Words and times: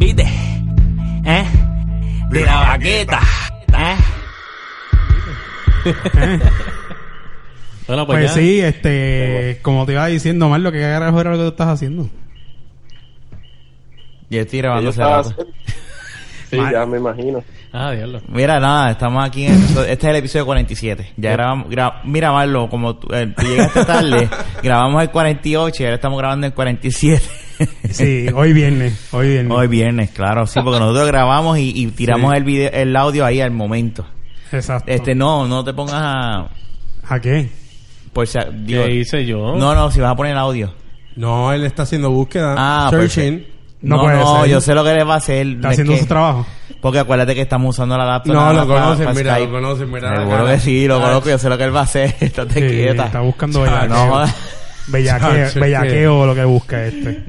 ¿Viste? 0.00 0.22
¿Eh? 1.24 1.44
De 2.30 2.44
la 2.44 2.60
baqueta. 2.60 3.20
¿Eh? 3.78 3.96
Bueno, 7.86 8.06
pues, 8.06 8.18
Pues 8.20 8.32
sí, 8.32 8.60
este, 8.60 9.58
como 9.62 9.84
te 9.84 9.92
iba 9.92 10.06
diciendo, 10.06 10.48
Marlo, 10.48 10.70
¿qué 10.72 10.80
carajo 10.80 11.20
era 11.20 11.30
lo 11.32 11.36
que 11.36 11.42
tú 11.42 11.48
estás 11.50 11.68
haciendo? 11.68 12.08
Yo 14.30 14.40
estoy 14.40 14.58
Que 14.60 14.62
grabando 14.62 14.92
rato. 14.92 15.30
haciendo. 15.30 15.52
Sí, 16.50 16.56
ya 16.72 16.86
me 16.86 16.98
imagino. 16.98 17.44
Ah, 17.72 17.92
diablo. 17.92 18.20
Mira, 18.28 18.58
nada, 18.58 18.90
estamos 18.92 19.24
aquí 19.24 19.46
en 19.46 19.52
el 19.54 19.58
episodio- 19.62 19.84
este 19.92 20.06
es 20.06 20.10
el 20.10 20.16
episodio 20.16 20.46
47. 20.46 21.12
Ya 21.16 21.32
grabamos, 21.32 21.68
gra- 21.68 22.00
mira 22.04 22.32
Marlo, 22.32 22.68
como 22.68 22.96
tú, 22.96 23.08
eh, 23.14 23.32
tú 23.36 23.46
llegaste 23.46 23.84
tarde, 23.84 24.28
grabamos 24.62 25.02
el 25.02 25.10
48 25.10 25.82
y 25.82 25.86
ahora 25.86 25.94
estamos 25.96 26.18
grabando 26.18 26.46
el 26.46 26.52
47. 26.54 27.22
Sí, 27.90 28.26
hoy 28.34 28.52
viernes, 28.52 29.08
hoy 29.12 29.28
viernes. 29.28 29.52
Hoy 29.56 29.66
viernes, 29.68 30.10
claro, 30.10 30.46
sí, 30.46 30.60
porque 30.62 30.78
nosotros 30.80 31.06
grabamos 31.06 31.58
y, 31.58 31.72
y 31.74 31.86
tiramos 31.88 32.30
Sí. 32.32 32.36
el 32.38 32.44
video, 32.44 32.70
el 32.72 32.96
audio 32.96 33.24
ahí 33.26 33.40
al 33.40 33.50
momento. 33.50 34.06
Exacto. 34.52 34.90
Este, 34.90 35.14
no, 35.14 35.46
no 35.46 35.64
te 35.64 35.72
pongas 35.74 35.94
a, 35.96 36.48
¿A 37.08 37.20
qué? 37.20 37.48
digo, 38.64 38.84
¿Qué 38.84 38.94
hice 38.94 39.24
yo? 39.26 39.56
no, 39.56 39.74
no, 39.74 39.90
si 39.90 40.00
vas 40.00 40.12
a 40.12 40.16
poner 40.16 40.32
el 40.32 40.38
audio. 40.38 40.72
No, 41.16 41.52
él 41.52 41.64
está 41.64 41.82
haciendo 41.82 42.10
búsqueda. 42.10 42.54
Ah, 42.56 42.88
searching. 42.90 43.46
No 43.82 43.96
No, 43.96 44.02
puede 44.02 44.18
no, 44.18 44.40
ser. 44.42 44.50
yo 44.50 44.60
sé 44.60 44.74
lo 44.74 44.84
que 44.84 44.92
le 44.94 45.04
va 45.04 45.14
a 45.14 45.16
hacer. 45.18 45.46
Está 45.46 45.68
es 45.68 45.72
haciendo 45.72 45.92
que- 45.94 46.00
su 46.00 46.06
trabajo. 46.06 46.46
Porque 46.80 46.98
acuérdate 46.98 47.34
que 47.34 47.42
estamos 47.42 47.74
usando 47.76 47.96
la 47.98 48.04
laptop. 48.06 48.32
No, 48.34 48.52
lo 48.52 48.66
conocen, 48.66 49.04
para 49.06 49.16
mira, 49.18 49.34
Skype. 49.34 49.50
lo 49.52 49.60
conocen, 49.60 49.90
mira 49.92 50.16
Seguro 50.16 50.46
que 50.46 50.58
sí, 50.60 50.86
lo 50.86 50.96
Ah, 50.96 51.00
conozco, 51.02 51.28
yo 51.30 51.38
sé 51.38 51.48
lo 51.50 51.58
que 51.58 51.64
él 51.64 51.74
va 51.76 51.80
a 51.80 51.84
hacer. 51.84 52.14
Estate 52.20 52.54
Sí, 52.54 52.60
quieta. 52.76 53.06
está 53.06 53.20
buscando 53.20 53.60
bellaqueo. 53.62 53.88
No. 53.88 54.24
Bellaqueo, 54.90 55.60
bellaqueo 55.60 56.26
lo 56.26 56.34
que 56.34 56.44
busca 56.44 56.84
este. 56.84 57.24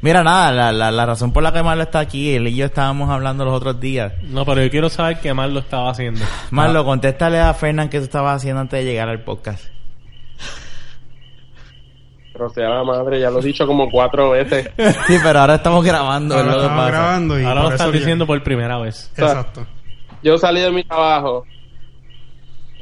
Mira, 0.00 0.24
nada, 0.24 0.50
la, 0.50 0.72
la, 0.72 0.90
la 0.90 1.06
razón 1.06 1.32
por 1.32 1.42
la 1.44 1.52
que 1.52 1.62
Marlo 1.62 1.84
está 1.84 2.00
aquí, 2.00 2.34
él 2.34 2.48
y 2.48 2.56
yo 2.56 2.66
estábamos 2.66 3.08
hablando 3.08 3.44
los 3.44 3.54
otros 3.54 3.78
días. 3.78 4.12
No, 4.24 4.44
pero 4.44 4.60
yo 4.62 4.68
quiero 4.70 4.88
saber 4.88 5.20
qué 5.20 5.32
mal 5.32 5.54
lo 5.54 5.60
estaba 5.60 5.90
haciendo. 5.90 6.20
Marlo, 6.50 6.84
contéstale 6.84 7.38
a 7.38 7.54
Fernán 7.54 7.88
que 7.88 7.98
tú 7.98 8.04
estabas 8.04 8.36
haciendo 8.36 8.60
antes 8.60 8.80
de 8.84 8.90
llegar 8.90 9.08
al 9.08 9.20
podcast. 9.20 9.64
Pero 12.32 12.48
sea 12.48 12.68
la 12.70 12.82
madre, 12.84 13.20
ya 13.20 13.30
lo 13.30 13.40
he 13.40 13.44
dicho 13.44 13.66
como 13.66 13.90
cuatro 13.90 14.30
veces. 14.30 14.70
Sí, 15.06 15.16
pero 15.22 15.40
ahora 15.40 15.56
estamos 15.56 15.84
grabando. 15.84 16.34
Ahora 16.34 16.46
es 16.48 16.52
lo 16.54 16.60
que 16.60 16.66
estamos 16.66 16.84
pasa. 16.84 16.90
grabando 16.98 17.40
y 17.40 17.44
Ahora 17.44 17.62
lo 17.62 17.70
estás 17.70 17.86
ya- 17.92 17.98
diciendo 17.98 18.26
por 18.26 18.42
primera 18.42 18.78
vez. 18.78 19.10
Exacto. 19.16 19.66
Yo 20.22 20.38
salí 20.38 20.60
de 20.60 20.70
mi 20.72 20.82
trabajo. 20.84 21.44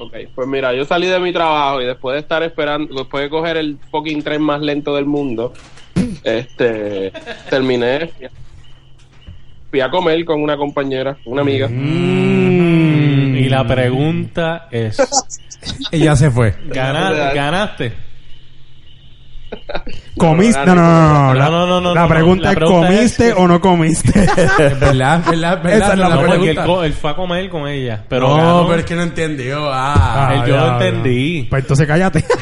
Ok, 0.02 0.14
pues 0.34 0.48
mira, 0.48 0.72
yo 0.74 0.84
salí 0.86 1.06
de 1.08 1.20
mi 1.20 1.30
trabajo 1.30 1.82
y 1.82 1.84
después 1.84 2.14
de 2.14 2.20
estar 2.20 2.42
esperando, 2.42 2.94
después 2.94 3.22
de 3.24 3.28
coger 3.28 3.58
el 3.58 3.76
fucking 3.90 4.22
tren 4.22 4.40
más 4.40 4.62
lento 4.62 4.94
del 4.96 5.04
mundo, 5.04 5.52
este, 6.24 7.12
terminé, 7.50 8.10
fui 9.70 9.80
a 9.82 9.90
comer 9.90 10.24
con 10.24 10.42
una 10.42 10.56
compañera, 10.56 11.18
una 11.26 11.42
amiga. 11.42 11.68
Mm, 11.68 13.36
y 13.36 13.48
la 13.50 13.66
pregunta 13.66 14.68
es: 14.70 14.96
Y 15.92 15.98
ya 15.98 16.16
se 16.16 16.30
fue. 16.30 16.54
¿gana- 16.68 17.32
¿ganaste? 17.34 17.92
¿Comiste? 20.16 20.64
No, 20.66 20.74
no, 20.74 20.82
no, 20.82 21.24
no. 21.28 21.34
La, 21.34 21.44
No, 21.50 21.66
no, 21.66 21.80
no, 21.80 21.94
la 21.94 22.02
no, 22.02 22.08
pregunta 22.08 22.44
la 22.44 22.50
es, 22.50 22.56
pregunta 22.56 22.86
¿comiste 22.88 23.28
es- 23.28 23.34
o 23.36 23.48
no 23.48 23.60
comiste? 23.60 24.20
Es 24.36 24.78
verdad, 24.80 25.22
verdad, 25.28 25.62
verdad. 25.62 25.72
Esa 25.76 25.92
es 25.92 25.98
la 25.98 26.08
No, 26.08 26.20
él, 26.20 26.28
pregunta. 26.28 26.64
co- 26.66 26.84
él 26.84 26.92
fue 26.92 27.10
a 27.10 27.16
comer 27.16 27.48
con 27.48 27.66
ella. 27.68 28.04
Pero 28.08 28.28
no, 28.28 28.36
ganó. 28.36 28.66
pero 28.68 28.80
es 28.80 28.84
que 28.86 28.94
no 28.94 29.02
entendió. 29.02 29.70
Ah. 29.72 30.34
Él- 30.34 30.50
yo 30.50 30.56
lo 30.56 30.72
entendí. 30.72 31.46
Pues 31.48 31.62
entonces 31.62 31.86
cállate. 31.86 32.24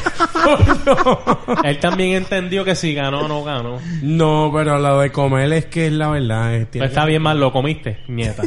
Él 1.63 1.79
también 1.79 2.13
entendió 2.13 2.63
que 2.65 2.75
si 2.75 2.93
ganó 2.93 3.21
o 3.21 3.27
no 3.27 3.43
ganó. 3.43 3.79
No, 4.01 4.51
pero 4.53 4.77
lo 4.79 4.99
de 4.99 5.11
comer 5.11 5.51
es 5.53 5.65
que 5.65 5.87
es 5.87 5.93
la 5.93 6.09
verdad. 6.09 6.53
es- 6.55 6.67
Pues 6.67 6.83
está 6.89 7.05
bien 7.05 7.21
mal, 7.21 7.39
lo 7.39 7.51
comiste, 7.51 7.99
nieta. 8.07 8.43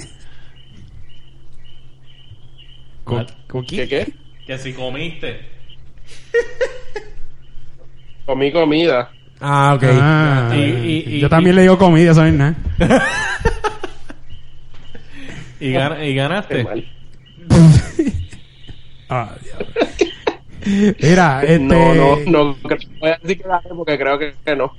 Mal. 3.06 3.26
¿Qué 3.68 3.88
qué? 3.88 4.12
Que 4.46 4.58
si 4.58 4.72
comiste. 4.72 5.50
Comí 8.26 8.52
comida. 8.52 9.10
Ah, 9.40 9.74
ok. 9.76 9.82
Ah, 10.00 10.50
Y- 10.54 10.58
y- 10.60 11.04
y- 11.16 11.20
yo 11.20 11.28
también 11.28 11.56
le 11.56 11.62
digo 11.62 11.76
comida, 11.78 12.12
eso 12.12 12.20
no 12.22 12.26
es 12.28 12.34
nada. 12.34 12.54
Y, 15.60 15.72
gan- 15.72 15.96
y 16.02 16.06
Qué 16.08 16.14
ganaste. 16.14 16.64
mal. 16.64 16.84
Ah. 19.08 19.28
Mira, 20.64 21.42
este... 21.42 21.58
No, 21.58 21.94
no, 21.94 22.16
no, 22.26 22.56
voy 22.62 23.10
a 23.10 23.18
decir 23.18 23.42
que 23.42 23.46
gané 23.48 23.68
porque 23.76 23.98
creo 23.98 24.18
que, 24.18 24.32
que 24.44 24.56
no. 24.56 24.72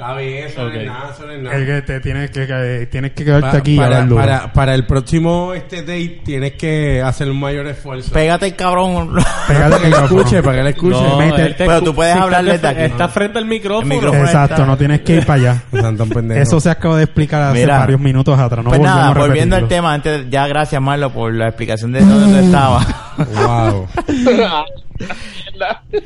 Está 0.00 0.14
bien, 0.14 0.46
eso 0.46 0.62
no 0.62 0.68
Ok. 0.68 0.74
es 0.76 0.86
nada, 0.86 1.10
eso 1.14 1.26
no 1.26 1.32
es 1.32 1.42
nada. 1.42 1.56
Es 1.58 1.66
que 1.66 1.82
te 1.82 2.00
tienes 2.00 2.30
que, 2.30 2.46
que- 2.46 2.88
tienes 2.90 3.10
que 3.12 3.22
quedarte 3.26 3.50
Pa- 3.50 3.56
aquí 3.58 3.74
y 3.74 3.76
para, 3.76 4.00
duro. 4.04 4.16
para, 4.16 4.50
para 4.54 4.74
el 4.74 4.86
próximo 4.86 5.52
este 5.52 5.82
date 5.82 6.22
tienes 6.24 6.52
que 6.52 7.02
hacer 7.02 7.28
un 7.30 7.38
mayor 7.38 7.66
esfuerzo. 7.66 8.10
Pégate 8.10 8.46
el 8.46 8.56
cabrón. 8.56 9.14
Pégate 9.46 9.76
que 9.76 9.84
el 9.88 9.90
le 9.92 9.98
escuche, 9.98 10.42
para 10.42 10.56
que 10.56 10.62
le 10.64 10.70
escuche. 10.70 11.02
No, 11.02 11.18
Mete- 11.18 11.54
Pero 11.58 11.82
tú 11.82 11.94
puedes 11.94 12.14
si 12.14 12.18
hablar 12.18 12.40
estás 12.48 12.62
desde 12.62 12.74
de- 12.74 12.84
aquí. 12.84 12.92
Estás 12.92 13.12
frente 13.12 13.38
al 13.38 13.44
micrófono. 13.44 13.94
Micrófono. 13.94 14.24
Exacto, 14.24 14.54
está- 14.54 14.66
no 14.66 14.76
tienes 14.78 15.00
que 15.02 15.16
ir 15.16 15.26
para 15.26 15.40
allá. 15.40 15.62
No. 15.72 16.34
Eso 16.34 16.60
se 16.60 16.70
acaba 16.70 16.96
de 16.96 17.04
explicar 17.04 17.42
hace 17.42 17.60
Mira. 17.60 17.78
varios 17.80 18.00
minutos 18.00 18.38
atrás. 18.38 18.64
No 18.64 18.70
pues 18.70 18.80
nada, 18.80 19.08
a 19.10 19.12
volviendo 19.14 19.54
al 19.56 19.68
tema, 19.68 19.92
antes, 19.92 20.30
ya 20.30 20.46
gracias 20.46 20.80
Marlo 20.80 21.10
por 21.12 21.34
la 21.34 21.48
explicación 21.48 21.92
de 21.92 22.00
dónde 22.00 22.38
tú 22.40 22.44
estabas. 22.46 22.86
Wow. 23.18 23.86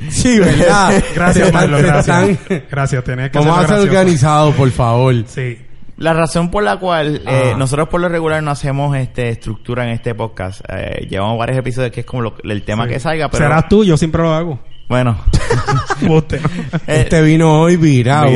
Sí, 0.09 0.39
¿verdad? 0.39 1.03
Gracias, 1.13 1.47
Se 1.47 1.51
Marlo, 1.53 1.77
están- 1.77 2.03
se 2.03 2.13
gracias. 2.13 2.63
Gracias, 2.71 3.03
tenés 3.03 3.31
que 3.31 3.37
Vamos 3.39 3.57
a 3.57 3.61
ser 3.61 3.67
gracioso. 3.69 3.89
organizados, 3.91 4.55
por 4.55 4.71
favor. 4.71 5.15
Sí. 5.27 5.57
La 5.97 6.11
razón 6.13 6.51
por 6.51 6.63
la 6.63 6.77
cual 6.77 7.21
eh, 7.25 7.53
nosotros 7.57 7.87
por 7.87 8.01
lo 8.01 8.09
regular 8.09 8.43
no 8.43 8.51
hacemos 8.51 8.97
este 8.97 9.29
estructura 9.29 9.85
en 9.85 9.91
este 9.91 10.13
podcast, 10.13 10.59
eh, 10.67 11.07
llevamos 11.09 11.37
varios 11.37 11.57
episodios 11.59 11.91
que 11.93 12.01
es 12.01 12.05
como 12.05 12.21
lo- 12.23 12.35
el 12.43 12.63
tema 12.63 12.83
Sí. 12.85 12.89
que 12.93 12.99
salga, 12.99 13.29
pero 13.29 13.45
Serás 13.45 13.69
tú, 13.69 13.85
yo 13.85 13.95
siempre 13.95 14.21
lo 14.21 14.33
hago. 14.33 14.59
bueno, 14.89 15.17
Usted. 16.09 16.41
Este 16.85 17.21
vino 17.21 17.61
hoy 17.61 17.77
virado. 17.77 18.29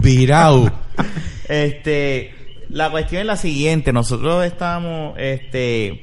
Virado. 0.00 0.72
este, 1.48 2.34
la 2.70 2.90
cuestión 2.90 3.20
es 3.20 3.26
la 3.26 3.36
siguiente, 3.36 3.92
nosotros 3.92 4.44
estábamos, 4.44 5.14
este, 5.18 6.02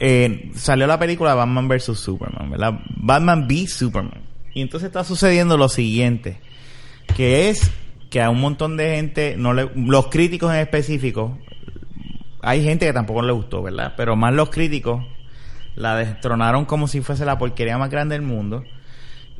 eh, 0.00 0.50
salió 0.54 0.86
la 0.86 0.98
película 0.98 1.34
Batman 1.34 1.68
vs 1.68 1.98
Superman, 1.98 2.50
¿verdad? 2.50 2.80
Batman 2.96 3.46
v 3.48 3.66
Superman. 3.66 4.22
Y 4.54 4.62
entonces 4.62 4.86
está 4.86 5.04
sucediendo 5.04 5.56
lo 5.56 5.68
siguiente, 5.68 6.38
que 7.16 7.50
es 7.50 7.72
que 8.10 8.22
a 8.22 8.30
un 8.30 8.40
montón 8.40 8.76
de 8.76 8.94
gente, 8.94 9.34
no 9.36 9.52
le, 9.52 9.68
los 9.74 10.06
críticos 10.06 10.52
en 10.52 10.60
específico, 10.60 11.36
hay 12.42 12.62
gente 12.62 12.86
que 12.86 12.92
tampoco 12.92 13.22
le 13.22 13.32
gustó, 13.32 13.62
¿verdad? 13.62 13.94
Pero 13.96 14.14
más 14.14 14.32
los 14.34 14.50
críticos 14.50 15.04
la 15.74 15.96
destronaron 15.96 16.64
como 16.64 16.86
si 16.86 17.00
fuese 17.00 17.24
la 17.24 17.38
porquería 17.38 17.78
más 17.78 17.90
grande 17.90 18.14
del 18.14 18.22
mundo. 18.22 18.62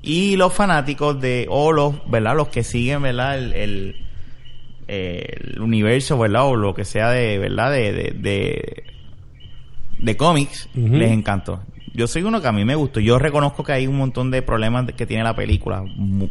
Y 0.02 0.36
los 0.36 0.52
fanáticos 0.52 1.20
de, 1.20 1.46
o 1.48 1.72
los, 1.72 1.94
¿verdad? 2.10 2.36
Los 2.36 2.48
que 2.48 2.64
siguen, 2.64 3.02
¿verdad? 3.02 3.38
El, 3.38 4.04
el, 4.88 5.60
universo, 5.60 6.18
¿verdad? 6.18 6.46
O 6.46 6.56
lo 6.56 6.74
que 6.74 6.84
sea 6.84 7.10
de, 7.10 7.38
¿verdad? 7.38 7.70
De, 7.70 7.92
de, 7.92 8.10
de, 8.10 8.84
de 10.04 10.16
cómics, 10.16 10.68
les 10.74 11.10
encantó. 11.10 11.60
Yo 11.96 12.06
soy 12.08 12.22
uno 12.24 12.40
que 12.40 12.48
a 12.48 12.52
mí 12.52 12.64
me 12.64 12.74
gustó. 12.74 12.98
Yo 13.00 13.18
reconozco 13.20 13.62
que 13.62 13.72
hay 13.72 13.86
un 13.86 13.96
montón 13.96 14.30
de 14.30 14.42
problemas 14.42 14.84
que 14.96 15.06
tiene 15.06 15.22
la 15.22 15.34
película. 15.36 15.82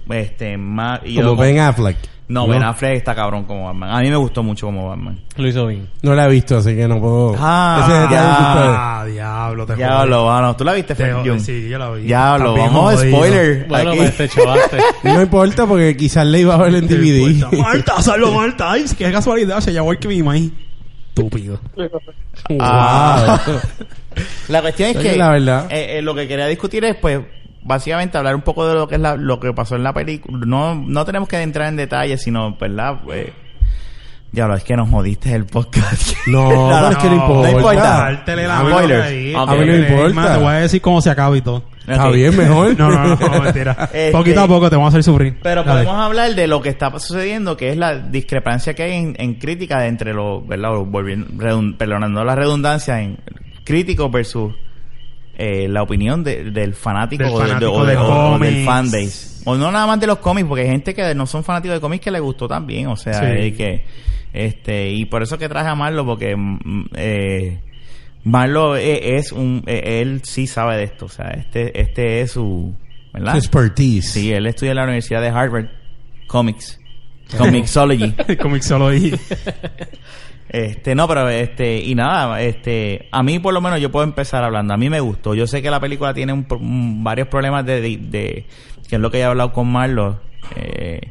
Este, 0.10 0.58
más, 0.58 1.02
yo- 1.04 1.22
Como 1.22 1.38
Ben 1.38 1.60
Affleck. 1.60 1.98
No, 2.28 2.48
Ben 2.48 2.64
Affleck 2.64 2.96
está 2.96 3.14
cabrón 3.16 3.44
como 3.44 3.66
Batman. 3.66 3.90
A 3.96 4.00
mí 4.02 4.10
me 4.10 4.16
gustó 4.16 4.44
mucho 4.44 4.66
como 4.68 4.90
Batman. 4.90 5.20
Lo 5.36 5.48
hizo 5.48 5.68
bien. 5.68 5.88
No 6.02 6.16
la 6.16 6.26
he 6.26 6.30
visto, 6.30 6.58
así 6.58 6.74
que 6.76 6.88
no 6.88 7.00
puedo. 7.00 7.36
Ah, 7.38 7.82
Ese 7.84 8.16
es. 8.16 8.22
Ah, 8.22 9.06
diablo, 9.10 9.66
te 9.66 9.78
Ya 9.78 9.98
jodí. 10.00 10.10
lo 10.10 10.26
vamos. 10.26 10.58
¿Tú 10.58 10.64
la 10.64 10.74
viste, 10.74 10.96
Jun? 10.96 11.40
Sí, 11.40 11.70
yo 11.70 11.78
la 11.78 11.92
vi. 11.92 12.08
Ya 12.08 12.38
lo 12.38 12.56
Estás 12.56 12.56
bien 12.56 12.74
vamos 12.74 13.00
spoiler. 13.02 13.66
Bueno, 13.68 13.90
aquí. 13.92 14.00
pues 14.00 14.18
te 14.18 14.30
chavaste. 14.30 14.78
No 15.04 15.22
importa 15.22 15.66
porque 15.68 15.96
quizás 15.96 16.26
le 16.26 16.40
iba 16.42 16.56
a 16.56 16.58
ver 16.58 16.76
en 16.76 16.88
¿Qué 16.88 16.96
DVD. 16.96 17.58
Marta, 17.58 18.02
salvo 18.02 18.32
Marta. 18.34 18.72
Ay, 18.72 18.86
qué 18.98 19.12
casualidad. 19.12 19.60
Se 19.60 19.72
llevó 19.72 19.92
el 19.92 20.00
que 20.00 20.08
mi 20.08 20.24
maíz. 20.24 20.52
Estúpido. 21.16 21.60
Ah. 22.60 23.40
La 24.48 24.62
cuestión 24.62 24.90
es 24.90 24.98
que 24.98 25.16
la 25.16 25.30
verdad. 25.30 25.68
eh, 25.72 25.98
eh, 25.98 26.02
lo 26.02 26.14
que 26.16 26.28
quería 26.28 26.48
discutir 26.48 26.84
es, 26.86 26.96
pues, 26.96 27.20
básicamente 27.64 28.18
hablar 28.18 28.36
un 28.36 28.42
poco 28.42 28.68
de 28.68 28.74
lo 28.76 28.88
que 28.88 28.96
es 28.96 29.02
la, 29.02 29.16
lo 29.16 29.40
que 29.40 29.54
pasó 29.54 29.76
en 29.76 29.84
la 29.84 29.94
película. 29.94 30.40
No, 30.46 30.76
no 30.76 31.06
tenemos 31.06 31.28
que 31.30 31.42
entrar 31.42 31.70
en 31.70 31.76
detalles, 31.78 32.22
sino, 32.22 32.56
¿verdad? 32.58 33.00
Pues, 33.04 33.28
ya 34.32 34.48
lo 34.48 34.56
es 34.56 34.64
que 34.64 34.76
nos 34.76 34.90
jodiste 34.90 35.34
el 35.34 35.46
podcast. 35.46 36.14
No, 36.28 36.50
pero 36.72 36.90
es 36.90 36.98
que 36.98 37.10
no 37.10 37.16
importa. 37.16 37.52
No 37.52 37.58
importa. 37.58 37.84
Dártele 37.84 38.48
la 38.48 38.60
Spoiler. 38.60 38.98
mano 39.00 39.04
ahí. 39.04 39.36
Ok. 39.36 39.50
A 39.50 39.56
mí 39.56 39.66
no 39.66 39.76
importa. 39.76 40.14
más, 40.16 40.32
Te 40.38 40.44
voy 40.44 40.48
a 40.54 40.58
decir 40.58 40.82
cómo 40.82 41.02
se 41.02 41.10
acaba 41.10 41.38
y 41.38 41.42
todo. 41.42 41.64
Está 41.88 42.10
bien, 42.10 42.36
mejor. 42.38 42.76
No, 42.78 42.90
no, 42.90 43.16
no, 43.16 43.42
mentira. 43.42 43.72
Este- 43.94 44.12
Poquito 44.12 44.42
a 44.42 44.48
poco 44.48 44.70
te 44.70 44.76
vamos 44.76 44.94
a 44.94 44.98
hacer 44.98 45.04
sufrir. 45.04 45.38
Pero 45.44 45.64
Dale. 45.64 45.84
podemos 45.84 46.06
hablar 46.06 46.34
de 46.36 46.48
lo 46.48 46.62
que 46.62 46.70
está 46.70 46.90
sucediendo, 47.00 47.58
que 47.58 47.70
es 47.72 47.78
la 47.78 47.98
discrepancia 47.98 48.74
que 48.74 48.84
hay 48.84 48.94
en, 48.94 49.16
en 49.20 49.34
crítica 49.36 49.86
entre 49.88 50.14
los, 50.14 50.48
¿verdad? 50.48 50.72
Volviendo- 50.86 51.28
redun- 51.34 51.76
perdonando 51.78 52.24
la 52.24 52.36
redundancia 52.36 53.02
en 53.02 53.18
críticos 53.64 54.12
versus 54.12 54.54
eh, 55.36 55.68
la 55.68 55.82
opinión 55.82 56.24
de- 56.24 56.52
del 56.52 56.74
fanático, 56.74 57.24
Del 57.24 57.34
o 57.34 57.40
de- 57.40 57.48
fanático 57.48 57.72
o, 57.74 57.86
de 57.86 57.98
o- 57.98 58.34
o 58.36 58.40
del 58.40 58.64
fanbase. 58.66 59.42
O 59.46 59.56
no 59.58 59.72
nada 59.72 59.86
más 59.88 60.00
de 60.00 60.08
los 60.08 60.20
cómics, 60.20 60.48
porque 60.48 60.62
hay 60.64 60.70
gente 60.70 60.94
que 60.94 61.14
no 61.16 61.26
son 61.26 61.44
fanáticos 61.44 61.76
de 61.76 61.82
cómics 61.82 62.04
que 62.04 62.12
le 62.12 62.20
gustó 62.20 62.48
también. 62.48 62.88
O 62.88 62.96
sea, 62.96 63.14
Sí. 63.20 63.26
eh, 63.28 63.54
que 63.54 63.84
este 64.32 64.90
y 64.92 65.06
por 65.06 65.22
eso 65.24 65.38
que 65.38 65.50
traje 65.50 65.68
a 65.70 65.76
Marlo, 65.76 66.06
porque 66.06 66.36
mm, 66.36 66.86
eh, 66.96 67.60
Marlo 68.24 68.76
eh, 68.78 69.18
es 69.18 69.32
un... 69.32 69.64
eh, 69.68 70.02
él 70.02 70.22
sí 70.24 70.48
sabe 70.48 70.78
de 70.78 70.84
esto. 70.84 71.06
O 71.06 71.10
sea, 71.10 71.30
este, 71.32 71.80
este 71.80 72.22
es 72.22 72.32
su... 72.32 72.74
¿Verdad? 73.14 73.34
Su 73.34 73.38
expertise. 73.38 74.10
Sí, 74.12 74.32
él 74.32 74.48
estudia 74.48 74.72
en 74.72 74.78
la 74.78 74.84
Universidad 74.84 75.22
de 75.22 75.30
Harvard. 75.30 75.68
Comics. 76.28 76.80
Comixology. 77.38 78.12
Comixology. 78.42 79.14
Este, 80.50 80.94
no, 80.94 81.08
pero 81.08 81.28
este, 81.30 81.78
y 81.80 81.96
nada, 81.96 82.40
este, 82.44 83.08
a 83.12 83.24
mí 83.24 83.40
por 83.40 83.56
lo 83.56 83.62
menos 83.62 83.82
yo 83.82 83.92
puedo 83.92 84.04
empezar 84.04 84.44
hablando. 84.44 84.74
A 84.76 84.78
mí 84.78 84.88
me 84.88 85.00
gustó. 85.00 85.34
Yo 85.34 85.48
sé 85.48 85.64
que 85.64 85.72
la 85.72 85.80
película 85.80 86.14
tiene 86.14 86.32
un- 86.32 87.04
varios 87.04 87.28
problemas 87.28 87.66
de, 87.66 87.82
de, 87.82 87.98
de- 87.98 88.46
que 88.88 88.96
es 88.98 89.02
lo 89.02 89.10
que 89.10 89.18
he 89.20 89.24
hablado 89.24 89.52
con 89.52 89.72
Marlo. 89.72 90.22
Eh, 90.56 91.02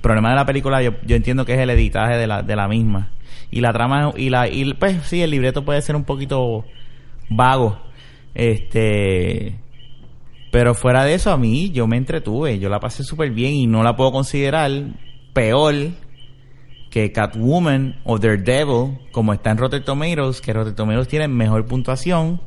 problema 0.00 0.30
de 0.30 0.36
la 0.36 0.46
película, 0.46 0.82
yo, 0.82 0.92
yo 1.04 1.16
entiendo 1.16 1.44
que 1.44 1.54
es 1.54 1.60
el 1.60 1.70
editaje 1.70 2.16
de 2.16 2.26
la, 2.26 2.42
de 2.42 2.56
la 2.56 2.68
misma. 2.68 3.10
Y 3.50 3.60
la 3.60 3.72
trama, 3.72 4.12
y 4.16 4.30
la, 4.30 4.48
y 4.48 4.74
pues 4.74 5.02
sí, 5.04 5.22
el 5.22 5.30
libreto 5.30 5.64
puede 5.64 5.80
ser 5.82 5.96
un 5.96 6.04
poquito 6.04 6.64
vago. 7.28 7.80
Este, 8.34 9.58
pero 10.50 10.74
fuera 10.74 11.04
de 11.04 11.14
eso, 11.14 11.30
a 11.32 11.36
mí 11.36 11.70
yo 11.70 11.86
me 11.86 11.96
entretuve, 11.96 12.58
yo 12.58 12.68
la 12.68 12.80
pasé 12.80 13.04
súper 13.04 13.30
bien 13.30 13.54
y 13.54 13.66
no 13.66 13.82
la 13.82 13.96
puedo 13.96 14.12
considerar 14.12 14.70
peor 15.32 15.74
que 16.90 17.12
Catwoman 17.12 18.00
o 18.04 18.18
Daredevil, 18.18 18.98
como 19.12 19.32
está 19.32 19.50
en 19.50 19.58
Rotten 19.58 19.84
Tomatoes, 19.84 20.40
que 20.40 20.52
Rotten 20.52 20.74
Tomatoes 20.74 21.08
tiene 21.08 21.28
mejor 21.28 21.66
puntuación. 21.66 22.40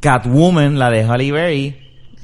Catwoman, 0.00 0.78
la 0.78 0.90
de 0.90 1.04
Halle 1.04 1.32
Berry, 1.32 1.76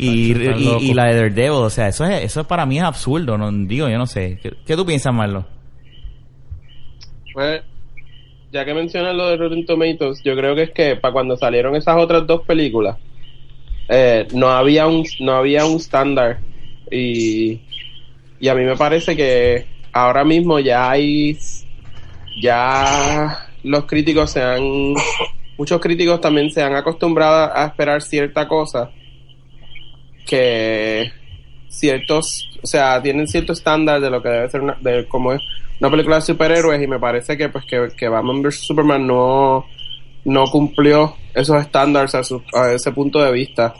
y, 0.06 0.90
y 0.90 0.94
la 0.94 1.06
de 1.06 1.14
Daredevil. 1.14 1.50
O 1.50 1.70
sea, 1.70 1.88
eso 1.88 2.04
es, 2.04 2.24
eso 2.24 2.44
para 2.44 2.66
mí 2.66 2.78
es 2.78 2.84
absurdo, 2.84 3.38
no 3.38 3.50
digo, 3.52 3.88
yo 3.88 3.98
no 3.98 4.06
sé. 4.06 4.38
¿Qué, 4.42 4.52
qué 4.66 4.76
tú 4.76 4.84
piensas, 4.84 5.12
Marlo? 5.14 5.46
Pues, 7.32 7.62
ya 8.52 8.64
que 8.64 8.74
mencionas 8.74 9.14
lo 9.14 9.28
de 9.28 9.36
Rotten 9.36 9.64
Tomatoes, 9.64 10.22
yo 10.22 10.36
creo 10.36 10.54
que 10.54 10.62
es 10.64 10.70
que 10.70 10.96
para 10.96 11.12
cuando 11.12 11.36
salieron 11.36 11.74
esas 11.74 11.96
otras 11.96 12.26
dos 12.26 12.42
películas, 12.42 12.98
eh, 13.88 14.28
no 14.34 14.50
había 14.50 14.86
un 14.86 15.04
no 15.20 15.32
había 15.32 15.64
un 15.64 15.76
estándar 15.76 16.38
y, 16.90 17.60
y 18.38 18.48
a 18.48 18.54
mí 18.54 18.64
me 18.64 18.76
parece 18.76 19.16
que 19.16 19.66
ahora 19.92 20.24
mismo 20.24 20.58
ya 20.60 20.90
hay 20.90 21.36
ya 22.40 23.48
los 23.62 23.84
críticos 23.84 24.30
se 24.30 24.42
han 24.42 24.94
muchos 25.58 25.80
críticos 25.80 26.20
también 26.20 26.50
se 26.50 26.62
han 26.62 26.74
acostumbrado 26.74 27.52
a 27.54 27.66
esperar 27.66 28.02
cierta 28.02 28.46
cosa 28.46 28.90
que 30.26 31.10
ciertos, 31.68 32.48
o 32.62 32.66
sea, 32.66 33.00
tienen 33.02 33.26
cierto 33.26 33.52
estándar 33.52 34.00
de 34.00 34.10
lo 34.10 34.22
que 34.22 34.28
debe 34.28 34.48
ser 34.50 34.60
una, 34.60 34.76
de 34.80 35.06
cómo 35.08 35.32
es 35.32 35.40
una 35.80 35.90
película 35.90 36.16
de 36.16 36.22
superhéroes 36.22 36.82
y 36.82 36.86
me 36.86 36.98
parece 36.98 37.36
que 37.36 37.48
pues 37.48 37.64
que, 37.64 37.88
que 37.96 38.08
Batman 38.08 38.42
vs 38.42 38.60
Superman 38.60 39.06
no 39.06 39.66
no 40.24 40.44
cumplió 40.52 41.16
esos 41.34 41.60
estándares 41.60 42.14
a, 42.14 42.22
su- 42.22 42.42
a 42.54 42.70
ese 42.72 42.92
punto 42.92 43.20
de 43.20 43.32
vista. 43.32 43.74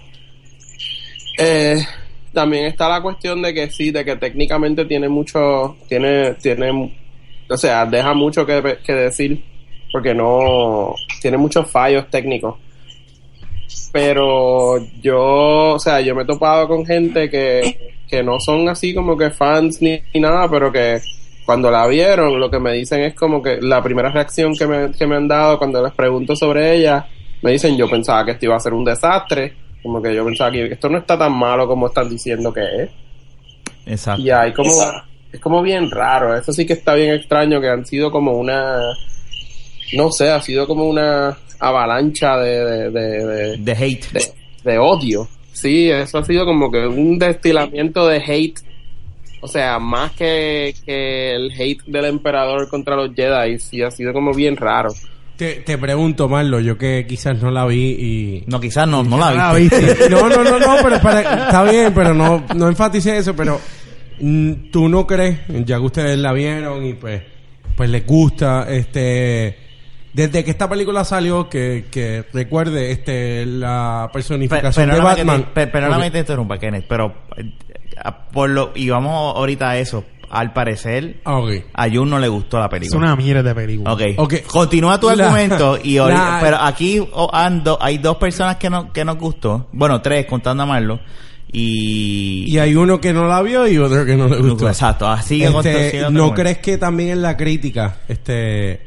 Eh, 1.38 1.76
también 2.32 2.64
está 2.64 2.88
la 2.88 3.00
cuestión 3.00 3.40
de 3.42 3.54
que 3.54 3.70
sí, 3.70 3.90
de 3.90 4.04
que 4.04 4.16
técnicamente 4.16 4.84
tiene 4.86 5.08
mucho, 5.08 5.76
tiene, 5.88 6.34
tiene, 6.34 6.92
o 7.48 7.56
sea, 7.56 7.86
deja 7.86 8.12
mucho 8.14 8.44
que, 8.44 8.78
que 8.84 8.92
decir 8.92 9.42
porque 9.92 10.14
no 10.14 10.94
tiene 11.20 11.36
muchos 11.36 11.70
fallos 11.70 12.08
técnicos 12.10 12.56
pero 13.92 14.78
yo, 15.02 15.74
o 15.74 15.78
sea, 15.78 16.00
yo 16.00 16.14
me 16.14 16.22
he 16.22 16.26
topado 16.26 16.66
con 16.66 16.84
gente 16.84 17.28
que, 17.28 17.94
que 18.08 18.22
no 18.22 18.40
son 18.40 18.68
así 18.68 18.94
como 18.94 19.16
que 19.16 19.30
fans 19.30 19.82
ni, 19.82 20.00
ni 20.14 20.20
nada, 20.20 20.48
pero 20.48 20.72
que 20.72 21.00
cuando 21.44 21.70
la 21.70 21.86
vieron, 21.86 22.38
lo 22.38 22.50
que 22.50 22.58
me 22.58 22.72
dicen 22.72 23.00
es 23.02 23.14
como 23.14 23.42
que 23.42 23.60
la 23.60 23.82
primera 23.82 24.10
reacción 24.10 24.54
que 24.54 24.66
me, 24.66 24.92
que 24.92 25.06
me 25.06 25.16
han 25.16 25.28
dado 25.28 25.58
cuando 25.58 25.82
les 25.82 25.92
pregunto 25.92 26.34
sobre 26.36 26.76
ella, 26.76 27.06
me 27.42 27.52
dicen, 27.52 27.76
yo 27.76 27.88
pensaba 27.90 28.24
que 28.24 28.32
esto 28.32 28.46
iba 28.46 28.56
a 28.56 28.60
ser 28.60 28.72
un 28.72 28.84
desastre, 28.84 29.54
como 29.82 30.00
que 30.00 30.14
yo 30.14 30.24
pensaba 30.24 30.50
que 30.50 30.66
esto 30.66 30.88
no 30.88 30.98
está 30.98 31.18
tan 31.18 31.32
malo 31.32 31.66
como 31.66 31.88
están 31.88 32.08
diciendo 32.08 32.52
que 32.52 32.60
es. 32.60 32.90
Exacto. 33.84 34.22
Y 34.22 34.30
hay 34.30 34.52
como, 34.52 34.70
es 35.32 35.40
como 35.40 35.60
bien 35.60 35.90
raro, 35.90 36.36
eso 36.36 36.52
sí 36.52 36.64
que 36.64 36.74
está 36.74 36.94
bien 36.94 37.14
extraño, 37.14 37.60
que 37.60 37.68
han 37.68 37.84
sido 37.84 38.10
como 38.10 38.32
una, 38.32 38.80
no 39.94 40.12
sé, 40.12 40.30
ha 40.30 40.40
sido 40.40 40.66
como 40.66 40.84
una 40.84 41.36
avalancha 41.62 42.36
de, 42.38 42.90
de, 42.90 43.56
de, 43.58 43.72
hate. 43.72 44.12
de, 44.12 44.22
de 44.64 44.78
odio. 44.78 45.28
Sí, 45.52 45.90
eso 45.90 46.18
ha 46.18 46.24
sido 46.24 46.44
como 46.44 46.70
que 46.70 46.78
un 46.86 47.18
destilamiento 47.18 48.06
de 48.08 48.18
hate. 48.18 48.58
O 49.40 49.48
sea, 49.48 49.78
más 49.78 50.12
que, 50.12 50.74
que 50.84 51.32
el 51.34 51.50
hate 51.52 51.82
del 51.86 52.04
emperador 52.06 52.68
contra 52.68 52.96
los 52.96 53.14
Jedi, 53.14 53.58
sí 53.58 53.82
ha 53.82 53.90
sido 53.90 54.12
como 54.12 54.32
bien 54.32 54.56
raro. 54.56 54.90
Te, 55.36 55.54
te 55.56 55.78
pregunto, 55.78 56.28
Marlo, 56.28 56.60
yo 56.60 56.78
que 56.78 57.04
quizás 57.08 57.40
no 57.42 57.50
la 57.50 57.66
vi 57.66 57.90
y... 57.98 58.44
No, 58.46 58.60
quizás 58.60 58.86
no, 58.86 59.02
no 59.02 59.18
la 59.18 59.52
viste. 59.54 60.08
No, 60.10 60.28
no, 60.28 60.44
no, 60.44 60.58
no, 60.60 60.76
pero 60.82 61.00
para- 61.00 61.44
está 61.46 61.64
bien, 61.64 61.92
pero 61.94 62.14
no, 62.14 62.44
no 62.54 62.68
enfaticé 62.68 63.16
eso, 63.18 63.34
pero 63.34 63.58
mm, 64.20 64.70
tú 64.70 64.88
no 64.88 65.06
crees, 65.06 65.40
ya 65.64 65.76
que 65.78 65.82
ustedes 65.86 66.18
la 66.18 66.32
vieron 66.32 66.84
y 66.86 66.94
pues, 66.94 67.22
pues 67.76 67.90
les 67.90 68.06
gusta, 68.06 68.66
este, 68.70 69.56
desde 70.12 70.44
que 70.44 70.50
esta 70.50 70.68
película 70.68 71.04
salió, 71.04 71.48
que, 71.48 71.86
que 71.90 72.24
recuerde, 72.32 72.90
este, 72.92 73.46
la 73.46 74.08
Pe- 74.08 74.12
personificación 74.14 74.86
de 74.88 74.92
perdóname 74.92 75.14
que 75.16 75.20
te- 75.22 75.26
Batman. 75.26 75.50
pe- 75.54 75.66
perdóname 75.68 76.02
que 76.02 76.06
Ok. 76.08 76.12
te 76.12 76.18
interrumpa, 76.18 76.58
Kenneth, 76.58 76.84
pero 76.88 77.14
eh, 77.36 77.44
por 78.32 78.50
lo 78.50 78.72
y 78.74 78.88
vamos 78.90 79.36
ahorita 79.36 79.70
a 79.70 79.78
eso. 79.78 80.04
Al 80.30 80.54
parecer, 80.54 81.20
Ah, 81.26 81.36
ok. 81.40 81.50
a 81.74 81.90
Jun 81.90 82.08
no 82.08 82.18
le 82.18 82.26
gustó 82.26 82.58
la 82.58 82.64
Es 82.64 82.70
película. 82.70 82.98
una 83.06 83.16
mierda 83.16 83.42
de 83.42 83.54
película. 83.54 83.92
Ok. 83.92 84.02
Ok. 84.16 84.34
Continúa 84.46 84.98
tu 84.98 85.06
La- 85.10 85.24
argumento 85.24 85.78
y 85.82 85.98
ahorita- 85.98 86.30
la- 86.36 86.40
pero 86.40 86.56
aquí 86.58 86.98
oh, 87.12 87.30
ando- 87.30 87.76
hay 87.78 87.98
dos 87.98 88.16
personas 88.16 88.56
que 88.56 88.70
no 88.70 88.90
que 88.94 89.04
nos 89.04 89.18
gustó. 89.18 89.68
Bueno, 89.72 90.00
tres 90.00 90.24
contando 90.24 90.62
a 90.62 90.66
Marlo 90.66 91.00
y 91.52 92.44
Y 92.50 92.58
hay 92.58 92.74
uno 92.74 92.98
que 92.98 93.12
no 93.12 93.26
la 93.26 93.42
vio 93.42 93.66
y 93.68 93.76
otro 93.76 94.06
que 94.06 94.16
no 94.16 94.26
le 94.26 94.38
gustó. 94.38 94.68
Exacto, 94.68 95.06
así 95.06 95.38
que 95.38 95.46
Este, 95.92 96.10
¿No 96.10 96.32
crees 96.32 96.58
que 96.58 96.78
también 96.78 97.10
en 97.10 97.20
la 97.22 97.36
crítica, 97.36 97.98
este, 98.08 98.86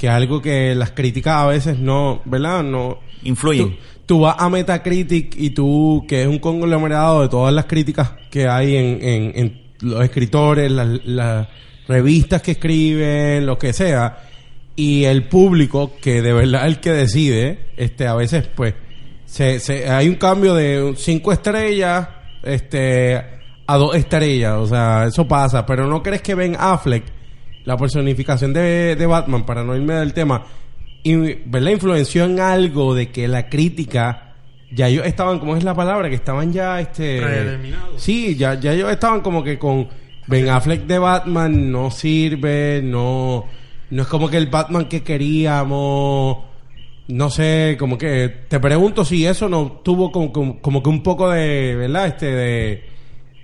que 0.00 0.08
algo 0.08 0.40
que 0.40 0.74
las 0.74 0.92
críticas 0.92 1.36
a 1.36 1.46
veces 1.48 1.78
no, 1.78 2.22
¿verdad? 2.24 2.62
No, 2.62 3.00
influyen? 3.22 3.72
Tú, 3.72 3.76
tú 4.06 4.20
vas 4.20 4.36
a 4.38 4.48
Metacritic 4.48 5.36
y 5.36 5.50
tú, 5.50 6.06
que 6.08 6.22
es 6.22 6.26
un 6.26 6.38
conglomerado 6.38 7.20
de 7.20 7.28
todas 7.28 7.52
las 7.52 7.66
críticas 7.66 8.12
que 8.30 8.48
hay 8.48 8.76
en, 8.76 8.98
en, 9.02 9.32
en 9.34 9.62
los 9.82 10.02
escritores, 10.02 10.72
las, 10.72 11.04
las 11.04 11.48
revistas 11.86 12.40
que 12.40 12.52
escriben, 12.52 13.44
lo 13.44 13.58
que 13.58 13.74
sea, 13.74 14.22
y 14.74 15.04
el 15.04 15.28
público, 15.28 15.92
que 16.00 16.22
de 16.22 16.32
verdad 16.32 16.62
es 16.62 16.76
el 16.76 16.80
que 16.80 16.92
decide, 16.92 17.58
este, 17.76 18.06
a 18.06 18.14
veces, 18.14 18.46
pues, 18.46 18.72
se, 19.26 19.60
se, 19.60 19.86
hay 19.90 20.08
un 20.08 20.14
cambio 20.14 20.54
de 20.54 20.94
cinco 20.96 21.30
estrellas, 21.30 22.08
este, 22.42 23.22
a 23.66 23.76
dos 23.76 23.94
estrellas, 23.94 24.54
o 24.54 24.66
sea, 24.66 25.04
eso 25.08 25.28
pasa, 25.28 25.66
pero 25.66 25.86
¿no 25.86 26.02
crees 26.02 26.22
que 26.22 26.34
Ben 26.34 26.56
Affleck, 26.58 27.04
la 27.64 27.76
personificación 27.76 28.52
de, 28.52 28.96
de 28.96 29.06
Batman, 29.06 29.44
para 29.44 29.62
no 29.64 29.76
irme 29.76 29.94
del 29.94 30.12
tema, 30.12 30.44
y, 31.02 31.14
¿verdad? 31.46 31.70
influenció 31.70 32.24
en 32.24 32.40
algo 32.40 32.94
de 32.94 33.10
que 33.10 33.26
la 33.28 33.48
crítica 33.48 34.34
ya 34.72 34.88
ellos 34.88 35.06
estaban 35.06 35.38
¿cómo 35.38 35.56
es 35.56 35.64
la 35.64 35.74
palabra? 35.74 36.08
que 36.08 36.14
estaban 36.14 36.52
ya 36.52 36.80
este 36.80 37.20
Predeterminados. 37.20 38.02
sí 38.02 38.36
ya, 38.36 38.54
ya 38.54 38.72
ellos 38.72 38.90
estaban 38.90 39.20
como 39.20 39.42
que 39.42 39.58
con 39.58 39.88
Ben 40.26 40.48
Affleck 40.48 40.82
de 40.82 40.98
Batman 40.98 41.72
no 41.72 41.90
sirve 41.90 42.80
no 42.82 43.46
no 43.90 44.02
es 44.02 44.08
como 44.08 44.28
que 44.28 44.36
el 44.36 44.46
Batman 44.46 44.86
que 44.86 45.02
queríamos 45.02 46.38
no 47.08 47.30
sé 47.30 47.76
como 47.78 47.98
que 47.98 48.44
te 48.48 48.60
pregunto 48.60 49.04
si 49.04 49.26
eso 49.26 49.48
no 49.48 49.80
tuvo 49.82 50.12
como, 50.12 50.32
como, 50.32 50.60
como 50.60 50.82
que 50.82 50.88
un 50.88 51.02
poco 51.02 51.30
de 51.30 51.74
verdad 51.74 52.06
este 52.06 52.26
de 52.26 52.89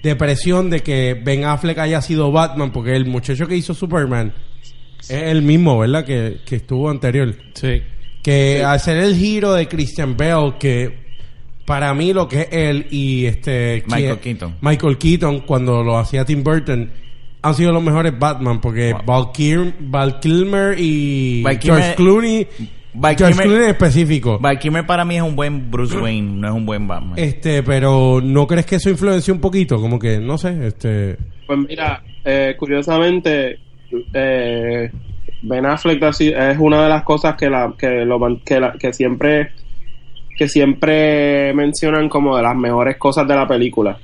de 0.06 0.16
presión 0.16 0.70
de 0.70 0.80
que 0.80 1.14
Ben 1.14 1.44
Affleck 1.44 1.78
haya 1.78 2.00
sido 2.00 2.30
Batman 2.32 2.72
porque 2.72 2.94
el 2.94 3.06
muchacho 3.06 3.46
que 3.46 3.56
hizo 3.56 3.74
Superman 3.74 4.32
es 5.00 5.10
el 5.10 5.42
mismo, 5.42 5.78
¿verdad? 5.78 6.04
Que, 6.04 6.38
que 6.46 6.56
estuvo 6.56 6.88
anterior. 6.88 7.34
Sí. 7.54 7.82
Que 8.22 8.64
hacer 8.64 8.96
el 8.96 9.14
giro 9.16 9.52
de 9.52 9.68
Christian 9.68 10.16
Bale, 10.16 10.54
que 10.58 11.06
para 11.64 11.92
mí 11.94 12.12
lo 12.12 12.28
que 12.28 12.42
es 12.42 12.48
él 12.50 12.86
y 12.90 13.26
este... 13.26 13.82
Michael 13.86 14.18
Keaton. 14.18 14.56
Michael 14.60 14.98
Keaton, 14.98 15.40
cuando 15.40 15.82
lo 15.82 15.98
hacía 15.98 16.24
Tim 16.24 16.42
Burton, 16.42 16.90
han 17.42 17.54
sido 17.54 17.72
los 17.72 17.82
mejores 17.82 18.18
Batman, 18.18 18.60
porque 18.60 18.94
Val, 19.04 19.30
Kil- 19.32 19.74
Val 19.80 20.18
Kilmer 20.20 20.76
y 20.78 21.42
Val 21.42 21.58
George 21.60 21.82
Kilmer- 21.82 21.94
Clooney... 21.96 22.44
Val 22.44 22.52
George 22.52 22.64
Clooney 22.64 22.75
en 23.02 23.62
específico. 23.70 24.40
Para 24.40 25.04
mí 25.04 25.16
es 25.16 25.22
un 25.22 25.36
buen 25.36 25.70
Bruce 25.70 25.96
Wayne, 25.96 26.40
no 26.40 26.48
es 26.48 26.54
un 26.54 26.66
buen 26.66 26.86
Batman. 26.88 27.14
Este, 27.18 27.62
pero 27.62 28.20
¿no 28.22 28.46
crees 28.46 28.66
que 28.66 28.76
eso 28.76 28.90
influenció 28.90 29.34
un 29.34 29.40
poquito? 29.40 29.80
Como 29.80 29.98
que, 29.98 30.18
no 30.18 30.38
sé, 30.38 30.66
este... 30.66 31.16
Pues 31.46 31.58
mira, 31.68 32.02
eh, 32.24 32.54
curiosamente, 32.58 33.58
eh, 34.14 34.90
Ben 35.42 35.66
Affleck 35.66 36.02
así- 36.02 36.32
es 36.36 36.58
una 36.58 36.82
de 36.82 36.88
las 36.88 37.02
cosas 37.04 37.36
que 37.36 37.48
la 37.48 37.72
que 37.78 38.04
lo 38.04 38.18
que, 38.44 38.58
la- 38.60 38.72
que 38.72 38.92
siempre 38.92 39.50
que 40.38 40.48
siempre 40.48 41.54
mencionan 41.54 42.08
como 42.08 42.36
de 42.36 42.42
las 42.42 42.56
mejores 42.56 42.96
cosas 42.96 43.26
de 43.28 43.34
la 43.34 43.46
película. 43.46 43.98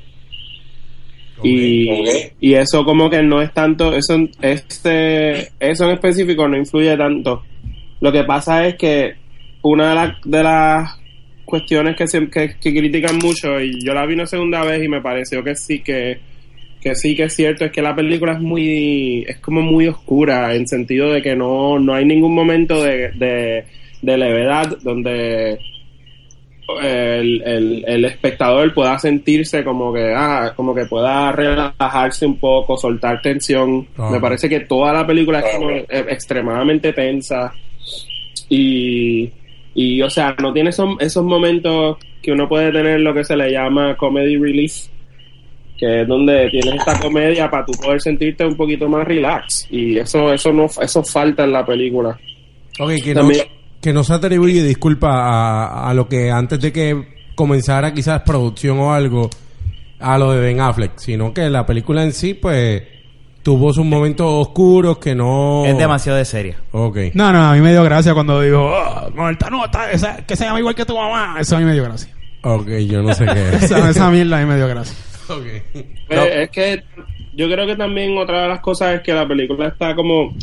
Y, 1.43 1.91
Ok. 1.91 2.09
y 2.41 2.55
eso 2.55 2.85
como 2.85 3.11
que 3.11 3.23
no 3.23 3.43
es 3.43 3.53
tanto, 3.53 3.95
eso, 3.95 4.17
este, 4.41 5.49
eso 5.59 5.85
en 5.85 5.91
específico 5.91 6.47
no 6.47 6.57
influye 6.57 6.97
tanto. 6.97 7.43
Lo 8.03 8.13
que 8.13 8.25
pasa 8.25 8.67
es 8.67 8.75
que 8.75 9.15
una 9.63 9.89
de, 9.91 9.95
las 9.95 10.21
de 10.25 10.43
las 10.43 10.99
cuestiones 11.47 11.97
que, 11.97 12.07
se- 12.07 12.29
que, 12.29 12.57
que 12.61 12.73
critican 12.75 13.17
mucho, 13.23 13.59
y 13.61 13.83
yo 13.85 13.95
la 13.95 14.05
vi 14.07 14.15
una 14.15 14.27
segunda 14.27 14.63
vez 14.65 14.83
y 14.85 14.89
me 14.89 15.01
pareció 15.01 15.43
que 15.45 15.55
sí 15.55 15.79
que, 15.81 16.19
que 16.81 16.95
sí 16.95 17.15
que 17.17 17.25
es 17.25 17.35
cierto, 17.35 17.65
es 17.65 17.73
que 17.73 17.81
la 17.81 17.95
película 17.95 18.33
es 18.33 18.41
muy, 18.41 19.25
es 19.29 19.39
como 19.39 19.61
muy 19.63 19.87
oscura, 19.87 20.55
en 20.55 20.67
sentido 20.67 21.13
de 21.13 21.23
que 21.23 21.37
no, 21.37 21.79
no 21.79 21.95
hay 21.95 22.05
ningún 22.05 22.35
momento 22.35 22.83
de, 22.83 23.13
de, 23.13 23.65
de 24.03 24.19
levedad 24.19 24.77
donde 24.83 25.59
el, 26.83 27.43
el, 27.45 27.85
el 27.87 28.05
espectador 28.07 28.73
pueda 28.73 28.99
sentirse 28.99 29.63
como 29.63 29.93
que 29.93 30.13
ah, 30.15 30.53
como 30.57 30.75
que 30.75 30.87
pueda 30.87 31.31
relajarse 31.33 32.25
un 32.25 32.37
poco, 32.39 32.77
soltar 32.77 33.21
tensión. 33.21 33.87
Ah. 33.99 34.09
Me 34.11 34.21
parece 34.21 34.49
que 34.49 34.61
toda 34.61 34.93
la 34.93 35.07
película 35.07 35.41
es 35.41 35.55
como 35.55 35.71
eh, 35.71 35.85
extremadamente 36.09 36.93
tensa 36.93 37.53
y, 38.49 39.31
y 39.75 40.03
o 40.03 40.11
sea, 40.11 40.35
no 40.41 40.53
tiene 40.53 40.71
esos, 40.71 40.91
esos 41.01 41.25
momentos 41.25 41.97
que 42.23 42.33
uno 42.33 42.49
puede 42.49 42.71
tener 42.73 43.01
lo 43.01 43.15
que 43.15 43.25
se 43.25 43.37
le 43.37 43.51
llama 43.51 43.97
comedy 43.97 44.37
relief, 44.37 44.87
que 45.79 46.03
es 46.03 46.09
donde 46.09 46.49
tienes 46.51 46.75
esta 46.75 46.99
comedia 47.01 47.51
para 47.51 47.65
tú 47.65 47.73
poder 47.73 48.01
sentirte 48.01 48.45
un 48.47 48.57
poquito 48.57 48.89
más 48.89 49.07
relax 49.07 49.67
y 49.71 49.99
eso 49.99 50.33
eso 50.33 50.53
no 50.53 50.67
eso 50.81 51.03
falta 51.03 51.45
en 51.45 51.53
la 51.53 51.65
película. 51.67 52.19
Ok, 52.79 52.93
que 53.03 53.15
no, 53.15 53.21
También- 53.23 53.47
que 53.81 53.93
no 53.93 54.05
se 54.05 54.13
atribuye 54.15 54.63
disculpa 54.63 55.09
a, 55.11 55.91
a 55.91 55.95
lo 55.95 56.09
que 56.09 56.31
antes 56.31 56.61
de 56.61 56.73
que 56.73 57.05
comenzara 57.35 57.93
quizás 57.93 58.21
producción 58.23 58.79
o 58.79 58.93
algo 58.93 59.29
a 59.99 60.19
lo 60.19 60.33
de 60.33 60.41
Ben 60.41 60.61
Affleck, 60.61 60.93
sino 60.99 61.33
que 61.35 61.49
la 61.51 61.67
película 61.67 62.05
en 62.05 62.13
sí 62.13 62.35
pues 62.35 62.83
tuvo 63.43 63.73
sus 63.73 63.85
momentos 63.85 64.27
oscuros 64.29 64.99
que 64.99 65.15
no... 65.15 65.65
Es 65.67 65.77
demasiado 65.77 66.19
de 66.19 66.25
seria. 66.25 66.57
Ok. 66.71 66.99
No, 67.15 67.33
no, 67.33 67.43
a 67.51 67.55
mí 67.55 67.61
me 67.61 67.73
dio 67.73 67.83
gracia 67.85 68.15
cuando 68.15 68.41
dijo, 68.41 68.59
oh, 68.65 69.11
Marta, 69.15 69.51
no, 69.51 69.65
está, 69.65 69.91
esa, 69.91 70.25
que 70.25 70.37
se 70.37 70.45
llama 70.45 70.61
igual 70.61 70.75
que 70.75 70.85
tu 70.85 70.97
mamá. 70.97 71.37
Eso 71.41 71.57
a 71.57 71.59
mí 71.59 71.65
me 71.65 71.73
dio 71.75 71.85
gracia. 71.85 72.13
Ok, 72.43 72.69
yo 72.89 73.03
no 73.03 73.13
sé 73.15 73.25
qué 73.27 73.49
es. 73.57 73.63
Esa, 73.65 73.91
esa 73.91 74.11
mierda 74.11 74.39
a 74.39 74.41
mí 74.41 74.47
me 74.47 74.57
dio 74.57 74.69
gracia. 74.69 74.97
Ok. 75.29 75.85
Pero 76.09 76.23
es 76.23 76.51
que 76.51 76.83
yo 77.35 77.49
creo 77.49 77.67
que 77.67 77.77
también 77.77 78.17
otra 78.19 78.43
de 78.43 78.49
las 78.49 78.61
cosas 78.61 78.97
es 78.97 79.01
que 79.01 79.13
la 79.15 79.27
película 79.27 79.69
está 79.69 79.95
como 79.95 80.35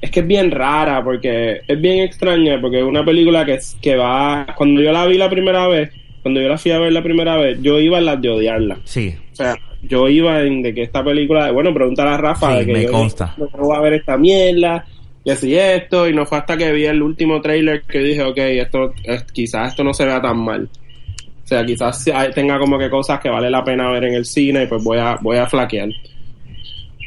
es 0.00 0.10
que 0.12 0.20
es 0.20 0.26
bien 0.26 0.50
rara 0.52 1.02
porque 1.02 1.62
es 1.66 1.80
bien 1.80 1.98
extraña 2.00 2.60
porque 2.60 2.78
es 2.78 2.84
una 2.84 3.04
película 3.04 3.44
que, 3.44 3.58
que 3.80 3.96
va 3.96 4.46
cuando 4.56 4.80
yo 4.80 4.92
la 4.92 5.04
vi 5.06 5.18
la 5.18 5.28
primera 5.28 5.66
vez 5.66 5.90
cuando 6.22 6.40
yo 6.40 6.46
la 6.48 6.56
fui 6.56 6.70
a 6.70 6.78
ver 6.78 6.92
la 6.92 7.02
primera 7.02 7.36
vez 7.36 7.58
yo 7.60 7.80
iba 7.80 7.98
en 7.98 8.04
las 8.04 8.20
de 8.22 8.28
odiarla 8.28 8.78
Sí. 8.84 9.16
o 9.32 9.34
sea 9.34 9.56
yo 9.82 10.08
iba 10.08 10.40
en 10.42 10.62
de 10.62 10.74
que 10.74 10.82
esta 10.82 11.02
película 11.04 11.50
bueno 11.52 11.72
pregúntale 11.72 12.10
a 12.10 12.16
Rafa 12.16 12.52
Sí, 12.52 12.58
de 12.58 12.66
que 12.66 12.72
me 12.72 12.82
yo 12.84 12.92
consta. 12.92 13.34
no 13.38 13.46
voy 13.58 13.76
a 13.76 13.80
ver 13.80 13.92
esta 13.94 14.16
mierda 14.16 14.84
y 15.24 15.30
así 15.30 15.56
esto 15.56 16.08
y 16.08 16.14
no 16.14 16.24
fue 16.26 16.38
hasta 16.38 16.56
que 16.56 16.72
vi 16.72 16.84
el 16.86 17.02
último 17.02 17.40
trailer 17.40 17.82
que 17.82 17.98
dije 18.00 18.22
ok 18.22 18.38
esto 18.38 18.92
es- 19.04 19.22
quizás 19.32 19.68
esto 19.70 19.84
no 19.84 19.92
se 19.94 20.04
vea 20.06 20.20
tan 20.20 20.38
mal 20.38 20.68
o 21.44 21.46
sea, 21.48 21.64
quizás 21.64 22.04
tenga 22.34 22.58
como 22.58 22.78
que 22.78 22.90
cosas 22.90 23.18
que 23.20 23.30
vale 23.30 23.48
la 23.48 23.64
pena 23.64 23.90
ver 23.90 24.04
en 24.04 24.14
el 24.14 24.26
cine 24.26 24.64
y 24.64 24.66
pues 24.66 24.84
voy 24.84 24.98
a, 24.98 25.16
voy 25.22 25.38
a 25.38 25.46
flaquear. 25.46 25.88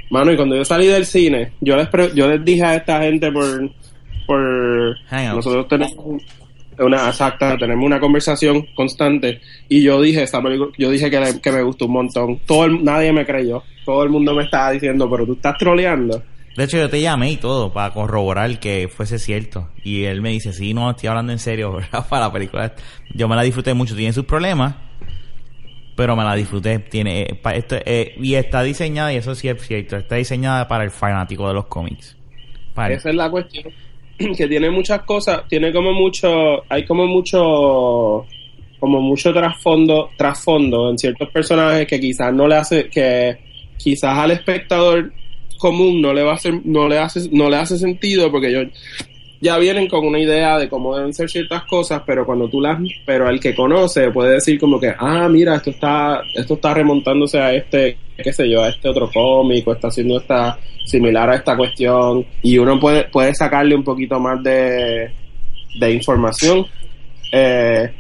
Mano, 0.10 0.32
y 0.32 0.36
cuando 0.36 0.56
yo 0.56 0.66
salí 0.66 0.88
del 0.88 1.06
cine, 1.06 1.52
yo 1.62 1.76
les, 1.76 1.88
pre- 1.90 2.10
yo 2.16 2.28
les 2.28 2.44
dije 2.44 2.64
a 2.64 2.76
esta 2.76 3.00
gente 3.04 3.32
por... 3.32 3.70
por 4.26 4.96
nosotros 5.36 5.68
tenemos 5.68 5.94
una 6.80 7.10
exacta, 7.10 7.58
tenemos 7.58 7.86
una 7.86 8.00
conversación 8.00 8.68
constante 8.74 9.42
y 9.70 9.84
yo 9.84 10.02
dije 10.02 10.24
esta 10.24 10.42
película, 10.42 10.72
yo 10.78 10.90
dije 10.90 11.10
que, 11.12 11.20
le- 11.20 11.40
que 11.42 11.52
me 11.52 11.62
gustó 11.64 11.86
un 11.86 11.94
montón. 11.94 12.40
Todo 12.46 12.66
el- 12.66 12.84
nadie 12.84 13.12
me 13.14 13.26
creyó. 13.26 13.64
Todo 13.86 14.04
el 14.04 14.10
mundo 14.10 14.34
me 14.36 14.44
estaba 14.44 14.72
diciendo, 14.72 15.10
pero 15.10 15.26
tú 15.26 15.34
estás 15.34 15.58
troleando. 15.58 16.24
De 16.56 16.66
hecho, 16.66 16.78
yo 16.78 16.90
te 16.90 17.00
llamé 17.02 17.32
y 17.32 17.38
todo 17.38 17.72
para 17.72 17.94
corroborar 17.94 18.60
que 18.60 18.90
fuese 18.94 19.20
cierto. 19.20 19.70
Y 19.84 20.04
él 20.04 20.22
me 20.22 20.30
dice, 20.32 20.52
sí, 20.54 20.74
no, 20.74 20.90
estoy 20.92 21.08
hablando 21.08 21.32
en 21.32 21.40
serio, 21.40 21.80
Rafa, 21.92 22.20
la 22.20 22.32
película. 22.32 22.74
Yo 23.14 23.28
me 23.28 23.36
la 23.36 23.42
disfruté 23.44 23.74
mucho. 23.74 23.96
Tiene 23.96 24.12
sus 24.14 24.26
problemas, 24.26 24.76
pero 25.96 26.16
me 26.16 26.24
la 26.24 26.36
disfruté. 26.36 26.80
Tiene, 26.80 27.22
eh, 27.22 27.36
pa- 27.42 27.54
esto, 27.56 27.78
eh, 27.86 28.16
y 28.18 28.36
está 28.36 28.64
diseñada, 28.64 29.14
y 29.14 29.18
eso 29.18 29.34
sí 29.36 29.48
es 29.48 29.62
cierto, 29.66 29.98
está 29.98 30.16
diseñada 30.16 30.68
para 30.68 30.84
el 30.84 30.92
fanático 30.92 31.48
de 31.48 31.54
los 31.54 31.66
cómics. 31.68 32.18
Para 32.74 32.94
Esa 32.94 33.10
es 33.10 33.16
la 33.16 33.30
cuestión. 33.30 33.66
Que 34.38 34.48
tiene 34.48 34.70
muchas 34.70 35.02
cosas, 35.04 35.48
tiene 35.48 35.72
como 35.72 35.94
mucho, 35.94 36.64
hay 36.70 36.86
como 36.86 37.06
mucho, 37.08 38.26
como 38.80 39.02
mucho 39.02 39.34
trasfondo, 39.34 40.10
trasfondo 40.18 40.90
en 40.90 40.98
ciertos 40.98 41.30
personajes 41.30 41.88
que 41.88 42.00
quizás 42.00 42.34
no 42.34 42.48
le 42.48 42.56
hace, 42.56 42.90
que 42.90 43.38
quizás 43.78 44.18
al 44.18 44.32
espectador 44.32 45.12
común 45.58 46.02
no 46.02 46.14
le 46.14 46.24
va 46.24 46.32
a 46.32 46.36
hacer, 46.36 46.60
no 46.66 46.88
le 46.88 46.98
hace, 46.98 47.30
no 47.32 47.50
le 47.50 47.58
hace 47.58 47.78
sentido 47.78 48.32
porque 48.32 48.50
ellos 48.50 48.68
ya 49.42 49.58
vienen 49.58 49.88
con 49.88 50.06
una 50.06 50.20
idea 50.20 50.60
de 50.60 50.70
cómo 50.70 50.96
deben 50.96 51.14
ser 51.14 51.28
ciertas 51.30 51.64
cosas, 51.64 52.04
pero 52.06 52.26
cuando 52.26 52.48
tú 52.48 52.62
las, 52.62 52.78
pero 53.06 53.28
el 53.28 53.40
que 53.40 53.56
conoce 53.56 54.12
puede 54.12 54.36
decir 54.36 54.60
como 54.60 54.80
que, 54.80 54.94
ah, 54.98 55.28
mira, 55.28 55.56
esto 55.56 55.72
está, 55.72 56.22
esto 56.36 56.54
está 56.54 56.76
remontándose 56.76 57.40
a 57.40 57.52
este, 57.52 57.98
qué 58.16 58.32
sé 58.32 58.48
yo, 58.48 58.64
a 58.64 58.70
este 58.70 58.88
otro 58.88 59.10
cómic, 59.12 59.68
o 59.68 59.74
está 59.74 59.88
haciendo 59.88 60.20
esta, 60.20 60.60
similar 60.86 61.28
a 61.32 61.36
esta 61.36 61.58
cuestión, 61.58 62.24
y 62.44 62.60
uno 62.60 62.80
puede, 62.80 63.06
puede 63.06 63.34
sacarle 63.34 63.76
un 63.76 63.84
poquito 63.84 64.20
más 64.20 64.42
de, 64.44 65.12
de 65.80 65.92
información. 65.92 66.66
Eh, 67.32 67.92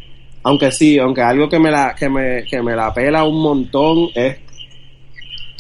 aunque 0.43 0.71
sí, 0.71 0.99
aunque 0.99 1.21
algo 1.21 1.49
que 1.49 1.59
me 1.59 1.71
la, 1.71 1.95
que 1.97 2.07
me, 2.07 2.43
que 2.43 2.61
me 2.61 2.75
la 2.75 2.93
pela 2.93 3.23
un 3.23 3.41
montón 3.41 4.09
es 4.13 4.37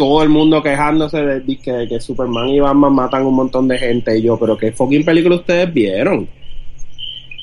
todo 0.01 0.23
el 0.23 0.29
mundo 0.29 0.63
quejándose 0.63 1.21
de, 1.23 1.39
de 1.41 1.57
que, 1.59 1.85
que 1.87 2.01
Superman 2.01 2.49
y 2.49 2.59
Batman 2.59 2.91
matan 2.95 3.23
un 3.23 3.35
montón 3.35 3.67
de 3.67 3.77
gente 3.77 4.17
y 4.17 4.23
yo, 4.23 4.35
pero 4.39 4.57
qué 4.57 4.71
fucking 4.71 5.05
película 5.05 5.35
ustedes 5.35 5.71
vieron. 5.71 6.27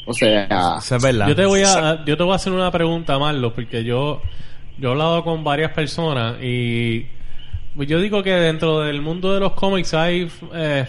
O 0.07 0.13
sea, 0.13 0.79
es 0.79 1.03
verdad. 1.03 1.29
Yo 1.29 1.37
te 1.37 1.47
voy 1.47 1.63
a, 1.63 2.05
yo 2.05 2.17
te 2.17 2.23
voy 2.25 2.33
a 2.33 2.35
hacer 2.35 2.53
una 2.53 2.73
pregunta, 2.73 3.17
Marlo, 3.17 3.55
porque 3.55 3.85
yo, 3.85 4.21
yo 4.77 4.89
he 4.89 4.91
hablado 4.91 5.23
con 5.23 5.45
varias 5.45 5.71
personas 5.71 6.43
y 6.43 7.07
yo 7.77 8.01
digo 8.01 8.25
que 8.25 8.33
dentro 8.33 8.81
del 8.81 9.03
mundo 9.03 9.33
de 9.35 9.39
los 9.39 9.53
cómics 9.53 9.95
hay 9.95 10.29
eh, 10.53 10.85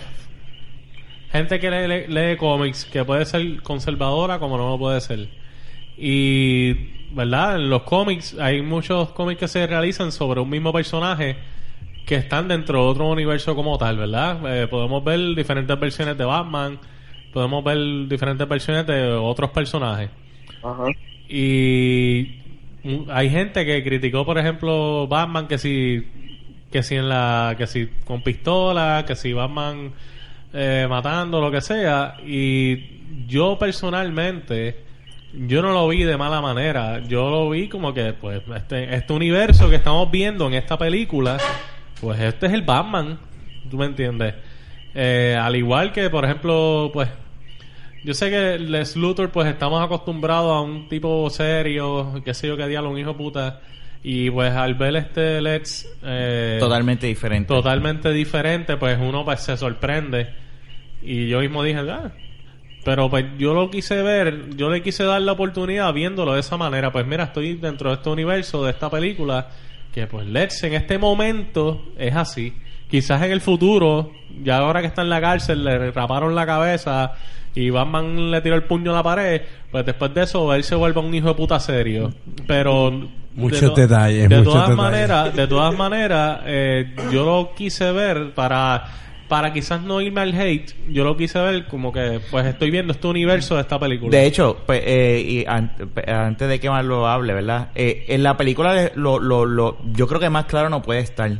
gente 1.31 1.59
que 1.59 1.69
lee, 1.69 1.87
lee- 1.87 2.07
lee 2.07 2.35
cómics 2.37 2.85
que 2.85 3.05
puede 3.05 3.25
ser 3.25 3.61
conservadora 3.61 4.39
como 4.39 4.57
no 4.57 4.69
lo 4.69 4.79
puede 4.79 5.01
ser. 5.01 5.27
Y, 5.97 6.73
¿verdad? 7.11 7.57
En 7.57 7.69
los 7.69 7.83
cómics 7.83 8.35
hay 8.39 8.63
muchos 8.63 9.09
cómics 9.09 9.39
que 9.41 9.47
se 9.47 9.67
realizan 9.67 10.11
sobre 10.11 10.39
un 10.41 10.49
mismo 10.49 10.73
personaje 10.73 11.35
que 12.09 12.15
están 12.15 12.47
dentro 12.47 12.85
de 12.85 12.89
otro 12.89 13.07
universo 13.07 13.55
como 13.55 13.77
tal, 13.77 13.97
¿verdad? 13.97 14.39
Eh, 14.63 14.65
podemos 14.65 15.03
ver 15.03 15.35
diferentes 15.35 15.79
versiones 15.79 16.17
de 16.17 16.25
Batman, 16.25 16.79
podemos 17.31 17.63
ver 17.63 18.07
diferentes 18.07 18.49
versiones 18.49 18.87
de 18.87 19.11
otros 19.11 19.51
personajes. 19.51 20.09
ajá. 20.63 20.85
Y 21.29 22.39
hay 23.09 23.29
gente 23.29 23.63
que 23.63 23.83
criticó, 23.83 24.25
por 24.25 24.39
ejemplo, 24.39 25.05
Batman 25.07 25.47
que 25.47 25.59
si 25.59 26.03
que 26.71 26.81
si 26.81 26.95
en 26.95 27.09
la 27.09 27.53
que 27.55 27.67
si 27.67 27.85
con 28.05 28.23
pistola, 28.23 29.03
que 29.05 29.15
si 29.15 29.31
Batman 29.31 29.91
eh, 30.51 30.87
matando 30.89 31.39
lo 31.39 31.51
que 31.51 31.61
sea 31.61 32.17
y 32.25 33.27
yo 33.27 33.59
personalmente 33.59 34.77
yo 35.31 35.61
no 35.61 35.73
lo 35.73 35.87
vi 35.87 36.01
de 36.05 36.17
mala 36.17 36.41
manera, 36.41 37.01
yo 37.07 37.29
lo 37.29 37.51
vi 37.51 37.69
como 37.69 37.93
que 37.93 38.13
pues 38.13 38.41
este 38.55 38.95
este 38.95 39.13
universo 39.13 39.69
que 39.69 39.75
estamos 39.75 40.09
viendo 40.09 40.47
en 40.47 40.55
esta 40.55 40.75
película, 40.75 41.37
pues 42.01 42.19
este 42.19 42.47
es 42.47 42.53
el 42.53 42.61
Batman, 42.63 43.19
¿tú 43.69 43.77
me 43.77 43.85
entiendes? 43.85 44.35
Eh, 44.93 45.37
al 45.39 45.55
igual 45.55 45.91
que 45.91 46.09
por 46.09 46.25
ejemplo, 46.25 46.89
pues 46.93 47.09
yo 48.03 48.13
sé 48.13 48.29
que 48.29 48.59
Les 48.59 48.95
Luthor, 48.95 49.29
pues 49.29 49.47
estamos 49.47 49.83
acostumbrados 49.83 50.53
a 50.53 50.61
un 50.61 50.87
tipo 50.87 51.29
serio, 51.29 52.21
qué 52.23 52.33
sé 52.33 52.47
yo, 52.47 52.55
qué 52.55 52.67
diablo, 52.67 52.89
un 52.91 52.97
hijo 52.97 53.15
puta. 53.15 53.61
Y 54.01 54.29
pues 54.29 54.53
al 54.53 54.75
ver 54.75 54.95
este 54.95 55.41
Let's 55.41 55.85
eh, 56.03 56.55
Totalmente 56.59 57.07
diferente. 57.07 57.53
totalmente 57.53 58.11
diferente, 58.11 58.77
pues 58.77 58.97
uno 58.99 59.25
pues 59.25 59.41
se 59.41 59.57
sorprende. 59.57 60.29
Y 61.01 61.27
yo 61.27 61.41
mismo 61.41 61.61
dije, 61.63 61.79
ah, 61.79 62.11
pero 62.85 63.09
pues 63.09 63.25
yo 63.37 63.53
lo 63.53 63.69
quise 63.69 64.01
ver, 64.01 64.55
yo 64.55 64.69
le 64.69 64.81
quise 64.81 65.03
dar 65.03 65.21
la 65.21 65.33
oportunidad 65.33 65.93
viéndolo 65.93 66.33
de 66.33 66.39
esa 66.39 66.55
manera. 66.55 66.91
Pues 66.91 67.05
mira, 67.05 67.25
estoy 67.25 67.55
dentro 67.55 67.89
de 67.89 67.95
este 67.97 68.09
universo, 68.09 68.63
de 68.63 68.71
esta 68.71 68.89
película, 68.89 69.49
que 69.93 70.07
pues 70.07 70.27
Let's 70.27 70.63
en 70.63 70.73
este 70.73 70.97
momento 70.97 71.83
es 71.97 72.15
así. 72.15 72.53
Quizás 72.89 73.21
en 73.21 73.31
el 73.31 73.41
futuro, 73.41 74.11
ya 74.43 74.57
ahora 74.57 74.81
que 74.81 74.87
está 74.87 75.01
en 75.03 75.09
la 75.09 75.21
cárcel, 75.21 75.63
le 75.63 75.91
raparon 75.91 76.33
la 76.33 76.45
cabeza 76.45 77.13
y 77.53 77.69
Batman 77.69 78.31
le 78.31 78.41
tiró 78.41 78.55
el 78.55 78.63
puño 78.63 78.91
a 78.91 78.95
la 78.95 79.03
pared, 79.03 79.41
pues 79.71 79.85
después 79.85 80.13
de 80.13 80.23
eso 80.23 80.53
él 80.53 80.63
se 80.63 80.75
vuelve 80.75 80.99
un 80.99 81.13
hijo 81.13 81.29
de 81.29 81.35
puta 81.35 81.59
serio. 81.59 82.13
Pero... 82.47 83.09
Muchos 83.35 83.75
de 83.75 83.83
detalles, 83.83 84.27
De 84.27 84.37
muchos 84.39 84.53
todas 84.53 84.75
maneras, 84.75 85.35
de 85.35 85.47
todas 85.47 85.77
maneras, 85.77 86.41
eh, 86.45 86.93
yo 87.11 87.23
lo 87.23 87.53
quise 87.55 87.91
ver 87.91 88.33
para 88.33 88.83
para 89.29 89.53
quizás 89.53 89.81
no 89.81 90.01
irme 90.01 90.19
al 90.21 90.33
hate, 90.33 90.73
yo 90.89 91.05
lo 91.05 91.15
quise 91.15 91.39
ver 91.39 91.67
como 91.67 91.93
que, 91.93 92.19
pues 92.29 92.45
estoy 92.47 92.71
viendo 92.71 92.91
este 92.91 93.07
universo 93.07 93.55
de 93.55 93.61
esta 93.61 93.79
película. 93.79 94.11
De 94.11 94.25
hecho, 94.25 94.57
pues, 94.65 94.81
eh, 94.83 95.23
y 95.25 95.45
an- 95.47 95.71
pe- 95.93 96.11
antes 96.11 96.49
de 96.49 96.59
que 96.59 96.69
más 96.69 96.83
lo 96.83 97.07
hable, 97.07 97.33
¿verdad? 97.33 97.69
Eh, 97.75 98.05
en 98.09 98.23
la 98.23 98.35
película 98.35 98.91
lo, 98.95 99.19
lo, 99.19 99.45
lo, 99.45 99.77
yo 99.93 100.07
creo 100.07 100.19
que 100.19 100.29
más 100.29 100.45
claro 100.45 100.67
no 100.69 100.81
puede 100.81 100.99
estar. 100.99 101.31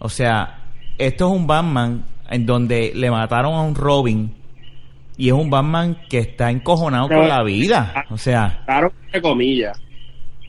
O 0.00 0.08
sea, 0.10 0.58
esto 0.98 1.26
es 1.28 1.32
un 1.38 1.46
Batman 1.46 2.04
en 2.28 2.44
donde 2.44 2.92
le 2.94 3.10
mataron 3.10 3.54
a 3.54 3.62
un 3.62 3.74
Robin 3.74 4.34
y 5.16 5.28
es 5.28 5.32
un 5.34 5.48
Batman 5.48 5.96
que 6.10 6.18
está 6.18 6.50
encojonado 6.50 7.08
con 7.08 7.28
la 7.28 7.42
vida. 7.44 8.04
O 8.10 8.18
sea, 8.18 8.62
Claro, 8.66 8.92
entre 9.06 9.22
comillas. 9.22 9.80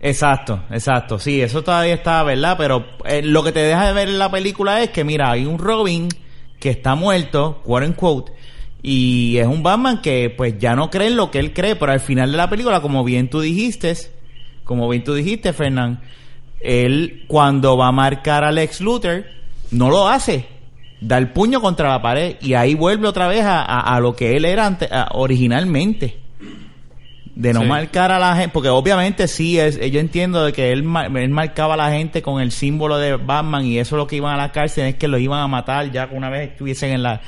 exacto, 0.02 0.64
exacto. 0.72 1.20
Sí, 1.20 1.42
eso 1.42 1.64
todavía 1.64 1.94
está, 1.94 2.24
¿verdad? 2.24 2.56
Pero 2.58 2.86
eh, 3.06 3.22
lo 3.24 3.44
que 3.44 3.52
te 3.52 3.60
deja 3.60 3.88
de 3.88 3.94
ver 3.94 4.10
en 4.10 4.20
la 4.20 4.32
película 4.32 4.82
es 4.82 4.90
que, 4.90 5.04
mira, 5.04 5.32
hay 5.32 5.46
un 5.46 5.60
Robin 5.60 6.08
que 6.64 6.70
está 6.70 6.96
muerto, 6.96 7.62
quote 7.66 7.86
unquote, 7.88 8.32
y 8.82 9.36
es 9.38 9.46
un 9.48 9.62
Batman 9.64 10.02
que 10.02 10.30
pues 10.36 10.58
ya 10.58 10.76
no 10.78 10.90
cree 10.90 11.08
en 11.10 11.18
lo 11.18 11.30
que 11.30 11.40
él 11.40 11.52
cree, 11.54 11.76
pero 11.76 11.92
al 11.92 12.00
final 12.00 12.32
de 12.32 12.38
la 12.38 12.50
película, 12.50 12.80
como 12.82 13.04
bien 13.04 13.30
tú 13.30 13.42
dijiste, 13.42 13.94
como 14.64 14.88
bien 14.88 15.04
tú 15.04 15.14
dijiste, 15.14 15.52
Fernán, 15.52 16.00
él 16.62 17.26
cuando 17.28 17.76
va 17.76 17.88
a 17.88 17.92
marcar 17.92 18.46
al 18.46 18.58
ex 18.58 18.80
Luthor, 18.80 19.26
no 19.72 19.90
lo 19.90 20.08
hace. 20.08 20.46
Da 21.02 21.18
el 21.18 21.32
puño 21.34 21.60
contra 21.60 21.90
la 21.90 22.02
pared 22.02 22.38
y 22.40 22.54
ahí 22.54 22.76
vuelve 22.76 23.10
otra 23.10 23.28
vez 23.28 23.44
a, 23.44 23.62
a- 23.62 23.96
a 23.96 24.00
lo 24.00 24.16
que 24.16 24.38
él 24.38 24.46
era 24.46 24.66
ante- 24.66 24.88
a- 24.90 25.10
originalmente. 25.12 26.18
De 27.36 27.52
no 27.52 27.62
Sí. 27.62 27.66
marcar 27.68 28.12
a 28.12 28.20
la 28.20 28.36
gente, 28.36 28.50
porque 28.54 28.70
obviamente 28.70 29.28
sí, 29.28 29.58
es, 29.60 29.80
yo 29.92 30.00
entiendo 30.00 30.46
de 30.46 30.54
que 30.54 30.72
él, 30.72 30.86
él 31.16 31.30
marcaba 31.30 31.74
a 31.74 31.78
la 31.78 31.92
gente 31.92 32.22
con 32.22 32.40
el 32.40 32.52
símbolo 32.52 33.00
de 33.00 33.16
Batman 33.16 33.66
y 33.66 33.80
eso 33.80 33.96
es 33.96 33.98
lo 33.98 34.06
que 34.08 34.18
iban 34.18 34.34
a 34.36 34.38
la 34.38 34.52
cárcel, 34.52 34.86
es 34.86 34.96
que 34.96 35.08
lo 35.08 35.18
iban 35.18 35.40
a 35.40 35.48
matar 35.48 35.92
ya 35.92 36.08
una 36.12 36.30
vez 36.30 36.52
estuviesen 36.52 36.92
en 36.92 37.02
la, 37.02 37.22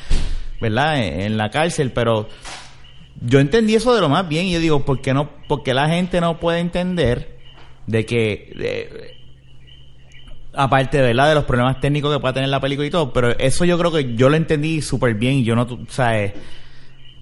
¿verdad? 0.61 1.03
En, 1.03 1.21
en 1.21 1.37
la 1.37 1.49
cárcel, 1.49 1.91
pero 1.91 2.29
yo 3.19 3.39
entendí 3.39 3.73
eso 3.73 3.95
de 3.95 4.01
lo 4.01 4.07
más 4.09 4.27
bien 4.29 4.45
y 4.45 4.51
yo 4.53 4.59
digo, 4.59 4.85
¿por 4.85 5.01
qué 5.01 5.11
no, 5.13 5.27
por 5.47 5.63
qué 5.63 5.73
la 5.73 5.89
gente 5.89 6.21
no 6.21 6.39
puede 6.39 6.59
entender 6.59 7.39
de 7.87 8.05
que, 8.05 8.53
de- 8.55 9.15
aparte 10.53 11.01
¿verdad? 11.01 11.29
de 11.29 11.35
los 11.35 11.43
problemas 11.45 11.79
técnicos 11.81 12.13
que 12.13 12.19
pueda 12.19 12.33
tener 12.33 12.49
la 12.49 12.59
película 12.61 12.87
y 12.87 12.91
todo, 12.91 13.11
pero 13.11 13.37
eso 13.39 13.65
yo 13.65 13.77
creo 13.77 13.91
que 13.91 14.15
yo 14.15 14.29
lo 14.29 14.35
entendí 14.37 14.81
súper 14.81 15.15
bien 15.15 15.33
y 15.35 15.43
yo 15.43 15.55
no, 15.55 15.65
tú 15.65 15.85
sabes, 15.89 16.33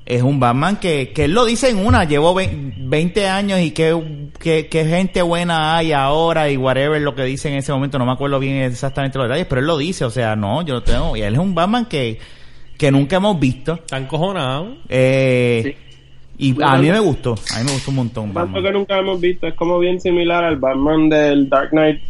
es 0.06 0.22
un 0.22 0.40
Batman 0.40 0.78
que, 0.80 1.12
que 1.14 1.26
él 1.26 1.32
lo 1.34 1.46
dice 1.46 1.70
en 1.70 1.78
una, 1.78 2.04
llevo 2.04 2.34
ve- 2.34 2.50
20 2.78 3.28
años 3.28 3.60
y 3.62 3.72
qué, 3.72 3.98
qué, 4.40 4.68
qué 4.68 4.86
gente 4.86 5.22
buena 5.22 5.78
hay 5.78 5.94
ahora 5.94 6.50
y 6.50 6.58
whatever 6.58 7.02
lo 7.02 7.16
que 7.16 7.24
dice 7.24 7.48
en 7.50 7.56
ese 7.56 7.72
momento, 7.72 7.98
no 7.98 8.06
me 8.06 8.12
acuerdo 8.12 8.38
bien 8.40 8.58
exactamente 8.64 9.18
los 9.18 9.28
detalles, 9.28 9.48
pero 9.48 9.62
él 9.62 9.68
lo 9.68 9.78
dice, 9.78 10.04
o 10.06 10.10
sea, 10.10 10.36
no, 10.36 10.62
yo 10.66 10.74
lo 10.76 10.84
tengo, 10.84 11.16
y 11.16 11.22
él 11.22 11.34
es 11.34 11.40
un 11.40 11.56
Batman 11.56 11.86
que, 11.86 12.20
que 12.78 12.92
nunca 12.92 13.16
hemos 13.18 13.40
visto. 13.40 13.74
Está 13.76 13.98
encojonado. 13.98 14.76
Eh, 14.90 15.78
Y 16.38 16.56
a 16.62 16.78
mí 16.78 16.90
me 16.90 17.00
gustó, 17.00 17.36
a 17.54 17.60
mí 17.60 17.66
me 17.66 17.72
gustó 17.72 17.92
un 17.92 17.96
montón. 17.98 18.26
Tanto 18.34 18.40
Batman. 18.40 18.64
que 18.64 18.72
nunca 18.72 18.98
hemos 19.00 19.22
visto, 19.22 19.48
es 19.48 19.54
como 19.54 19.80
bien 19.80 20.02
similar 20.02 20.44
al 20.44 20.58
Batman 20.58 21.08
del 21.08 21.48
Dark 21.48 21.70
Knight. 21.70 22.02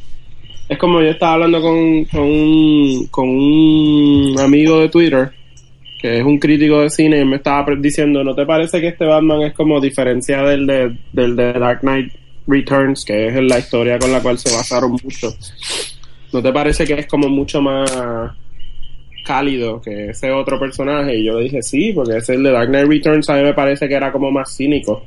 Es 0.70 0.78
como 0.80 1.02
yo 1.02 1.10
estaba 1.10 1.34
hablando 1.34 1.62
con, 1.62 2.06
con, 2.06 2.22
un, 2.22 3.08
con 3.12 3.28
un 3.30 4.36
amigo 4.40 4.80
de 4.80 4.90
Twitter, 4.90 5.32
que 6.04 6.18
es 6.18 6.26
un 6.26 6.38
crítico 6.38 6.82
de 6.82 6.90
cine, 6.90 7.22
y 7.22 7.24
me 7.24 7.38
estaba 7.38 7.66
diciendo, 7.78 8.26
¿no 8.26 8.36
te 8.36 8.46
parece 8.46 8.82
que 8.82 8.90
este 8.90 9.06
Batman 9.06 9.44
es 9.44 9.54
como 9.54 9.80
diferencia 9.80 10.42
del 10.44 10.68
de, 10.68 10.98
del 11.14 11.34
de 11.34 11.54
Dark 11.54 11.80
Knight 11.80 12.12
Returns, 12.46 13.06
que 13.06 13.28
es 13.28 13.36
la 13.36 13.60
historia 13.60 13.98
con 13.98 14.12
la 14.12 14.20
cual 14.20 14.38
se 14.38 14.54
basaron 14.54 14.92
mucho? 14.92 15.34
¿No 16.34 16.44
te 16.44 16.52
parece 16.52 16.84
que 16.84 16.96
es 16.96 17.08
como 17.08 17.30
mucho 17.30 17.62
más 17.62 17.90
cálido 19.24 19.80
que 19.80 20.10
ese 20.10 20.30
otro 20.30 20.60
personaje? 20.60 21.20
Y 21.20 21.24
yo 21.24 21.38
le 21.38 21.46
dije, 21.46 21.64
sí, 21.64 21.94
porque 21.94 22.18
ese 22.18 22.34
el 22.34 22.44
de 22.44 22.52
Dark 22.52 22.68
Knight 22.68 22.90
Returns 22.90 23.30
a 23.30 23.36
mí 23.36 23.44
me 23.44 23.54
parece 23.54 23.88
que 23.88 23.96
era 23.96 24.12
como 24.12 24.30
más 24.30 24.54
cínico. 24.54 25.06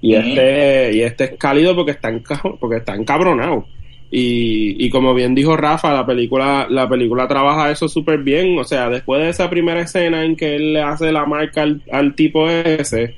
Y 0.00 0.14
este, 0.14 0.96
y 0.96 1.02
este 1.02 1.24
es 1.24 1.30
cálido 1.32 1.76
porque 1.76 1.90
está, 1.90 2.10
porque 2.58 2.78
está 2.78 2.94
encabronado. 2.94 3.66
Y, 4.10 4.84
y 4.84 4.90
como 4.90 5.12
bien 5.12 5.34
dijo 5.34 5.56
Rafa, 5.56 5.92
la 5.92 6.06
película, 6.06 6.66
la 6.70 6.88
película 6.88 7.26
trabaja 7.26 7.70
eso 7.70 7.88
súper 7.88 8.22
bien. 8.22 8.58
O 8.58 8.64
sea, 8.64 8.88
después 8.88 9.22
de 9.22 9.30
esa 9.30 9.50
primera 9.50 9.80
escena 9.80 10.24
en 10.24 10.36
que 10.36 10.54
él 10.54 10.72
le 10.74 10.82
hace 10.82 11.10
la 11.10 11.26
marca 11.26 11.62
al, 11.62 11.82
al 11.90 12.14
tipo 12.14 12.48
ese, 12.48 13.16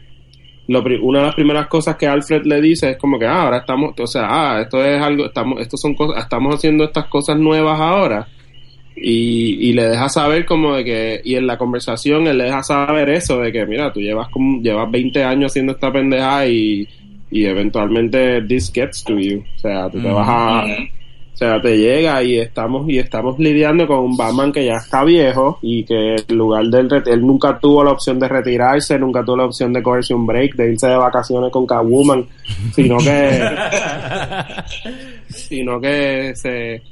una 0.69 1.21
de 1.21 1.27
las 1.27 1.35
primeras 1.35 1.69
cosas 1.69 1.97
que 1.97 2.07
Alfred 2.07 2.45
le 2.45 2.61
dice 2.61 2.91
es 2.91 2.97
como 2.97 3.19
que 3.19 3.27
ah, 3.27 3.43
ahora 3.43 3.59
estamos, 3.59 3.95
o 3.99 4.07
sea, 4.07 4.27
ah, 4.29 4.61
esto 4.63 4.85
es 4.85 5.01
algo, 5.01 5.27
estamos, 5.27 5.61
estos 5.61 5.81
son 5.81 5.95
cosas, 5.95 6.25
estamos 6.25 6.55
haciendo 6.55 6.85
estas 6.85 7.07
cosas 7.07 7.39
nuevas 7.39 7.81
ahora. 7.81 8.27
Y, 8.99 9.69
y 9.69 9.73
le 9.75 9.89
deja 9.89 10.09
saber 10.09 10.47
como 10.47 10.75
de 10.75 10.85
que, 10.85 11.21
y 11.23 11.35
en 11.35 11.47
la 11.47 11.59
conversación 11.59 12.27
él 12.27 12.39
le 12.39 12.45
deja 12.45 12.63
saber 12.63 13.11
eso, 13.11 13.39
de 13.41 13.53
que 13.53 13.67
mira, 13.67 13.93
tú 13.93 14.01
llevas 14.01 14.29
como, 14.31 14.63
llevas 14.63 14.91
20 14.91 15.23
años 15.23 15.53
haciendo 15.53 15.75
esta 15.75 15.93
pendeja 15.93 16.47
y, 16.49 16.89
y 17.31 17.45
eventualmente 17.47 18.43
this 18.43 18.71
gets 18.73 19.03
to 19.05 19.19
you. 19.19 19.43
O 19.57 19.59
sea, 19.59 19.89
tú 19.91 20.01
te 20.01 20.09
vas 20.09 20.29
a, 20.29 20.65
o 20.65 21.37
sea, 21.37 21.61
te 21.61 21.77
llega 21.77 22.23
y 22.23 22.39
estamos, 22.39 22.89
y 22.89 22.99
estamos 22.99 23.39
lidiando 23.39 23.87
con 23.87 23.99
un 23.99 24.17
Batman 24.17 24.53
que 24.53 24.65
ya 24.65 24.77
está 24.77 25.05
viejo 25.05 25.59
y 25.61 25.85
que 25.85 26.17
en 26.29 26.37
lugar 26.39 26.65
del, 26.67 26.89
ret- 26.89 27.09
él 27.12 27.21
nunca 27.27 27.59
tuvo 27.59 27.85
la 27.85 27.91
opción 27.93 28.19
de 28.19 28.27
retirarse, 28.29 28.99
nunca 28.99 29.23
tuvo 29.23 29.37
la 29.37 29.45
opción 29.45 29.73
de 29.73 29.83
cogerse 29.83 30.15
un 30.15 30.25
break, 30.27 30.55
de 30.55 30.73
irse 30.73 30.87
de 30.89 30.97
vacaciones 30.97 31.51
con 31.53 31.67
Catwoman, 31.67 32.25
sino 32.75 32.97
que, 32.99 33.41
sino 35.29 35.81
que 35.81 36.33
se, 36.35 36.83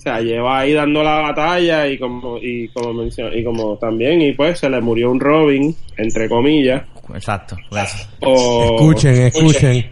o 0.00 0.02
sea, 0.02 0.18
lleva 0.22 0.60
ahí 0.60 0.72
dando 0.72 1.02
la 1.02 1.20
batalla 1.20 1.86
y 1.86 1.98
como, 1.98 2.38
y 2.38 2.68
como 2.68 2.94
mencionó, 2.94 3.36
y 3.36 3.44
como 3.44 3.76
también, 3.76 4.22
y 4.22 4.32
pues 4.32 4.58
se 4.58 4.70
le 4.70 4.80
murió 4.80 5.10
un 5.10 5.20
Robin, 5.20 5.76
entre 5.98 6.26
comillas, 6.26 6.82
Exacto. 7.14 7.54
gracias. 7.70 8.08
o, 8.22 8.76
Escuchen, 8.76 9.14
escuchen. 9.26 9.90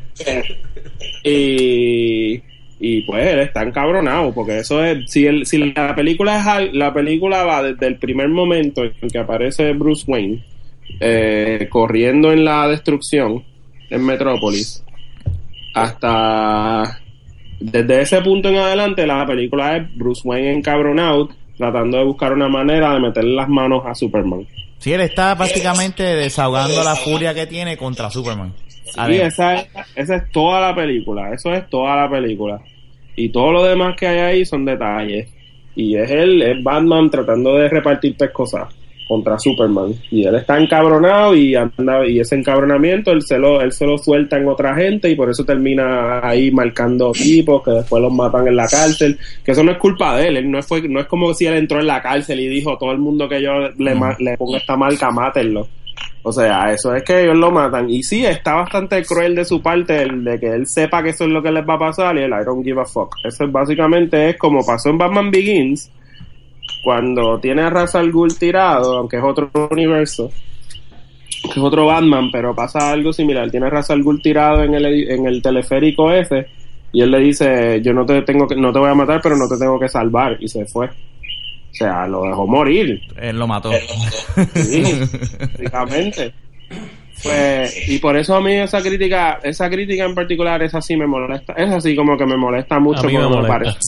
y, 1.24 2.42
y 2.80 3.02
pues 3.02 3.26
él 3.26 3.40
está 3.40 3.62
encabronado 3.62 4.32
porque 4.32 4.58
eso 4.60 4.82
es 4.82 5.10
si 5.10 5.26
el, 5.26 5.44
si 5.46 5.58
la 5.72 5.94
película 5.94 6.38
es 6.40 6.46
al- 6.46 6.78
la 6.78 6.92
película 6.94 7.44
va 7.44 7.62
desde 7.62 7.86
el 7.86 7.96
primer 7.98 8.28
momento 8.28 8.84
en 8.84 9.10
que 9.10 9.18
aparece 9.18 9.72
Bruce 9.74 10.04
Wayne 10.06 10.42
eh, 11.00 11.66
corriendo 11.68 12.32
en 12.32 12.44
la 12.44 12.66
destrucción 12.68 13.44
en 13.90 14.04
Metrópolis 14.06 14.82
hasta 15.74 17.00
desde 17.60 18.02
ese 18.02 18.20
punto 18.22 18.48
en 18.48 18.56
adelante 18.56 19.06
la 19.06 19.26
película 19.26 19.76
es 19.76 19.96
Bruce 19.96 20.22
Wayne 20.24 20.52
encabronado 20.58 21.28
tratando 21.56 21.98
de 21.98 22.04
buscar 22.04 22.32
una 22.32 22.48
manera 22.48 22.94
de 22.94 23.00
meterle 23.00 23.34
las 23.34 23.48
manos 23.48 23.82
a 23.84 23.94
Superman 23.94 24.46
Sí, 24.78 24.92
él 24.92 25.00
está 25.00 25.34
básicamente 25.34 26.02
desahogando 26.02 26.84
la 26.84 26.94
furia 26.94 27.34
que 27.34 27.46
tiene 27.46 27.76
contra 27.76 28.10
Superman. 28.10 28.54
Sí, 28.84 29.16
esa 29.16 29.56
es, 29.56 29.68
esa 29.96 30.16
es 30.16 30.30
toda 30.30 30.60
la 30.60 30.74
película, 30.74 31.32
eso 31.34 31.52
es 31.52 31.68
toda 31.68 31.96
la 31.96 32.08
película. 32.08 32.60
Y 33.16 33.28
todo 33.30 33.50
lo 33.50 33.64
demás 33.64 33.96
que 33.96 34.06
hay 34.06 34.18
ahí 34.18 34.46
son 34.46 34.64
detalles. 34.64 35.28
Y 35.74 35.96
es 35.96 36.08
él, 36.08 36.42
es 36.42 36.62
Batman 36.62 37.10
tratando 37.10 37.56
de 37.56 37.68
repartir 37.68 38.16
pescosas 38.16 38.68
contra 39.08 39.38
Superman. 39.38 39.94
Y 40.10 40.24
él 40.24 40.34
está 40.36 40.58
encabronado 40.60 41.34
y 41.34 41.54
anda, 41.54 42.06
y 42.06 42.20
ese 42.20 42.36
encabronamiento 42.36 43.10
él 43.10 43.22
se 43.22 43.38
lo, 43.38 43.60
él 43.60 43.72
se 43.72 43.86
lo 43.86 43.96
suelta 43.98 44.36
en 44.36 44.46
otra 44.46 44.74
gente 44.74 45.08
y 45.10 45.16
por 45.16 45.30
eso 45.30 45.44
termina 45.44 46.20
ahí 46.22 46.50
marcando 46.50 47.12
tipos 47.12 47.62
que 47.64 47.70
después 47.70 48.02
los 48.02 48.12
matan 48.12 48.46
en 48.46 48.56
la 48.56 48.66
cárcel. 48.68 49.18
Que 49.44 49.52
eso 49.52 49.64
no 49.64 49.72
es 49.72 49.78
culpa 49.78 50.16
de 50.18 50.28
él, 50.28 50.36
él 50.36 50.50
no 50.50 50.62
fue, 50.62 50.86
no 50.88 51.00
es 51.00 51.06
como 51.06 51.32
si 51.34 51.46
él 51.46 51.54
entró 51.54 51.80
en 51.80 51.86
la 51.86 52.02
cárcel 52.02 52.38
y 52.40 52.48
dijo 52.48 52.76
todo 52.78 52.92
el 52.92 52.98
mundo 52.98 53.28
que 53.28 53.42
yo 53.42 53.50
le, 53.78 53.94
ma- 53.94 54.16
le 54.18 54.36
ponga 54.36 54.58
esta 54.58 54.76
marca, 54.76 55.10
mátenlo. 55.10 55.66
O 56.22 56.32
sea, 56.32 56.72
eso 56.72 56.94
es 56.94 57.02
que 57.04 57.22
ellos 57.22 57.36
lo 57.36 57.50
matan. 57.50 57.88
Y 57.88 58.02
sí, 58.02 58.26
está 58.26 58.54
bastante 58.56 59.02
cruel 59.04 59.34
de 59.34 59.44
su 59.46 59.62
parte 59.62 60.02
el 60.02 60.24
de 60.24 60.38
que 60.38 60.48
él 60.48 60.66
sepa 60.66 61.02
que 61.02 61.10
eso 61.10 61.24
es 61.24 61.30
lo 61.30 61.42
que 61.42 61.50
les 61.50 61.66
va 61.66 61.74
a 61.74 61.78
pasar 61.78 62.16
y 62.16 62.22
el 62.22 62.30
I 62.30 62.44
don't 62.44 62.62
give 62.64 62.78
a 62.80 62.84
fuck. 62.84 63.14
Eso 63.24 63.44
es 63.44 63.52
básicamente 63.52 64.30
es 64.30 64.36
como 64.36 64.66
pasó 64.66 64.90
en 64.90 64.98
Batman 64.98 65.30
Begins, 65.30 65.90
cuando 66.82 67.38
tiene 67.40 67.62
a 67.62 67.70
Ra's 67.70 67.94
al 67.94 68.10
Ghul 68.10 68.38
tirado, 68.38 68.98
aunque 68.98 69.16
es 69.16 69.22
otro 69.22 69.50
universo, 69.70 70.30
que 71.42 71.58
es 71.58 71.58
otro 71.58 71.86
Batman, 71.86 72.30
pero 72.30 72.54
pasa 72.54 72.90
algo 72.90 73.12
similar. 73.12 73.50
Tiene 73.50 73.66
a 73.66 73.70
Ra's 73.70 73.90
al 73.90 74.02
Ghul 74.02 74.22
tirado 74.22 74.62
en 74.62 74.74
el, 74.74 75.10
en 75.10 75.26
el 75.26 75.42
teleférico 75.42 76.12
ese 76.12 76.46
y 76.92 77.02
él 77.02 77.10
le 77.10 77.18
dice, 77.18 77.80
yo 77.82 77.92
no 77.92 78.06
te 78.06 78.22
tengo 78.22 78.46
que, 78.46 78.56
no 78.56 78.72
te 78.72 78.78
voy 78.78 78.90
a 78.90 78.94
matar, 78.94 79.20
pero 79.22 79.36
no 79.36 79.48
te 79.48 79.58
tengo 79.58 79.78
que 79.78 79.88
salvar. 79.88 80.36
Y 80.40 80.48
se 80.48 80.64
fue. 80.66 80.86
O 80.86 81.74
sea, 81.74 82.06
lo 82.06 82.22
dejó 82.22 82.46
morir. 82.46 83.00
Él 83.20 83.38
lo 83.38 83.46
mató. 83.46 83.70
Sí, 84.54 84.82
básicamente. 85.38 86.32
Pues, 87.22 87.88
y 87.88 87.98
por 87.98 88.16
eso 88.16 88.36
a 88.36 88.40
mí 88.40 88.54
esa 88.54 88.80
crítica, 88.80 89.40
esa 89.42 89.68
crítica 89.68 90.04
en 90.04 90.14
particular, 90.14 90.62
esa 90.62 90.80
sí 90.80 90.96
me 90.96 91.06
molesta. 91.06 91.52
Es 91.54 91.70
así 91.70 91.96
como 91.96 92.16
que 92.16 92.26
me 92.26 92.36
molesta 92.36 92.78
mucho 92.78 93.00
A 93.00 93.04
mí 93.04 93.16
me 93.16 93.24
molesta. 93.26 93.48
parece. 93.48 93.78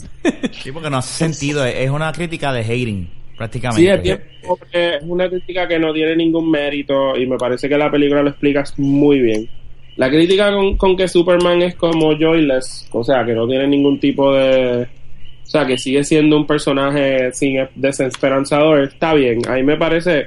Sí, 0.52 0.72
porque 0.72 0.90
no 0.90 0.98
hace 0.98 1.24
sentido. 1.24 1.64
Es 1.64 1.90
una 1.90 2.12
crítica 2.12 2.52
de 2.52 2.60
hating, 2.60 3.08
prácticamente. 3.36 3.82
Sí, 3.82 3.88
es 3.88 4.02
bien 4.02 4.22
pobre, 4.46 4.96
es 4.96 5.02
una 5.02 5.28
crítica 5.28 5.68
que 5.68 5.78
no 5.78 5.92
tiene 5.92 6.16
ningún 6.16 6.50
mérito 6.50 7.16
y 7.16 7.26
me 7.26 7.36
parece 7.36 7.68
que 7.68 7.76
la 7.78 7.90
película 7.90 8.22
lo 8.22 8.30
explica 8.30 8.64
muy 8.78 9.20
bien. 9.20 9.48
La 9.96 10.08
crítica 10.08 10.50
con, 10.52 10.76
con 10.76 10.96
que 10.96 11.06
Superman 11.08 11.62
es 11.62 11.74
como 11.74 12.16
joyless, 12.18 12.88
o 12.92 13.04
sea, 13.04 13.24
que 13.24 13.34
no 13.34 13.46
tiene 13.46 13.66
ningún 13.66 14.00
tipo 14.00 14.32
de... 14.34 14.82
O 14.82 15.46
sea, 15.50 15.66
que 15.66 15.76
sigue 15.76 16.04
siendo 16.04 16.36
un 16.36 16.46
personaje 16.46 17.32
sin 17.32 17.56
desesperanzador, 17.74 18.84
está 18.84 19.14
bien. 19.14 19.40
A 19.48 19.54
mí 19.54 19.64
me 19.64 19.76
parece, 19.76 20.26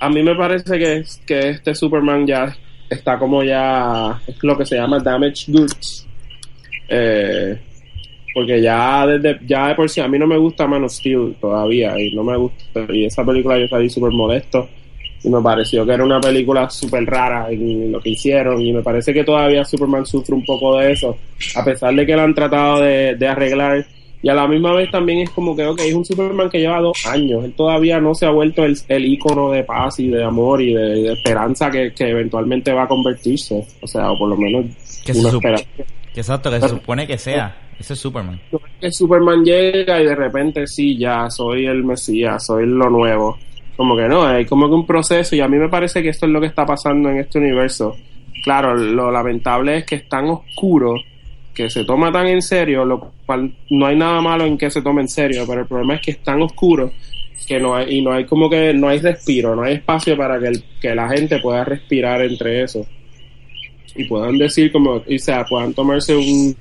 a 0.00 0.08
mí 0.08 0.22
me 0.22 0.34
parece 0.34 0.78
que, 0.78 1.04
que 1.26 1.50
este 1.50 1.74
Superman 1.74 2.26
ya 2.26 2.56
está 2.88 3.18
como 3.18 3.42
ya, 3.42 4.20
es 4.26 4.36
lo 4.42 4.56
que 4.56 4.66
se 4.66 4.76
llama 4.76 4.98
damage 5.00 5.50
goods. 5.50 6.06
Eh, 6.88 7.58
porque 8.36 8.60
ya 8.60 9.06
desde 9.06 9.40
ya 9.46 9.68
de 9.68 9.74
por 9.74 9.88
sí 9.88 10.02
a 10.02 10.08
mí 10.08 10.18
no 10.18 10.26
me 10.26 10.36
gusta 10.36 10.66
Man 10.66 10.84
of 10.84 10.92
Steel 10.92 11.36
todavía 11.40 11.98
y 11.98 12.14
no 12.14 12.22
me 12.22 12.36
gusta 12.36 12.84
y 12.90 13.06
esa 13.06 13.24
película 13.24 13.58
yo 13.58 13.66
salí 13.66 13.88
súper 13.88 14.12
molesto 14.12 14.68
y 15.24 15.30
me 15.30 15.40
pareció 15.40 15.86
que 15.86 15.94
era 15.94 16.04
una 16.04 16.20
película 16.20 16.68
súper 16.68 17.06
rara 17.06 17.50
en 17.50 17.90
lo 17.90 17.98
que 17.98 18.10
hicieron 18.10 18.60
y 18.60 18.74
me 18.74 18.82
parece 18.82 19.14
que 19.14 19.24
todavía 19.24 19.64
Superman 19.64 20.04
sufre 20.04 20.34
un 20.34 20.44
poco 20.44 20.76
de 20.76 20.92
eso 20.92 21.16
a 21.56 21.64
pesar 21.64 21.94
de 21.94 22.04
que 22.04 22.14
lo 22.14 22.20
han 22.20 22.34
tratado 22.34 22.82
de, 22.82 23.16
de 23.16 23.26
arreglar 23.26 23.86
y 24.26 24.28
a 24.28 24.34
la 24.34 24.48
misma 24.48 24.72
vez 24.72 24.90
también 24.90 25.20
es 25.20 25.30
como 25.30 25.54
que 25.54 25.64
ok, 25.64 25.80
es 25.82 25.94
un 25.94 26.04
Superman 26.04 26.50
que 26.50 26.58
lleva 26.58 26.80
dos 26.80 27.06
años 27.06 27.44
él 27.44 27.52
todavía 27.52 28.00
no 28.00 28.12
se 28.12 28.26
ha 28.26 28.30
vuelto 28.30 28.64
el, 28.64 28.76
el 28.88 29.06
ícono 29.06 29.52
de 29.52 29.62
paz 29.62 30.00
y 30.00 30.08
de 30.08 30.24
amor 30.24 30.60
y 30.60 30.74
de, 30.74 31.02
de 31.02 31.12
esperanza 31.12 31.70
que, 31.70 31.92
que 31.94 32.10
eventualmente 32.10 32.72
va 32.72 32.84
a 32.84 32.88
convertirse 32.88 33.64
o 33.80 33.86
sea 33.86 34.10
o 34.10 34.18
por 34.18 34.28
lo 34.28 34.36
menos 34.36 34.66
Que 35.04 35.12
una 35.12 35.28
esperanza 35.28 35.66
exacto, 36.20 36.50
que 36.50 36.60
se 36.60 36.68
supone 36.68 37.06
que 37.06 37.18
sea. 37.18 37.56
Ese 37.78 37.92
es 37.92 38.00
Superman. 38.00 38.40
que 38.80 38.90
Superman 38.90 39.44
llega 39.44 40.00
y 40.00 40.06
de 40.06 40.14
repente 40.14 40.66
sí, 40.66 40.96
ya 40.96 41.28
soy 41.28 41.66
el 41.66 41.84
Mesías, 41.84 42.46
soy 42.46 42.66
lo 42.66 42.88
nuevo. 42.88 43.36
Como 43.76 43.94
que 43.94 44.08
no, 44.08 44.24
hay 44.24 44.46
como 44.46 44.66
que 44.68 44.74
un 44.74 44.86
proceso 44.86 45.36
y 45.36 45.40
a 45.40 45.48
mí 45.48 45.58
me 45.58 45.68
parece 45.68 46.02
que 46.02 46.08
esto 46.08 46.24
es 46.24 46.32
lo 46.32 46.40
que 46.40 46.46
está 46.46 46.64
pasando 46.64 47.10
en 47.10 47.18
este 47.18 47.38
universo. 47.38 47.94
Claro, 48.42 48.74
lo 48.74 49.10
lamentable 49.10 49.78
es 49.78 49.84
que 49.84 49.96
es 49.96 50.08
tan 50.08 50.24
oscuro 50.26 50.94
que 51.56 51.70
se 51.70 51.84
toma 51.84 52.12
tan 52.12 52.26
en 52.26 52.42
serio, 52.42 52.84
lo 52.84 53.10
cual 53.24 53.52
no 53.70 53.86
hay 53.86 53.96
nada 53.96 54.20
malo 54.20 54.44
en 54.44 54.58
que 54.58 54.70
se 54.70 54.82
tome 54.82 55.00
en 55.02 55.08
serio, 55.08 55.44
pero 55.48 55.62
el 55.62 55.66
problema 55.66 55.94
es 55.96 56.02
que 56.02 56.10
es 56.12 56.18
tan 56.22 56.42
oscuro 56.42 56.92
que 57.48 57.58
no 57.58 57.74
hay, 57.74 57.98
y 57.98 58.02
no 58.02 58.12
hay 58.12 58.24
como 58.26 58.50
que 58.50 58.74
no 58.74 58.88
hay 58.88 58.98
respiro, 58.98 59.56
no 59.56 59.62
hay 59.62 59.74
espacio 59.74 60.16
para 60.16 60.38
que, 60.38 60.48
el- 60.48 60.64
que 60.80 60.94
la 60.94 61.08
gente 61.08 61.38
pueda 61.40 61.64
respirar 61.64 62.20
entre 62.22 62.62
eso. 62.62 62.86
Y 63.94 64.04
puedan 64.04 64.36
decir 64.36 64.70
como, 64.72 64.96
o 64.96 65.04
sea, 65.18 65.44
puedan 65.44 65.72
tomarse 65.72 66.14
un, 66.14 66.54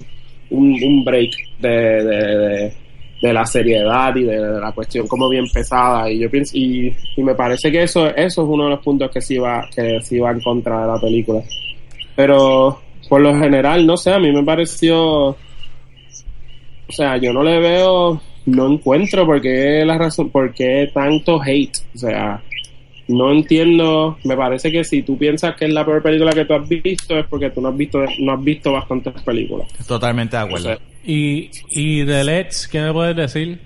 un, 0.52 0.84
un 0.84 1.04
break 1.04 1.32
de, 1.60 1.70
de, 1.70 2.38
de, 2.38 2.74
de 3.22 3.34
la 3.34 3.46
seriedad 3.46 4.16
y 4.16 4.24
de, 4.24 4.38
la 4.40 4.72
cuestión 4.72 5.06
como 5.08 5.28
bien 5.28 5.46
pesada. 5.54 6.10
Y 6.10 6.20
yo 6.20 6.30
pienso 6.30 6.56
y, 6.56 6.94
y 7.18 7.24
me 7.24 7.36
parece 7.36 7.72
que 7.72 7.84
eso 7.84 8.08
eso 8.16 8.44
es 8.44 8.48
uno 8.48 8.66
de 8.66 8.70
los 8.72 8.80
puntos 8.84 9.12
que 9.12 9.20
sí 9.22 9.38
va 9.38 9.68
que 9.76 10.00
sí 10.02 10.18
va 10.20 10.32
en 10.32 10.40
contra 10.40 10.82
de 10.82 10.88
la 10.88 11.00
película. 11.02 11.42
Pero 12.16 12.80
por 13.10 13.22
lo 13.22 13.38
general 13.40 13.86
no 13.86 13.98
sé 13.98 14.12
a 14.14 14.20
mí 14.20 14.32
me 14.32 14.44
pareció 14.44 15.28
o 15.30 15.38
sea 16.90 17.18
yo 17.18 17.34
no 17.34 17.44
le 17.44 17.60
veo 17.60 18.22
no 18.46 18.68
encuentro 18.72 19.26
por 19.26 19.42
qué 19.42 19.84
la 19.86 19.98
razón 19.98 20.30
por 20.30 20.54
qué 20.54 20.90
tanto 20.94 21.42
hate 21.42 21.78
o 21.96 21.98
sea 21.98 22.42
no 23.08 23.32
entiendo, 23.32 24.18
me 24.24 24.36
parece 24.36 24.72
que 24.72 24.84
si 24.84 25.04
tú 25.04 25.16
piensas 25.16 25.56
que 25.56 25.66
es 25.66 25.72
la 25.72 25.86
peor 25.86 26.02
película 26.02 26.32
que 26.32 26.44
tú 26.44 26.56
has 26.56 26.68
visto 26.68 27.16
es 27.20 27.28
porque 27.28 27.52
tú 27.52 27.62
no 27.62 27.70
has 27.70 27.78
visto 27.78 28.04
no 28.18 28.34
has 28.34 28.44
visto 28.44 28.72
bastantes 28.72 29.22
películas. 29.22 29.68
Totalmente 29.88 30.36
de 30.36 30.42
O 30.42 30.46
acuerdo. 30.48 30.66
sea, 30.70 30.80
Y, 31.06 31.52
y 31.70 32.02
de 32.02 32.24
Let's, 32.24 32.68
¿qué 32.68 32.82
me 32.82 32.92
puedes 32.92 33.16
decir? 33.16 33.60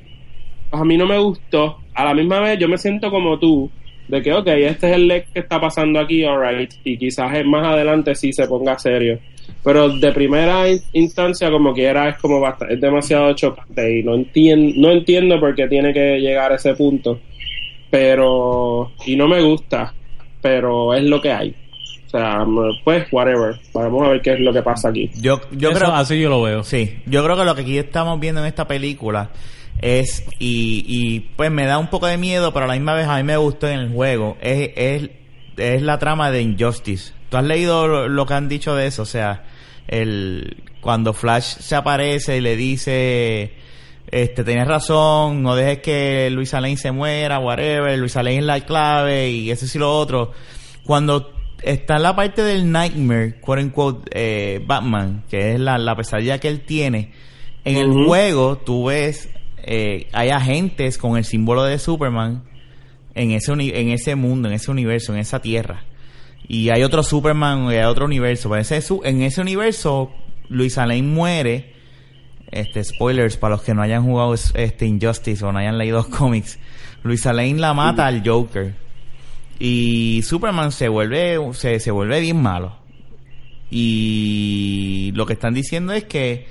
pues 0.69 0.82
a 0.82 0.84
mí 0.84 0.97
no 0.97 1.06
me 1.08 1.17
gustó. 1.17 1.78
A 1.95 2.04
la 2.04 2.13
misma 2.13 2.41
vez 2.41 2.60
yo 2.60 2.67
me 2.67 2.78
siento 2.78 3.10
como 3.10 3.39
tú, 3.39 3.71
de 4.10 4.22
que, 4.22 4.34
ok, 4.34 4.48
este 4.48 4.89
es 4.89 4.95
el 4.95 5.08
leg 5.08 5.26
que 5.34 5.39
está 5.39 5.60
pasando 5.62 6.00
aquí, 6.00 6.24
alright, 6.26 6.74
y 6.84 6.98
quizás 6.98 7.34
es 7.38 7.45
más 7.45 7.65
adelante 7.65 8.13
sí 8.15 8.34
se 8.34 8.48
ponga 8.48 8.78
serio. 8.78 9.19
Pero 9.63 9.89
de 9.89 10.12
primera 10.12 10.69
in- 10.69 10.80
instancia, 10.93 11.50
como 11.52 11.74
quiera, 11.74 12.10
es 12.10 12.17
como 12.17 12.39
bastante, 12.39 12.74
es 12.76 12.82
demasiado 12.82 13.34
chocante 13.34 14.00
y 14.00 14.04
no 14.04 14.15
entiendo, 14.15 14.74
no 14.78 14.91
entiendo 14.91 15.39
por 15.39 15.54
qué 15.56 15.67
tiene 15.67 15.93
que 15.93 16.19
llegar 16.19 16.52
a 16.52 16.56
ese 16.56 16.74
punto. 16.76 17.19
Pero, 17.89 18.91
y 19.06 19.15
no 19.15 19.28
me 19.28 19.41
gusta, 19.41 19.93
pero 20.41 20.93
es 20.93 21.04
lo 21.04 21.19
que 21.22 21.32
hay. 21.32 21.56
O 22.06 22.10
sea, 22.10 22.45
pues, 22.84 23.06
whatever. 23.12 23.56
Vamos 23.74 24.04
a 24.08 24.10
ver 24.10 24.22
qué 24.22 24.34
es 24.34 24.39
lo 24.39 24.54
que 24.54 24.62
pasa 24.62 24.89
aquí. 24.89 25.10
Yo, 25.22 25.41
yo 25.52 25.72
Eso, 25.72 25.80
creo... 25.80 25.93
así 25.93 26.19
yo 26.19 26.30
lo 26.30 26.41
veo. 26.41 26.63
Sí, 26.63 26.98
yo 27.06 27.24
creo 27.24 27.36
que 27.38 27.43
lo 27.45 27.56
que 27.56 27.62
aquí 27.62 27.78
estamos 27.78 28.19
viendo 28.19 28.41
en 28.41 28.48
esta 28.48 28.67
película 28.67 29.30
es, 29.81 30.25
y, 30.39 30.83
y 30.87 31.19
pues 31.35 31.51
me 31.51 31.65
da 31.65 31.77
un 31.77 31.89
poco 31.89 32.07
de 32.07 32.17
miedo, 32.17 32.53
pero 32.53 32.65
a 32.65 32.67
la 32.67 32.73
misma 32.75 32.93
vez 32.93 33.07
a 33.07 33.17
mí 33.17 33.23
me 33.23 33.37
gustó 33.37 33.67
en 33.67 33.79
el 33.79 33.89
juego, 33.91 34.37
es, 34.41 34.71
es, 34.75 35.09
es 35.57 35.81
la 35.81 35.99
trama 35.99 36.31
de 36.31 36.41
Injustice. 36.41 37.13
¿Tú 37.29 37.37
has 37.37 37.43
leído 37.43 37.87
lo, 37.87 38.07
lo 38.07 38.25
que 38.25 38.33
han 38.33 38.49
dicho 38.49 38.75
de 38.75 38.87
eso? 38.87 39.03
O 39.03 39.05
sea, 39.05 39.43
el 39.87 40.63
cuando 40.81 41.13
Flash 41.13 41.57
se 41.59 41.75
aparece 41.75 42.37
y 42.37 42.41
le 42.41 42.55
dice, 42.55 43.53
este, 44.11 44.43
tienes 44.43 44.67
razón, 44.67 45.43
no 45.43 45.55
dejes 45.55 45.79
que 45.79 46.29
Luisa 46.31 46.61
Lane 46.61 46.77
se 46.77 46.91
muera, 46.91 47.39
whatever, 47.39 47.97
Luisa 47.97 48.23
Lane 48.23 48.39
es 48.39 48.45
la 48.45 48.61
clave 48.61 49.29
y 49.29 49.51
eso 49.51 49.67
sí 49.67 49.77
lo 49.77 49.95
otro. 49.95 50.31
Cuando 50.85 51.33
está 51.61 51.97
en 51.97 52.03
la 52.03 52.15
parte 52.15 52.43
del 52.43 52.71
nightmare, 52.71 53.39
quote 53.41 53.63
unquote, 53.63 54.09
eh, 54.13 54.63
Batman, 54.65 55.25
que 55.29 55.53
es 55.53 55.59
la, 55.59 55.77
la 55.77 55.95
pesadilla 55.95 56.39
que 56.39 56.47
él 56.47 56.61
tiene, 56.61 57.11
en 57.65 57.77
el 57.77 58.05
juego 58.05 58.57
tú 58.57 58.85
ves, 58.85 59.29
eh, 59.63 60.08
hay 60.13 60.30
agentes 60.30 60.98
con 60.98 61.17
el 61.17 61.26
símbolo 61.26 61.63
de 61.63 61.80
Superman 61.80 62.43
en 63.15 63.32
ese, 63.32 63.52
en 63.54 63.89
ese 63.89 64.15
mundo, 64.15 64.48
en 64.48 64.56
ese 64.56 64.72
universo, 64.72 65.13
en 65.13 65.19
esa 65.19 65.41
tierra. 65.41 65.84
Y 66.48 66.69
hay 66.69 66.84
otro 66.84 67.04
Superman, 67.04 67.65
y 67.72 67.76
hay 67.76 67.84
otro 67.86 68.06
universo. 68.06 68.52
Su- 68.82 69.02
en 69.04 69.22
ese 69.22 69.41
universo, 69.41 70.12
Luisa 70.48 70.86
Lane 70.86 71.04
muere. 71.04 71.74
Este, 72.52 72.84
spoilers 72.84 73.38
para 73.38 73.56
los 73.56 73.62
que 73.63 73.76
no 73.76 73.84
hayan 73.84 74.04
jugado 74.04 74.34
este 74.34 74.88
Injustice 74.88 75.45
o 75.45 75.52
no 75.52 75.60
hayan 75.60 75.78
leído 75.78 76.04
cómics. 76.10 76.58
Luisa 77.04 77.32
Lane 77.34 77.56
la 77.60 77.74
mata 77.74 78.08
al 78.08 78.28
Joker. 78.28 78.74
Y 79.60 80.22
Superman 80.24 80.72
se 80.72 80.88
vuelve, 80.88 81.38
se, 81.54 81.80
se 81.80 81.91
vuelve 81.91 82.19
bien 82.22 82.41
malo. 82.41 82.78
Y 83.69 85.12
lo 85.15 85.26
que 85.26 85.34
están 85.34 85.54
diciendo 85.54 85.93
es 85.93 86.06
que 86.06 86.48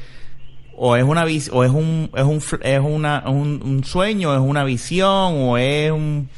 o 0.79 0.97
es 0.97 1.05
una 1.05 1.25
vis 1.25 1.51
o 1.53 1.65
es 1.65 1.71
un 1.71 2.11
es 2.15 2.25
un 2.25 2.41
es 2.63 2.81
una 2.81 3.25
un, 3.27 3.61
un 3.65 3.85
sueño, 3.85 4.35
es 4.35 4.41
una 4.41 4.65
visión 4.65 5.35
o 5.37 5.59
es 5.59 5.91
un 5.91 6.29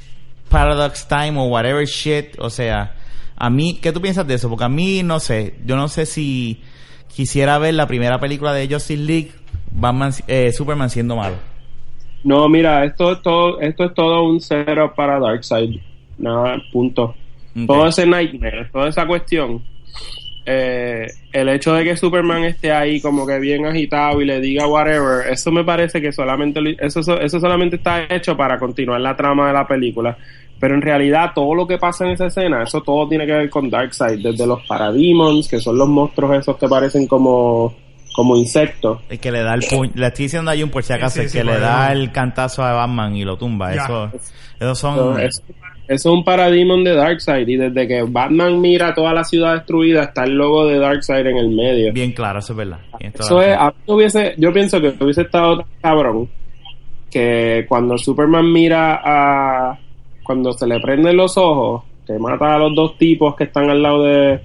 paradox 0.48 1.06
time 1.06 1.38
o 1.38 1.44
whatever 1.44 1.86
shit, 1.86 2.38
o 2.38 2.50
sea, 2.50 2.94
a 3.36 3.50
mí 3.50 3.78
¿qué 3.80 3.92
tú 3.92 4.00
piensas 4.00 4.26
de 4.26 4.34
eso? 4.34 4.48
Porque 4.48 4.64
a 4.64 4.68
mí 4.68 5.02
no 5.02 5.20
sé, 5.20 5.54
yo 5.64 5.76
no 5.76 5.88
sé 5.88 6.06
si 6.06 6.60
quisiera 7.08 7.58
ver 7.58 7.74
la 7.74 7.86
primera 7.86 8.18
película 8.18 8.52
de 8.52 8.66
Justice 8.66 9.02
League 9.02 9.32
Batman 9.70 10.12
eh, 10.26 10.52
Superman 10.52 10.90
siendo 10.90 11.16
malo. 11.16 11.36
No, 12.22 12.48
mira, 12.48 12.84
esto 12.84 13.12
es 13.12 13.22
todo, 13.22 13.60
esto 13.60 13.84
es 13.84 13.94
todo 13.94 14.24
un 14.24 14.40
setup 14.40 14.94
para 14.94 15.18
Darkseid. 15.18 15.80
Nada, 16.18 16.60
punto. 16.70 17.14
Todo 17.66 17.86
ese 17.88 18.06
nightmare, 18.06 18.68
toda 18.72 18.88
esa 18.88 19.06
cuestión. 19.06 19.62
Eh, 20.52 21.06
el 21.32 21.48
hecho 21.48 21.72
de 21.74 21.84
que 21.84 21.96
Superman 21.96 22.42
esté 22.42 22.72
ahí 22.72 23.00
como 23.00 23.24
que 23.24 23.38
bien 23.38 23.66
agitado 23.66 24.20
y 24.20 24.24
le 24.24 24.40
diga 24.40 24.66
whatever, 24.66 25.28
eso 25.30 25.52
me 25.52 25.62
parece 25.62 26.00
que 26.00 26.10
solamente 26.10 26.60
eso, 26.80 27.00
eso 27.20 27.38
solamente 27.38 27.76
está 27.76 28.02
hecho 28.12 28.36
para 28.36 28.58
continuar 28.58 29.00
la 29.00 29.14
trama 29.16 29.46
de 29.46 29.52
la 29.52 29.64
película. 29.66 30.16
Pero 30.58 30.74
en 30.74 30.82
realidad 30.82 31.30
todo 31.34 31.54
lo 31.54 31.68
que 31.68 31.78
pasa 31.78 32.04
en 32.04 32.10
esa 32.10 32.26
escena, 32.26 32.64
eso 32.64 32.82
todo 32.82 33.08
tiene 33.08 33.26
que 33.26 33.32
ver 33.32 33.48
con 33.48 33.70
Darkseid, 33.70 34.22
desde 34.22 34.44
los 34.44 34.60
Parademons, 34.66 35.48
que 35.48 35.60
son 35.60 35.78
los 35.78 35.88
monstruos 35.88 36.36
esos 36.36 36.56
que 36.56 36.66
parecen 36.66 37.06
como, 37.06 37.72
como 38.12 38.36
insectos. 38.36 38.98
El 39.08 39.20
que 39.20 39.30
le 39.30 39.42
da 39.42 39.54
el 39.54 39.62
puño, 39.62 39.92
le 39.94 40.06
estoy 40.08 40.24
diciendo 40.24 40.50
a 40.50 40.56
Jun 40.56 40.68
por 40.68 40.82
si 40.82 40.92
acaso, 40.92 41.22
Sí, 41.22 41.28
sí, 41.28 41.38
el 41.38 41.44
que 41.44 41.52
sí, 41.52 41.58
le 41.58 41.60
da 41.60 41.92
el 41.92 42.10
cantazo 42.10 42.64
a 42.64 42.72
Batman 42.72 43.14
y 43.14 43.24
lo 43.24 43.38
tumba, 43.38 43.72
Ya. 43.72 43.84
eso, 43.84 44.10
esos 44.58 44.78
son... 44.80 45.16
eso 45.90 46.12
es 46.12 46.18
un 46.18 46.22
paradigma 46.22 46.76
de 46.76 46.94
Darkseid 46.94 47.48
y 47.48 47.56
desde 47.56 47.88
que 47.88 48.02
Batman 48.04 48.60
mira 48.60 48.94
toda 48.94 49.12
la 49.12 49.24
ciudad 49.24 49.54
destruida 49.54 50.04
está 50.04 50.22
el 50.22 50.34
logo 50.34 50.64
de 50.64 50.78
Darkseid 50.78 51.26
en 51.26 51.36
el 51.36 51.48
medio. 51.48 51.92
Bien 51.92 52.12
claro, 52.12 52.38
eso 52.38 52.52
es 52.52 52.58
verdad. 52.58 52.78
Eso 53.00 53.42
es, 53.42 53.56
a 53.58 53.70
mí 53.70 53.74
hubiese, 53.86 54.34
yo 54.38 54.52
pienso 54.52 54.80
que 54.80 54.94
hubiese 55.00 55.22
estado 55.22 55.64
cabrón 55.82 56.28
que 57.10 57.66
cuando 57.68 57.98
Superman 57.98 58.52
mira 58.52 59.00
a 59.04 59.80
cuando 60.22 60.52
se 60.52 60.64
le 60.68 60.78
prenden 60.78 61.16
los 61.16 61.36
ojos, 61.36 61.82
que 62.06 62.16
mata 62.20 62.54
a 62.54 62.58
los 62.58 62.72
dos 62.76 62.96
tipos 62.96 63.34
que 63.34 63.42
están 63.42 63.68
al 63.68 63.82
lado 63.82 64.04
de, 64.04 64.40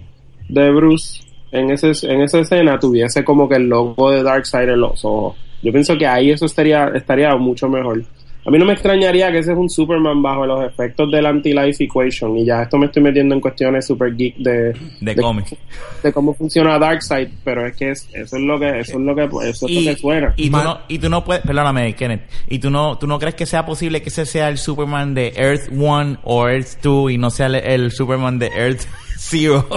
de 0.50 0.72
Bruce 0.72 1.22
en 1.52 1.70
ese 1.70 1.92
en 2.12 2.22
esa 2.22 2.40
escena 2.40 2.80
tuviese 2.80 3.24
como 3.24 3.48
que 3.48 3.58
el 3.58 3.70
logo 3.70 4.10
de 4.10 4.24
Darkseid 4.24 4.70
en 4.70 4.80
los 4.82 5.06
ojos. 5.06 5.38
Yo 5.62 5.72
pienso 5.72 5.96
que 5.96 6.08
ahí 6.08 6.32
eso 6.32 6.48
estaría 6.48 6.88
estaría 6.96 7.36
mucho 7.36 7.70
mejor. 7.70 8.04
A 8.48 8.52
mí 8.52 8.60
no 8.60 8.66
me 8.66 8.74
extrañaría 8.74 9.32
que 9.32 9.40
ese 9.40 9.54
es 9.54 9.58
un 9.58 9.68
Superman 9.72 10.22
bajo 10.22 10.46
los 10.46 10.64
efectos 10.64 11.10
del 11.12 11.26
anti-life 11.26 11.84
equation 11.84 12.38
y 12.38 12.46
ya 12.46 12.62
esto 12.62 12.78
me 12.78 12.86
estoy 12.86 13.02
metiendo 13.02 13.34
en 13.34 13.42
cuestiones 13.42 13.88
super 13.88 14.16
geek 14.16 14.36
de 14.38 14.72
De 15.02 15.16
cómics. 15.16 15.56
de 16.04 16.14
cómo 16.14 16.32
funciona 16.36 16.78
Darkseid, 16.78 17.30
pero 17.44 17.66
es 17.66 17.76
que 17.76 17.90
es- 17.90 18.08
eso 18.14 18.36
es 18.38 18.44
lo 18.44 18.60
que 18.60 18.80
eso 18.82 19.00
es 19.00 19.04
lo 19.04 19.16
que 19.16 19.24
eso 19.24 19.68
es 19.68 19.74
lo 19.86 19.92
que 19.92 19.98
suena. 19.98 20.34
y 20.38 20.46
tú 20.52 20.58
Ma- 20.58 20.64
no 20.64 20.80
y 20.88 21.00
tú 21.00 21.10
no 21.10 21.24
puedes 21.26 21.42
perdóname 21.44 21.96
Kenneth 21.96 22.22
y 22.48 22.60
tú 22.60 22.70
no 22.70 23.00
tú 23.00 23.08
no 23.08 23.18
crees 23.18 23.34
que 23.34 23.48
sea 23.48 23.66
posible 23.66 24.04
que 24.04 24.10
ese 24.10 24.28
sea 24.28 24.48
el 24.50 24.60
Superman 24.60 25.16
de 25.16 25.34
Earth 25.36 25.70
1 25.72 26.18
o 26.24 26.48
Earth 26.48 26.82
2 26.84 27.12
y 27.14 27.18
no 27.18 27.32
sea 27.32 27.48
el, 27.48 27.56
el 27.56 27.92
Superman 27.92 28.38
de 28.38 28.48
Earth 28.56 28.82
0 29.18 29.68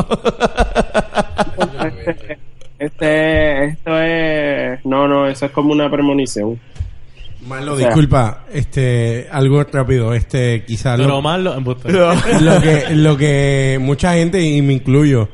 Este 2.78 3.64
esto 3.64 3.98
es 3.98 4.84
no 4.84 5.08
no, 5.08 5.26
eso 5.26 5.46
es 5.46 5.52
como 5.52 5.72
una 5.72 5.90
premonición. 5.90 6.60
Marlo, 7.46 7.74
O 7.74 7.76
sea- 7.78 7.86
disculpa, 7.86 8.44
este, 8.52 9.28
algo 9.30 9.62
rápido, 9.64 10.12
este, 10.12 10.64
quizás 10.64 10.98
lo, 10.98 11.22
Marlo, 11.22 11.54
embuste. 11.56 11.92
lo 12.40 12.60
que, 12.60 12.84
lo 12.94 13.16
que 13.16 13.78
mucha 13.80 14.14
gente, 14.14 14.42
y 14.42 14.60
me 14.60 14.72
incluyo, 14.74 15.28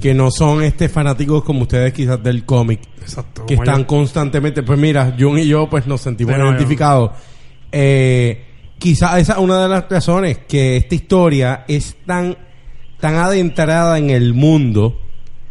que 0.00 0.14
no 0.14 0.30
son 0.30 0.62
este 0.62 0.88
fanáticos 0.88 1.42
como 1.42 1.62
ustedes 1.62 1.92
quizás 1.92 2.22
del 2.22 2.44
cómic, 2.44 2.80
Exacto. 3.00 3.44
que 3.46 3.54
están 3.54 3.80
yo. 3.80 3.86
constantemente, 3.86 4.62
pues 4.62 4.78
mira, 4.78 5.14
Jun 5.18 5.38
y 5.38 5.46
yo 5.46 5.68
pues 5.68 5.86
nos 5.86 6.00
sentimos 6.00 6.34
Pero, 6.34 6.48
identificados. 6.48 7.10
Eh, 7.72 8.44
quizás 8.78 9.18
esa 9.18 9.32
es 9.34 9.38
una 9.38 9.62
de 9.62 9.68
las 9.68 9.88
razones 9.90 10.38
que 10.48 10.76
esta 10.76 10.94
historia 10.94 11.64
es 11.66 11.96
tan, 12.06 12.36
tan 13.00 13.16
adentrada 13.16 13.98
en 13.98 14.10
el 14.10 14.32
mundo 14.34 15.00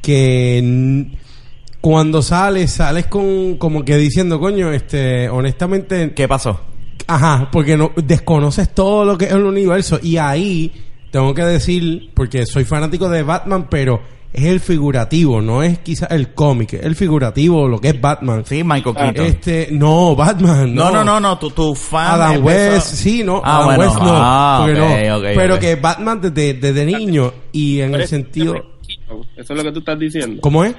que 0.02 1.08
cuando 1.82 2.22
sales, 2.22 2.72
sales 2.72 3.08
con 3.08 3.58
como 3.58 3.84
que 3.86 3.98
diciendo, 3.98 4.40
coño, 4.40 4.72
este, 4.72 5.30
honestamente, 5.30 6.14
¿Qué 6.14 6.28
pasó? 6.28 6.60
Ajá, 7.08 7.50
porque 7.52 7.78
no 7.78 7.92
desconoces 7.96 8.74
todo 8.74 9.06
lo 9.06 9.18
que 9.18 9.26
es 9.26 9.32
el 9.32 9.44
universo 9.44 10.00
y 10.02 10.18
ahí 10.18 10.72
tengo 11.12 11.34
que 11.34 11.44
decir, 11.44 12.10
porque 12.14 12.46
soy 12.46 12.66
fanático 12.66 13.08
de 13.10 13.24
Batman, 13.24 13.68
pero 13.70 14.02
es 14.34 14.44
el 14.44 14.60
figurativo, 14.60 15.42
no 15.42 15.64
es 15.64 15.80
quizás 15.80 16.12
el 16.12 16.34
cómic, 16.34 16.74
es 16.74 16.84
el 16.84 16.96
figurativo, 16.96 17.66
lo 17.68 17.80
que 17.80 17.90
es 17.90 18.02
Batman. 18.02 18.44
Sí, 18.46 18.62
Michael 18.64 18.94
Keaton. 18.96 19.26
Este, 19.26 19.70
no, 19.72 20.16
Batman, 20.18 20.76
no, 20.76 20.86
no, 20.92 20.96
no, 20.98 21.04
no, 21.06 21.20
no, 21.22 21.40
tu, 21.40 21.50
tu 21.52 21.74
fan. 21.74 22.20
Adam 22.22 22.44
West, 22.44 22.88
sí, 22.96 23.24
no, 23.24 23.42
Ah, 23.44 23.56
Adam 23.60 23.66
bueno. 23.68 23.84
West 23.84 24.04
no, 24.04 24.12
Ah, 24.14 24.64
porque 24.66 24.82
ok, 24.82 25.08
no. 25.08 25.18
ok, 25.18 25.24
pero 25.34 25.60
que 25.60 25.76
Batman 25.76 26.20
desde, 26.22 26.56
desde 26.56 26.86
niño 26.86 27.34
y 27.54 27.80
en 27.80 27.96
el 27.96 28.06
sentido, 28.06 28.56
Eso 29.38 29.54
es 29.54 29.58
lo 29.58 29.64
que 29.64 29.72
tú 29.72 29.80
estás 29.80 29.98
diciendo. 29.98 30.42
¿cómo 30.42 30.66
es? 30.66 30.76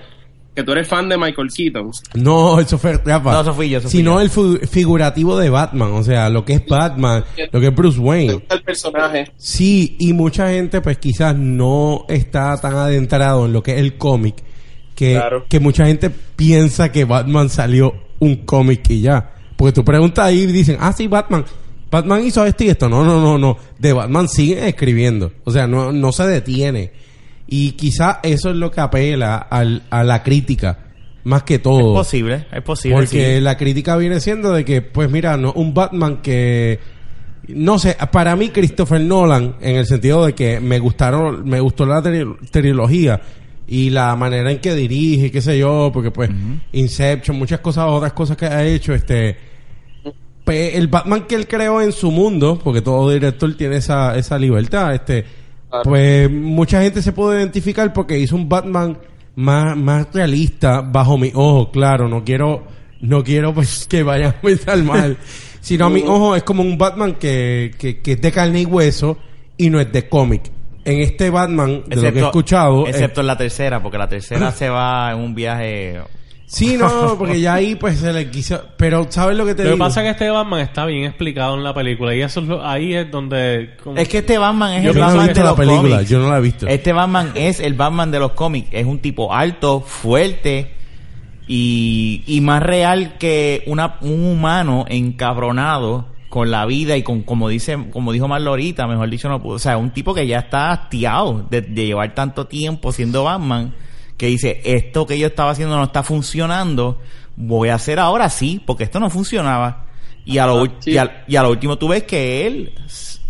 Que 0.58 0.64
tú 0.64 0.72
eres 0.72 0.88
fan 0.88 1.08
de 1.08 1.16
Michael 1.16 1.50
Keaton. 1.56 1.92
No, 2.14 2.58
eso 2.58 2.78
fue 2.78 2.94
Rafa. 2.94 3.30
No, 3.32 3.40
eso 3.42 3.54
fui 3.54 3.68
yo, 3.68 3.78
eso 3.78 3.88
fui 3.88 3.98
Sino 4.00 4.14
yo. 4.14 4.20
el 4.22 4.28
fu- 4.28 4.58
figurativo 4.68 5.38
de 5.38 5.50
Batman, 5.50 5.92
o 5.92 6.02
sea, 6.02 6.28
lo 6.30 6.44
que 6.44 6.54
es 6.54 6.66
Batman, 6.66 7.24
lo 7.52 7.60
que 7.60 7.68
es 7.68 7.74
Bruce 7.76 7.96
¿Te 7.98 8.02
Wayne. 8.04 8.42
el 8.50 8.62
personaje? 8.64 9.30
Sí, 9.36 9.94
y 10.00 10.12
mucha 10.14 10.48
gente 10.50 10.80
pues 10.80 10.98
quizás 10.98 11.36
no 11.36 12.06
está 12.08 12.60
tan 12.60 12.74
adentrado 12.74 13.46
en 13.46 13.52
lo 13.52 13.62
que 13.62 13.74
es 13.74 13.78
el 13.78 13.96
cómic 13.98 14.34
que, 14.96 15.12
Claro. 15.14 15.44
que 15.48 15.60
mucha 15.60 15.86
gente 15.86 16.10
piensa 16.10 16.90
que 16.90 17.04
Batman 17.04 17.50
salió 17.50 17.94
un 18.18 18.44
cómic 18.44 18.90
y 18.90 19.02
ya. 19.02 19.30
Porque 19.56 19.70
tú 19.72 19.84
preguntas 19.84 20.24
ahí 20.24 20.40
y 20.40 20.46
dicen, 20.46 20.78
ah, 20.80 20.92
sí, 20.92 21.06
Batman. 21.06 21.44
Batman 21.88 22.24
hizo 22.26 22.44
esto 22.44 22.64
y 22.64 22.70
esto. 22.70 22.88
No, 22.88 23.04
no, 23.04 23.20
no, 23.22 23.38
no. 23.38 23.56
De 23.78 23.92
Batman 23.92 24.28
siguen 24.28 24.64
escribiendo. 24.64 25.30
O 25.44 25.52
sea, 25.52 25.68
no, 25.68 25.92
no 25.92 26.10
se 26.10 26.26
detiene. 26.26 26.90
Y 27.48 27.72
quizás 27.72 28.18
eso 28.22 28.50
es 28.50 28.56
lo 28.56 28.70
que 28.70 28.80
apela 28.80 29.36
al, 29.36 29.82
a 29.90 30.04
la 30.04 30.22
crítica. 30.22 30.78
Más 31.24 31.42
que 31.42 31.58
todo. 31.58 31.92
Es 31.92 32.06
posible, 32.06 32.46
es 32.52 32.62
posible. 32.62 32.96
Porque 32.96 33.36
sí. 33.36 33.40
la 33.40 33.56
crítica 33.56 33.96
viene 33.96 34.20
siendo 34.20 34.52
de 34.52 34.64
que, 34.64 34.82
pues 34.82 35.10
mira, 35.10 35.36
no, 35.36 35.52
un 35.52 35.74
Batman 35.74 36.18
que 36.22 36.78
no 37.48 37.78
sé, 37.78 37.96
para 38.12 38.36
mí 38.36 38.50
Christopher 38.50 39.00
Nolan, 39.00 39.56
en 39.62 39.76
el 39.76 39.86
sentido 39.86 40.26
de 40.26 40.34
que 40.34 40.60
me 40.60 40.78
gustaron, 40.78 41.48
me 41.48 41.60
gustó 41.60 41.86
la 41.86 42.02
tri- 42.02 42.36
trilogía 42.50 43.20
y 43.66 43.88
la 43.88 44.14
manera 44.16 44.50
en 44.50 44.58
que 44.58 44.74
dirige, 44.74 45.30
qué 45.30 45.40
sé 45.40 45.58
yo, 45.58 45.90
porque 45.92 46.10
pues 46.10 46.30
Inception, 46.72 47.38
muchas 47.38 47.60
cosas, 47.60 47.86
otras 47.88 48.12
cosas 48.12 48.36
que 48.36 48.46
ha 48.46 48.66
hecho, 48.66 48.94
este 48.94 49.36
el 50.46 50.88
Batman 50.88 51.26
que 51.26 51.34
él 51.34 51.46
creó 51.46 51.82
en 51.82 51.92
su 51.92 52.10
mundo, 52.10 52.58
porque 52.62 52.80
todo 52.80 53.10
director 53.10 53.54
tiene 53.54 53.76
esa, 53.76 54.16
esa 54.16 54.38
libertad, 54.38 54.94
este, 54.94 55.24
Claro. 55.70 55.84
pues 55.84 56.30
mucha 56.30 56.80
gente 56.82 57.02
se 57.02 57.12
puede 57.12 57.38
identificar 57.40 57.92
porque 57.92 58.18
hizo 58.18 58.36
un 58.36 58.48
Batman 58.48 58.98
más, 59.36 59.76
más 59.76 60.06
realista 60.14 60.80
bajo 60.80 61.18
mi 61.18 61.30
ojo, 61.34 61.70
claro, 61.70 62.08
no 62.08 62.24
quiero, 62.24 62.64
no 63.00 63.22
quiero 63.22 63.52
pues 63.54 63.86
que 63.90 64.02
vayan 64.02 64.30
a 64.30 64.40
pensar 64.40 64.78
mal, 64.82 65.16
sino 65.60 65.86
a 65.86 65.90
mi 65.90 66.02
ojo 66.02 66.34
es 66.36 66.42
como 66.42 66.62
un 66.62 66.78
Batman 66.78 67.14
que, 67.16 67.72
que, 67.78 68.00
que 68.00 68.12
es 68.12 68.20
de 68.20 68.32
carne 68.32 68.62
y 68.62 68.64
hueso 68.64 69.18
y 69.56 69.68
no 69.70 69.78
es 69.80 69.92
de 69.92 70.08
cómic. 70.08 70.50
En 70.84 71.00
este 71.02 71.28
Batman, 71.28 71.82
de 71.86 71.96
lo 71.96 72.02
que 72.12 72.18
he 72.20 72.22
escuchado, 72.24 72.86
es- 72.86 72.94
Excepto 72.94 73.20
en 73.20 73.26
la 73.26 73.36
tercera, 73.36 73.82
porque 73.82 73.98
la 73.98 74.08
tercera 74.08 74.50
se 74.52 74.70
va 74.70 75.12
en 75.12 75.18
un 75.18 75.34
viaje. 75.34 76.00
Sí, 76.48 76.76
no, 76.76 77.16
porque 77.18 77.40
ya 77.40 77.54
ahí 77.54 77.74
pues 77.76 77.98
se 78.00 78.12
le 78.12 78.28
quiso, 78.30 78.60
pero 78.76 79.06
¿sabes 79.10 79.36
lo 79.36 79.44
que 79.46 79.54
te 79.54 79.62
Lo 79.62 79.68
que 79.70 79.74
digo? 79.74 79.84
pasa 79.84 80.00
es 80.00 80.06
que 80.06 80.10
este 80.10 80.30
Batman 80.30 80.60
está 80.60 80.84
bien 80.86 81.04
explicado 81.04 81.54
en 81.54 81.62
la 81.62 81.72
película 81.74 82.14
y 82.14 82.22
eso 82.22 82.40
es 82.40 82.46
lo- 82.46 82.66
ahí 82.66 82.94
es 82.94 83.10
donde... 83.10 83.76
como- 83.84 83.96
Es 83.96 84.08
que 84.08 84.18
este 84.18 84.38
Batman 84.38 84.72
es 84.74 84.82
Yo 84.84 84.90
el 84.90 84.96
Yo 84.96 85.00
no 85.02 85.06
he 85.06 85.08
Batman 85.10 85.26
visto 85.26 85.38
de 85.40 85.44
la 85.44 85.50
los 85.50 85.58
película, 85.58 85.90
cómics. 85.96 86.10
yo 86.10 86.18
no 86.18 86.30
la 86.30 86.38
he 86.38 86.40
visto. 86.40 86.66
Este 86.66 86.92
Batman 86.92 87.32
es 87.34 87.60
el 87.60 87.74
Batman 87.74 88.10
de 88.10 88.18
los 88.18 88.32
cómics. 88.32 88.68
Es 88.72 88.86
un 88.86 88.98
tipo 88.98 89.32
alto, 89.34 89.80
fuerte 89.80 90.72
y, 91.46 92.24
y 92.26 92.40
más 92.40 92.62
real 92.62 93.16
que 93.18 93.62
una, 93.66 93.96
un 94.00 94.24
humano 94.24 94.84
encabronado 94.88 96.06
con 96.28 96.50
la 96.50 96.66
vida 96.66 96.96
y 96.96 97.02
con, 97.02 97.22
como 97.22 97.48
dice, 97.48 97.78
como 97.90 98.12
dijo 98.12 98.28
Marlo 98.28 98.50
ahorita, 98.50 98.86
mejor 98.86 99.08
dicho, 99.08 99.28
no 99.28 99.40
pudo. 99.42 99.54
O 99.54 99.58
sea, 99.58 99.78
un 99.78 99.90
tipo 99.90 100.12
que 100.14 100.26
ya 100.26 100.40
está 100.40 100.70
hastiado 100.72 101.46
de, 101.50 101.62
de 101.62 101.86
llevar 101.86 102.14
tanto 102.14 102.46
tiempo 102.46 102.92
siendo 102.92 103.24
Batman 103.24 103.74
que 104.18 104.26
dice, 104.26 104.60
esto 104.64 105.06
que 105.06 105.18
yo 105.18 105.28
estaba 105.28 105.52
haciendo 105.52 105.76
no 105.76 105.84
está 105.84 106.02
funcionando, 106.02 107.00
voy 107.36 107.70
a 107.70 107.76
hacer 107.76 107.98
ahora 107.98 108.28
sí, 108.28 108.60
porque 108.66 108.84
esto 108.84 109.00
no 109.00 109.08
funcionaba. 109.08 109.86
Y 110.26 110.36
a, 110.36 110.46
lo, 110.46 110.66
sí. 110.80 110.90
y, 110.90 110.98
a, 110.98 111.24
y 111.26 111.36
a 111.36 111.42
lo 111.42 111.50
último 111.50 111.78
tú 111.78 111.88
ves 111.88 112.02
que 112.02 112.46
él 112.46 112.74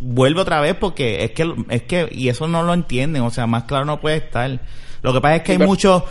vuelve 0.01 0.41
otra 0.41 0.61
vez 0.61 0.75
porque 0.75 1.23
es 1.25 1.31
que, 1.33 1.55
es 1.69 1.83
que, 1.83 2.09
y 2.11 2.29
eso 2.29 2.49
no 2.49 2.63
lo 2.63 2.75
entienden, 2.75 3.23
o 3.23 3.31
sea, 3.31 3.47
más 3.47 3.65
claro 3.65 3.85
no 3.85 4.01
puede 4.01 4.17
estar. 4.17 4.61
Lo 5.03 5.13
que 5.13 5.21
pasa 5.21 5.37
es 5.37 5.43
que 5.43 5.53
hay 5.53 5.59
muchos 5.59 6.03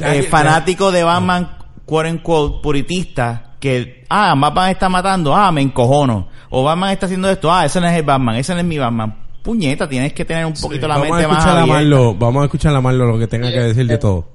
eh, 0.00 0.24
fanáticos 0.24 0.92
de 0.92 1.04
Batman, 1.04 1.56
quote 1.86 2.10
unquote, 2.10 2.62
puritistas, 2.62 3.40
que, 3.60 4.04
ah, 4.10 4.34
Batman 4.36 4.70
está 4.70 4.88
matando, 4.88 5.34
ah, 5.34 5.52
me 5.52 5.62
encojono. 5.62 6.28
O 6.50 6.64
Batman 6.64 6.90
está 6.90 7.06
haciendo 7.06 7.30
esto, 7.30 7.50
ah, 7.52 7.64
ese 7.64 7.80
no 7.80 7.86
es 7.86 7.96
el 7.96 8.02
Batman, 8.02 8.34
ese 8.36 8.52
no 8.52 8.60
es 8.60 8.66
mi 8.66 8.78
Batman. 8.78 9.21
Puñeta, 9.42 9.88
tienes 9.88 10.12
que 10.12 10.24
tener 10.24 10.46
un 10.46 10.54
poquito 10.54 10.86
la 10.86 10.94
vamos 10.98 11.10
a 11.10 11.14
mente 11.14 11.28
más 11.28 11.46
abierta. 11.46 11.66
Marlo, 11.72 12.14
vamos 12.14 12.42
a 12.42 12.44
escuchar 12.44 12.74
a 12.74 12.80
Marlo 12.80 13.06
lo 13.06 13.18
que 13.18 13.26
tenga 13.26 13.50
que 13.50 13.58
decir 13.60 13.86
de 13.86 13.98
todo. 13.98 14.26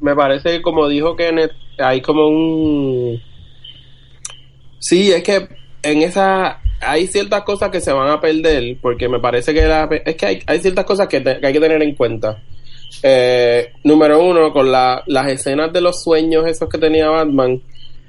me 0.00 0.14
parece 0.14 0.50
que 0.50 0.62
como 0.62 0.88
dijo 0.88 1.16
Kenneth, 1.16 1.52
hay 1.78 2.00
como 2.02 2.26
un... 2.28 3.20
Sí, 4.78 5.12
es 5.12 5.22
que 5.22 5.48
en 5.82 6.02
esa... 6.02 6.58
Hay 6.84 7.06
ciertas 7.06 7.42
cosas 7.44 7.70
que 7.70 7.80
se 7.80 7.92
van 7.92 8.10
a 8.10 8.20
perder 8.20 8.76
porque 8.82 9.08
me 9.08 9.20
parece 9.20 9.54
que 9.54 9.62
la... 9.64 9.88
Es 10.04 10.16
que 10.16 10.26
hay, 10.26 10.38
hay 10.46 10.58
ciertas 10.58 10.84
cosas 10.84 11.06
que, 11.06 11.20
te- 11.20 11.38
que 11.40 11.46
hay 11.46 11.52
que 11.52 11.60
tener 11.60 11.80
en 11.80 11.94
cuenta. 11.94 12.42
Eh, 13.02 13.72
número 13.84 14.20
uno, 14.22 14.52
con 14.52 14.70
la- 14.72 15.02
las 15.06 15.28
escenas 15.28 15.72
de 15.72 15.80
los 15.80 16.02
sueños 16.02 16.44
esos 16.46 16.68
que 16.68 16.78
tenía 16.78 17.08
Batman 17.08 17.62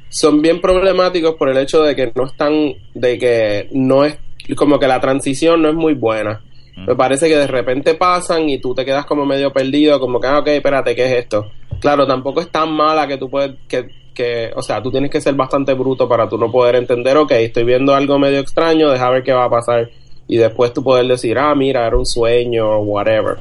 son 0.10 0.42
bien 0.42 0.60
problemáticos 0.60 1.36
por 1.36 1.50
el 1.50 1.58
hecho 1.58 1.84
de 1.84 1.96
que 1.96 2.12
no 2.16 2.26
están... 2.26 2.74
De 2.96 3.18
que 3.20 3.70
no 3.74 4.04
es... 4.04 4.18
Como 4.56 4.80
que 4.80 4.88
la 4.88 5.00
transición 5.00 5.62
no 5.62 5.70
es 5.70 5.76
muy 5.76 5.94
buena. 5.94 6.42
Me 6.76 6.96
parece 6.96 7.28
que 7.28 7.38
de 7.38 7.48
repente 7.48 7.94
pasan 7.94 8.50
y 8.50 8.60
tú 8.60 8.74
te 8.74 8.84
quedas 8.84 9.06
como 9.06 9.26
medio 9.26 9.54
perdido, 9.54 10.00
como 10.00 10.20
que, 10.20 10.28
ah, 10.28 10.40
ok, 10.40 10.48
espérate, 10.48 10.96
¿qué 10.96 11.06
es 11.06 11.24
esto? 11.24 11.52
Claro, 11.80 12.08
tampoco 12.08 12.42
es 12.42 12.50
tan 12.50 12.72
mala 12.72 13.08
que 13.08 13.18
tú 13.18 13.30
puedes, 13.30 13.56
que, 13.68 13.88
que, 14.14 14.52
o 14.56 14.62
sea, 14.62 14.82
tú 14.82 14.92
tienes 14.92 15.12
que 15.12 15.22
ser 15.22 15.36
bastante 15.36 15.74
bruto 15.74 16.10
para 16.10 16.28
tú 16.28 16.38
no 16.38 16.52
poder 16.52 16.76
entender, 16.76 17.16
ok, 17.18 17.32
estoy 17.34 17.64
viendo 17.64 17.94
algo 17.94 18.18
medio 18.18 18.40
extraño, 18.40 18.90
deja 18.90 19.10
ver 19.12 19.24
qué 19.24 19.34
va 19.34 19.46
a 19.46 19.50
pasar. 19.50 19.90
Y 20.28 20.38
después 20.38 20.74
tú 20.74 20.84
poder 20.84 21.06
decir, 21.06 21.38
ah, 21.38 21.54
mira, 21.54 21.86
era 21.86 21.96
un 21.96 22.06
sueño 22.06 22.68
o 22.68 22.80
whatever. 22.80 23.38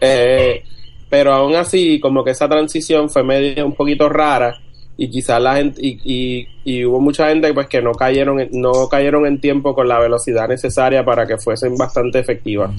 Eh, 0.00 0.62
pero 1.08 1.32
aún 1.32 1.56
así, 1.56 1.98
como 1.98 2.22
que 2.22 2.30
esa 2.30 2.48
transición 2.48 3.10
fue 3.10 3.24
medio 3.24 3.66
un 3.66 3.74
poquito 3.74 4.08
rara 4.08 4.60
y 4.96 5.10
quizás 5.10 5.40
la 5.42 5.56
gente 5.56 5.80
y, 5.82 5.98
y, 6.04 6.48
y 6.64 6.84
hubo 6.84 7.00
mucha 7.00 7.28
gente 7.28 7.52
pues 7.52 7.66
que 7.66 7.82
no 7.82 7.92
cayeron 7.92 8.38
en- 8.40 8.50
no 8.52 8.88
cayeron 8.88 9.26
en 9.26 9.40
tiempo 9.40 9.74
con 9.74 9.88
la 9.88 9.98
velocidad 9.98 10.48
necesaria 10.48 11.04
para 11.04 11.26
que 11.26 11.36
fuesen 11.38 11.76
bastante 11.76 12.18
efectivas. 12.20 12.70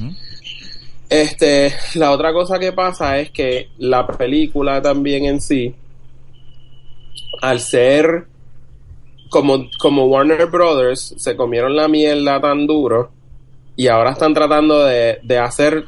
Este, 1.09 1.73
la 1.95 2.11
otra 2.11 2.33
cosa 2.33 2.57
que 2.57 2.71
pasa 2.71 3.19
es 3.19 3.29
que 3.31 3.69
la 3.77 4.07
película 4.07 4.81
también 4.81 5.25
en 5.25 5.39
sí, 5.41 5.75
al 7.41 7.59
ser 7.59 8.25
como, 9.29 9.65
como 9.79 10.05
Warner 10.05 10.45
Brothers, 10.47 11.15
se 11.17 11.35
comieron 11.35 11.75
la 11.75 11.87
mierda 11.87 12.39
tan 12.39 12.65
duro 12.65 13.11
y 13.75 13.87
ahora 13.87 14.11
están 14.11 14.33
tratando 14.33 14.85
de, 14.85 15.19
de 15.21 15.37
hacer, 15.37 15.83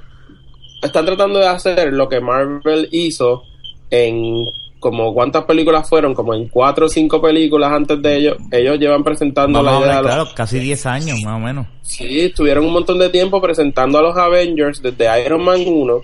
están 0.83 1.05
tratando 1.05 1.39
de 1.39 1.47
hacer 1.47 1.93
lo 1.93 2.09
que 2.09 2.19
Marvel 2.19 2.89
hizo 2.91 3.43
en 3.89 4.45
como 4.79 5.13
cuántas 5.13 5.43
películas 5.45 5.89
fueron, 5.89 6.13
como 6.13 6.33
en 6.35 6.47
cuatro 6.49 6.85
o 6.85 6.89
cinco 6.89 7.21
películas 7.21 7.71
antes 7.71 8.01
de 8.01 8.15
ellos, 8.17 8.37
ellos 8.51 8.77
llevan 8.79 9.03
presentando 9.03 9.61
Vamos 9.63 9.71
a 9.73 9.79
la 9.79 9.85
idea 9.85 9.97
hablar, 9.97 10.11
de 10.13 10.17
los- 10.19 10.25
claro, 10.25 10.35
casi 10.37 10.59
10 10.59 10.85
años 10.85 11.19
más 11.23 11.35
o 11.35 11.39
menos. 11.39 11.65
Sí, 11.81 12.19
estuvieron 12.21 12.65
un 12.65 12.73
montón 12.73 12.99
de 12.99 13.09
tiempo 13.09 13.41
presentando 13.41 13.97
a 13.97 14.01
los 14.03 14.15
Avengers 14.17 14.81
desde 14.81 15.25
Iron 15.25 15.43
Man 15.43 15.61
1. 15.65 15.93
O 15.95 16.03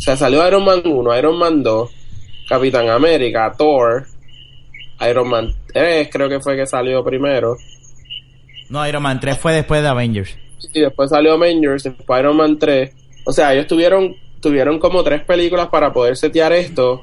sea, 0.00 0.16
salió 0.16 0.46
Iron 0.46 0.64
Man 0.64 0.82
1, 0.84 1.18
Iron 1.18 1.38
Man 1.38 1.62
2, 1.62 1.90
Capitán 2.48 2.90
América, 2.90 3.52
Thor, 3.56 4.04
Iron 5.08 5.28
Man 5.28 5.54
3 5.72 6.08
creo 6.10 6.28
que 6.28 6.40
fue 6.40 6.56
que 6.56 6.66
salió 6.66 7.02
primero. 7.04 7.56
No, 8.68 8.86
Iron 8.86 9.02
Man 9.02 9.20
3 9.20 9.38
fue 9.38 9.52
después 9.52 9.82
de 9.82 9.88
Avengers. 9.88 10.36
Y 10.72 10.80
después 10.80 11.10
salió 11.10 11.34
Avengers, 11.34 11.84
después 11.84 12.20
Iron 12.20 12.36
Man 12.36 12.58
3. 12.58 12.92
O 13.26 13.32
sea, 13.32 13.52
ellos 13.54 13.66
tuvieron, 13.66 14.14
tuvieron 14.40 14.78
como 14.78 15.02
tres 15.02 15.22
películas 15.24 15.68
para 15.68 15.92
poder 15.92 16.16
setear 16.16 16.52
esto. 16.52 17.02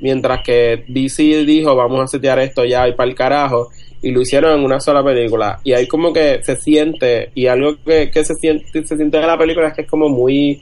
Mientras 0.00 0.42
que 0.44 0.84
DC 0.88 1.44
dijo 1.44 1.74
vamos 1.74 2.00
a 2.00 2.06
setear 2.06 2.38
esto 2.38 2.64
ya 2.64 2.88
y 2.88 2.94
para 2.94 3.08
el 3.08 3.14
carajo 3.14 3.68
y 4.02 4.10
lo 4.12 4.22
hicieron 4.22 4.58
en 4.58 4.64
una 4.64 4.80
sola 4.80 5.04
película. 5.04 5.60
Y 5.62 5.72
ahí 5.72 5.86
como 5.86 6.12
que 6.12 6.42
se 6.42 6.56
siente 6.56 7.30
y 7.34 7.46
algo 7.46 7.76
que, 7.84 8.10
que 8.10 8.24
se 8.24 8.34
siente 8.34 8.84
se 8.84 8.96
siente 8.96 9.18
en 9.18 9.26
la 9.26 9.38
película 9.38 9.68
es 9.68 9.74
que 9.74 9.82
es 9.82 9.88
como 9.88 10.08
muy 10.08 10.60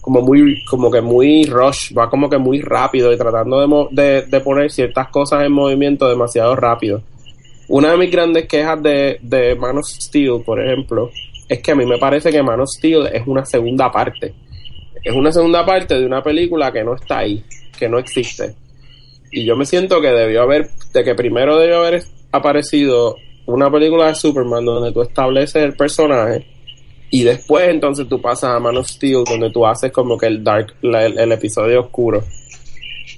como 0.00 0.20
muy 0.20 0.64
como 0.64 0.90
que 0.90 1.00
muy 1.00 1.44
rush 1.44 1.96
va 1.96 2.08
como 2.08 2.28
que 2.28 2.38
muy 2.38 2.60
rápido 2.60 3.12
y 3.12 3.16
tratando 3.16 3.88
de, 3.90 4.02
de, 4.02 4.22
de 4.22 4.40
poner 4.40 4.70
ciertas 4.70 5.08
cosas 5.08 5.44
en 5.44 5.52
movimiento 5.52 6.08
demasiado 6.08 6.56
rápido. 6.56 7.02
Una 7.68 7.92
de 7.92 7.96
mis 7.96 8.10
grandes 8.10 8.46
quejas 8.46 8.82
de, 8.82 9.18
de 9.22 9.54
Man 9.54 9.78
of 9.78 9.86
Steel 9.86 10.42
por 10.44 10.60
ejemplo 10.60 11.10
es 11.48 11.60
que 11.60 11.72
a 11.72 11.74
mí 11.74 11.84
me 11.84 11.98
parece 11.98 12.30
que 12.30 12.42
Man 12.42 12.60
of 12.60 12.68
Steel 12.68 13.06
es 13.12 13.26
una 13.26 13.44
segunda 13.44 13.90
parte. 13.90 14.34
Es 15.04 15.14
una 15.14 15.32
segunda 15.32 15.66
parte 15.66 15.98
de 15.98 16.06
una 16.06 16.22
película 16.22 16.72
que 16.72 16.84
no 16.84 16.94
está 16.94 17.18
ahí 17.18 17.44
que 17.76 17.88
no 17.88 17.98
existe 17.98 18.54
y 19.32 19.44
yo 19.44 19.56
me 19.56 19.64
siento 19.64 20.00
que 20.00 20.08
debió 20.08 20.42
haber, 20.42 20.68
de 20.92 21.04
que 21.04 21.14
primero 21.14 21.58
debió 21.58 21.78
haber 21.78 22.04
aparecido 22.30 23.16
una 23.46 23.70
película 23.70 24.08
de 24.08 24.14
Superman 24.14 24.64
donde 24.64 24.92
tú 24.92 25.02
estableces 25.02 25.56
el 25.56 25.74
personaje 25.74 26.46
y 27.10 27.24
después 27.24 27.68
entonces 27.68 28.08
tú 28.08 28.20
pasas 28.20 28.50
a 28.50 28.58
Man 28.60 28.76
of 28.76 28.86
Steel 28.86 29.24
donde 29.24 29.50
tú 29.50 29.66
haces 29.66 29.90
como 29.92 30.16
que 30.16 30.26
el 30.26 30.42
dark, 30.44 30.74
el, 30.82 31.32
episodio 31.32 31.80
oscuro. 31.80 32.22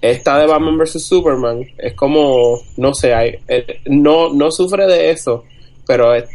Esta 0.00 0.38
de 0.38 0.46
Batman 0.46 0.78
vs 0.78 1.04
Superman 1.06 1.60
es 1.78 1.94
como, 1.94 2.58
no 2.76 2.92
sé, 2.94 3.14
hay- 3.14 3.38
eh, 3.48 3.80
no, 3.86 4.32
no 4.34 4.50
sufre 4.50 4.86
de 4.86 5.10
eso, 5.10 5.44
pero 5.86 6.14
es- 6.14 6.28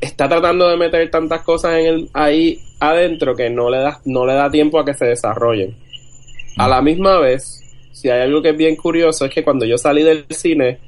está 0.00 0.28
tratando 0.28 0.68
de 0.68 0.76
meter 0.76 1.10
tantas 1.10 1.42
cosas 1.42 1.78
en 1.78 1.86
el, 1.86 2.08
ahí 2.12 2.58
adentro 2.80 3.34
que 3.34 3.48
no 3.48 3.70
le 3.70 3.78
da, 3.78 4.00
no 4.04 4.26
le 4.26 4.34
da 4.34 4.50
tiempo 4.50 4.78
a 4.78 4.84
que 4.84 4.94
se 4.94 5.06
desarrollen. 5.06 5.74
A 6.58 6.68
la 6.68 6.82
misma 6.82 7.18
vez, 7.18 7.63
si 7.94 8.10
hay 8.10 8.22
algo 8.22 8.42
que 8.42 8.50
es 8.50 8.56
bien 8.56 8.74
curioso 8.74 9.24
es 9.24 9.32
que 9.32 9.44
cuando 9.44 9.64
yo 9.64 9.78
salí 9.78 10.02
del 10.02 10.26
cine, 10.28 10.78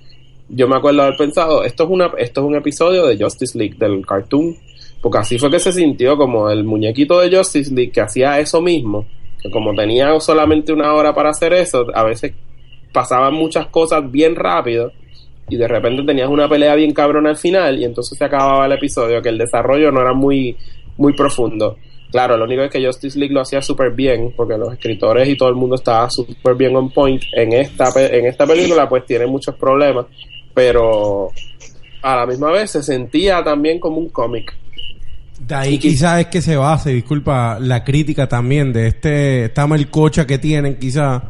yo 0.49 0.66
me 0.66 0.77
acuerdo 0.77 1.03
haber 1.03 1.16
pensado, 1.16 1.62
esto 1.62 1.85
es 1.85 1.90
una, 1.90 2.11
esto 2.19 2.40
es 2.40 2.47
un 2.47 2.57
episodio 2.57 3.07
de 3.07 3.16
Justice 3.16 3.57
League, 3.57 3.77
del 3.79 4.05
cartoon, 4.05 4.57
porque 5.01 5.19
así 5.19 5.38
fue 5.38 5.49
que 5.49 5.61
se 5.61 5.73
sintió 5.73 6.16
como 6.16 6.51
el 6.51 6.64
muñequito 6.64 7.21
de 7.21 7.35
Justice 7.35 7.73
League 7.73 7.92
que 7.92 8.01
hacía 8.01 8.40
eso 8.40 8.61
mismo, 8.61 9.07
que 9.40 9.49
como 9.51 9.73
tenía 9.73 10.19
solamente 10.19 10.73
una 10.73 10.92
hora 10.95 11.14
para 11.14 11.31
hacer 11.31 11.53
eso, 11.53 11.87
a 11.95 12.03
veces 12.03 12.33
pasaban 12.92 13.35
muchas 13.35 13.69
cosas 13.69 14.11
bien 14.11 14.35
rápido 14.35 14.90
y 15.49 15.57
de 15.57 15.69
repente 15.69 16.03
tenías 16.03 16.29
una 16.29 16.49
pelea 16.49 16.75
bien 16.75 16.92
cabrona 16.92 17.31
al 17.31 17.37
final 17.37 17.79
y 17.79 17.85
entonces 17.85 18.19
se 18.19 18.25
acababa 18.25 18.66
el 18.66 18.73
episodio, 18.73 19.23
que 19.23 19.29
el 19.29 19.38
desarrollo 19.38 19.92
no 19.92 20.01
era 20.01 20.12
muy, 20.12 20.57
muy 20.97 21.12
profundo. 21.12 21.77
Claro, 22.11 22.37
lo 22.37 22.45
único 22.45 22.62
es 22.62 22.71
que 22.71 22.85
Justice 22.85 23.19
League 23.19 23.35
lo 23.35 23.40
hacía 23.40 23.61
súper 23.61 23.90
bien, 23.90 24.33
porque 24.37 24.57
los 24.57 24.73
escritores 24.73 25.29
y 25.29 25.37
todo 25.37 25.49
el 25.49 25.57
mundo 25.57 25.77
estaba 25.77 26.09
súper 26.11 26.55
bien 26.55 26.75
on 26.77 26.90
point. 26.90 27.23
En 27.33 27.53
esta, 27.53 27.90
en 27.97 28.27
esta 28.27 28.47
película 28.47 28.88
pues 28.88 29.05
tiene 29.07 29.27
muchos 29.27 29.55
problemas, 29.57 30.07
pero 30.55 31.31
a 32.03 32.16
la 32.16 32.27
misma 32.27 32.53
vez 32.53 32.71
se 32.71 32.83
sentía 32.83 33.42
también 33.42 33.81
como 33.81 33.99
un 33.99 34.09
cómic. 34.11 34.57
De 35.38 35.55
ahí 35.55 35.79
quizás 35.79 36.21
es 36.21 36.27
que 36.27 36.40
se 36.40 36.57
base, 36.57 36.90
disculpa, 36.90 37.59
la 37.61 37.85
crítica 37.85 38.27
también 38.29 38.73
de 38.73 38.88
este, 38.88 39.45
esta 39.47 39.66
melcocha 39.66 40.27
que 40.27 40.38
tienen 40.38 40.79
quizás, 40.79 41.23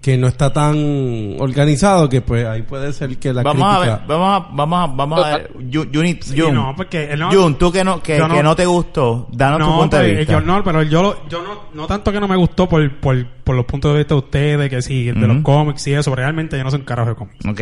que 0.00 0.16
no 0.16 0.28
está 0.28 0.50
tan 0.50 1.36
organizado, 1.40 2.08
que 2.08 2.22
pues 2.22 2.46
ahí 2.46 2.62
puede 2.62 2.90
ser 2.94 3.18
que 3.18 3.34
la 3.34 3.42
vamos 3.42 3.74
a 3.74 3.78
ver, 3.80 3.98
vamos 4.08 4.32
a, 4.32 4.48
vamos 4.50 4.78
a, 4.80 4.86
vamos 4.94 5.24
a 5.24 5.36
ver. 5.36 5.50
Jun, 5.72 5.92
Juni- 5.92 6.18
Jun, 6.36 6.54
no, 6.54 6.72
porque 6.74 7.14
no- 7.18 7.30
Jun, 7.30 7.56
tú 7.58 7.70
que 7.70 7.84
no, 7.84 8.02
que, 8.02 8.18
no- 8.18 8.28
que 8.28 8.42
no 8.42 8.56
te 8.56 8.64
gustó, 8.64 9.28
danos 9.30 9.58
tu 9.58 9.66
No, 9.66 9.78
punto 9.80 9.96
de 9.98 10.02
pues, 10.04 10.18
vista. 10.20 10.32
yo 10.32 10.40
no, 10.40 10.64
pero 10.64 10.82
yo, 10.84 11.02
lo- 11.02 11.28
yo 11.28 11.42
no, 11.42 11.60
no 11.74 11.86
tanto 11.86 12.10
que 12.12 12.18
no 12.18 12.26
me 12.28 12.36
gustó 12.36 12.66
por, 12.66 12.98
por, 12.98 13.26
por 13.44 13.54
los 13.54 13.66
puntos 13.66 13.92
de 13.92 13.98
vista 13.98 14.14
de 14.14 14.18
ustedes, 14.20 14.70
que 14.70 14.80
sí, 14.80 15.04
de 15.06 15.12
los 15.26 15.42
cómics 15.42 15.86
y 15.88 15.92
eso, 15.92 16.14
realmente 16.14 16.56
yo 16.56 16.64
no 16.64 16.70
soy 16.70 16.80
un 16.80 16.86
carajo 16.86 17.10
de 17.10 17.16
cómics. 17.16 17.44
Ok. 17.46 17.60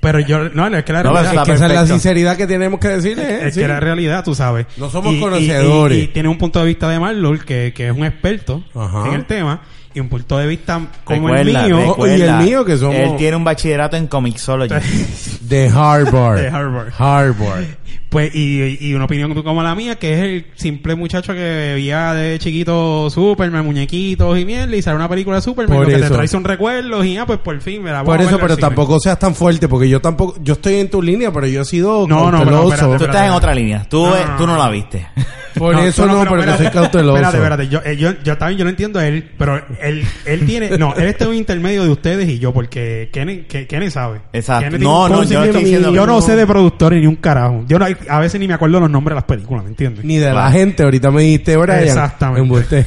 Pero 0.00 0.18
yo, 0.18 0.48
no, 0.48 0.66
es 0.66 0.82
que 0.82 0.92
la 0.92 1.04
No, 1.04 1.12
realidad, 1.12 1.42
Es 1.42 1.42
que 1.44 1.52
esa 1.52 1.66
es 1.66 1.72
la 1.74 1.86
sinceridad 1.86 2.36
que 2.36 2.48
tenemos 2.48 2.80
que 2.80 2.88
decirle. 2.88 3.22
¿eh? 3.22 3.46
es 3.46 3.54
Sí. 3.54 3.60
que 3.60 3.68
la 3.68 3.78
realidad, 3.78 4.24
tú 4.24 4.34
sabes. 4.34 4.66
No 4.76 4.90
somos 4.90 5.12
Y- 5.12 5.18
y- 5.18 5.20
conocedores. 5.20 5.96
Y, 5.96 6.00
y 6.00 6.08
tiene 6.08 6.28
un 6.28 6.38
punto 6.38 6.58
de 6.58 6.66
vista 6.66 6.88
de 6.88 6.98
Marlon, 6.98 7.38
que, 7.38 7.72
que 7.72 7.86
es 7.86 7.92
un 7.96 8.04
experto 8.04 8.64
Ajá. 8.74 9.06
en 9.06 9.14
el 9.14 9.26
tema, 9.26 9.62
y 9.94 10.00
un 10.00 10.08
punto 10.08 10.38
de 10.38 10.46
vista 10.46 10.80
como 11.04 11.28
Recuerda, 11.28 11.60
el 11.64 11.66
mío, 11.68 11.80
recuerda, 11.90 12.16
y 12.16 12.20
el 12.22 12.36
mío, 12.46 12.64
que 12.64 12.76
somos- 12.76 12.96
Él 12.96 13.16
tiene 13.16 13.36
un 13.36 13.44
bachillerato 13.44 13.96
en 13.96 14.06
Comixology. 14.06 14.74
De 15.42 15.68
Harvard. 15.68 16.38
De 16.40 16.48
Harvard. 16.48 16.92
Harvard. 16.98 17.64
Pues, 18.12 18.30
y, 18.34 18.76
y 18.78 18.92
una 18.92 19.06
opinión 19.06 19.32
como 19.42 19.62
la 19.62 19.74
mía, 19.74 19.96
que 19.96 20.12
es 20.12 20.20
el 20.20 20.46
simple 20.54 20.94
muchacho 20.94 21.32
que 21.32 21.40
veía 21.74 22.12
de 22.12 22.38
chiquito 22.38 23.08
Superman, 23.08 23.64
muñequitos 23.64 24.38
y 24.38 24.44
mierda, 24.44 24.76
y 24.76 24.82
sale 24.82 24.96
una 24.96 25.08
película 25.08 25.36
de 25.36 25.42
Superman, 25.42 25.78
Por 25.78 25.86
lo 25.86 25.88
que 25.88 25.94
eso. 25.98 26.08
te 26.10 26.14
trae 26.14 26.28
son 26.28 26.44
recuerdos, 26.44 27.06
y 27.06 27.16
ah, 27.16 27.24
pues 27.24 27.38
por 27.38 27.58
fin 27.62 27.82
me 27.82 27.90
la 27.90 28.02
voy 28.02 28.18
Por 28.18 28.20
a 28.20 28.28
eso, 28.28 28.38
pero 28.38 28.56
tampoco 28.58 29.00
seas 29.00 29.18
tan 29.18 29.34
fuerte, 29.34 29.66
porque 29.66 29.88
yo 29.88 30.00
tampoco, 30.02 30.36
yo 30.42 30.52
estoy 30.52 30.74
en 30.74 30.90
tu 30.90 31.00
línea, 31.00 31.32
pero 31.32 31.46
yo 31.46 31.62
he 31.62 31.64
sido 31.64 32.06
No, 32.06 32.30
no, 32.30 32.40
pero 32.44 32.50
cauteloso. 32.50 32.74
espérate, 32.74 32.98
Tú 32.98 33.04
estás 33.06 33.26
en 33.26 33.32
otra 33.32 33.54
línea. 33.54 33.86
Tú, 33.88 34.04
No, 34.06 34.14
eh, 34.14 34.24
no, 34.28 34.36
tú 34.36 34.46
no 34.46 34.58
la 34.58 34.68
viste. 34.68 35.06
Por 35.54 35.78
eso 35.78 36.06
no, 36.06 36.22
pero 36.24 36.46
yo 36.46 36.56
soy 36.56 36.66
cauteloso. 36.68 37.16
Espérate, 37.16 37.36
espérate. 37.36 37.68
Yo, 37.68 37.80
eh, 37.84 37.94
yo, 37.98 38.12
yo 38.24 38.38
también 38.38 38.58
yo 38.58 38.64
no 38.64 38.70
entiendo 38.70 38.98
a 38.98 39.06
él, 39.06 39.30
pero 39.36 39.62
él, 39.82 40.02
él 40.24 40.46
tiene... 40.46 40.78
No, 40.78 40.94
él 40.96 41.04
está 41.04 41.24
en 41.24 41.30
un 41.30 41.36
intermedio 41.36 41.84
de 41.84 41.90
ustedes 41.90 42.26
y 42.30 42.38
yo, 42.38 42.54
porque 42.54 43.10
Kenny, 43.12 43.40
que- 43.42 43.66
Kenny 43.66 43.90
sabe. 43.90 44.22
Exacto. 44.32 44.70
Kenny 44.70 44.82
No, 44.82 45.10
no, 45.10 45.22
yo 45.24 45.40
no 45.40 45.44
estoy 45.44 45.62
diciendo 45.64 45.92
Yo 45.92 46.02
que 46.02 46.06
no. 46.06 46.22
sé 46.22 46.36
de 46.36 46.46
productores 46.46 47.00
ni 47.02 47.06
un 47.06 47.16
carajo. 47.16 47.64
Yo 47.68 47.78
no, 47.78 47.84
a 48.08 48.18
veces 48.20 48.40
ni 48.40 48.48
me 48.48 48.54
acuerdo 48.54 48.80
los 48.80 48.90
nombres 48.90 49.12
de 49.12 49.16
las 49.16 49.24
películas, 49.24 49.64
¿me 49.64 49.70
entiendes? 49.70 50.04
Ni 50.04 50.16
de 50.18 50.32
la 50.32 50.50
gente. 50.50 50.82
Ahorita 50.82 51.10
me 51.10 51.22
dijiste, 51.22 51.56
Brian. 51.56 51.82
Exactamente. 51.82 52.86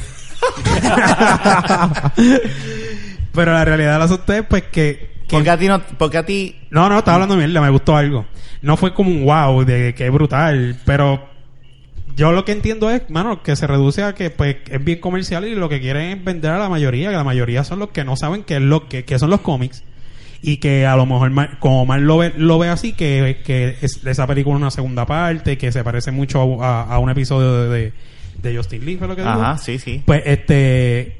Pero 3.32 3.52
la 3.52 3.64
realidad 3.64 3.94
de 3.94 3.98
las 3.98 4.10
ustedes, 4.10 4.44
pues 4.48 4.64
que... 4.64 5.10
que 5.28 5.36
Porque 5.36 5.50
a 5.50 5.58
ti 5.58 5.68
no, 5.68 5.82
porque 5.98 6.18
a 6.18 6.24
ti, 6.24 6.56
No, 6.70 6.88
no, 6.88 6.98
estaba 6.98 7.16
hablando 7.16 7.36
de 7.36 7.46
mierda, 7.46 7.60
me 7.60 7.70
gustó 7.70 7.96
algo. 7.96 8.26
No 8.62 8.76
fue 8.76 8.94
como 8.94 9.10
un 9.10 9.24
wow 9.24 9.64
de 9.64 9.94
que 9.94 10.06
es 10.06 10.12
brutal, 10.12 10.76
pero 10.84 11.28
yo 12.16 12.32
lo 12.32 12.44
que 12.44 12.52
entiendo 12.52 12.90
es, 12.90 13.08
mano, 13.10 13.42
que 13.42 13.54
se 13.56 13.66
reduce 13.66 14.02
a 14.02 14.14
que 14.14 14.30
pues 14.30 14.56
es 14.70 14.82
bien 14.82 15.00
comercial 15.00 15.44
y 15.46 15.54
lo 15.54 15.68
que 15.68 15.80
quieren 15.80 16.18
es 16.18 16.24
vender 16.24 16.52
a 16.52 16.58
la 16.58 16.70
mayoría, 16.70 17.10
que 17.10 17.16
la 17.16 17.24
mayoría 17.24 17.62
son 17.62 17.78
los 17.78 17.90
que 17.90 18.04
no 18.04 18.16
saben 18.16 18.42
qué 18.42 18.56
es 18.56 18.62
lo 18.62 18.88
que, 18.88 19.04
qué 19.04 19.18
son 19.18 19.28
los 19.30 19.40
cómics 19.42 19.84
y 20.46 20.58
que 20.58 20.86
a 20.86 20.96
lo 20.96 21.04
mejor 21.06 21.30
Mar- 21.30 21.58
como 21.58 21.84
Mar 21.84 22.00
lo 22.00 22.18
ve, 22.18 22.32
lo 22.36 22.58
ve 22.58 22.68
así 22.68 22.92
que, 22.92 23.42
que 23.44 23.76
es- 23.82 24.06
esa 24.06 24.26
película 24.26 24.54
es 24.56 24.60
una 24.62 24.70
segunda 24.70 25.04
parte, 25.04 25.58
que 25.58 25.72
se 25.72 25.82
parece 25.84 26.12
mucho 26.12 26.62
a, 26.62 26.82
a 26.84 26.98
un 27.00 27.10
episodio 27.10 27.68
de, 27.68 27.68
de, 27.68 27.92
de 28.50 28.56
Justin 28.56 28.84
Lee, 28.86 28.96
fue 28.96 29.08
lo 29.08 29.16
que 29.16 29.22
digo. 29.22 29.32
ajá, 29.34 29.58
sí, 29.58 29.78
sí. 29.78 30.02
Pues 30.06 30.22
este 30.24 31.16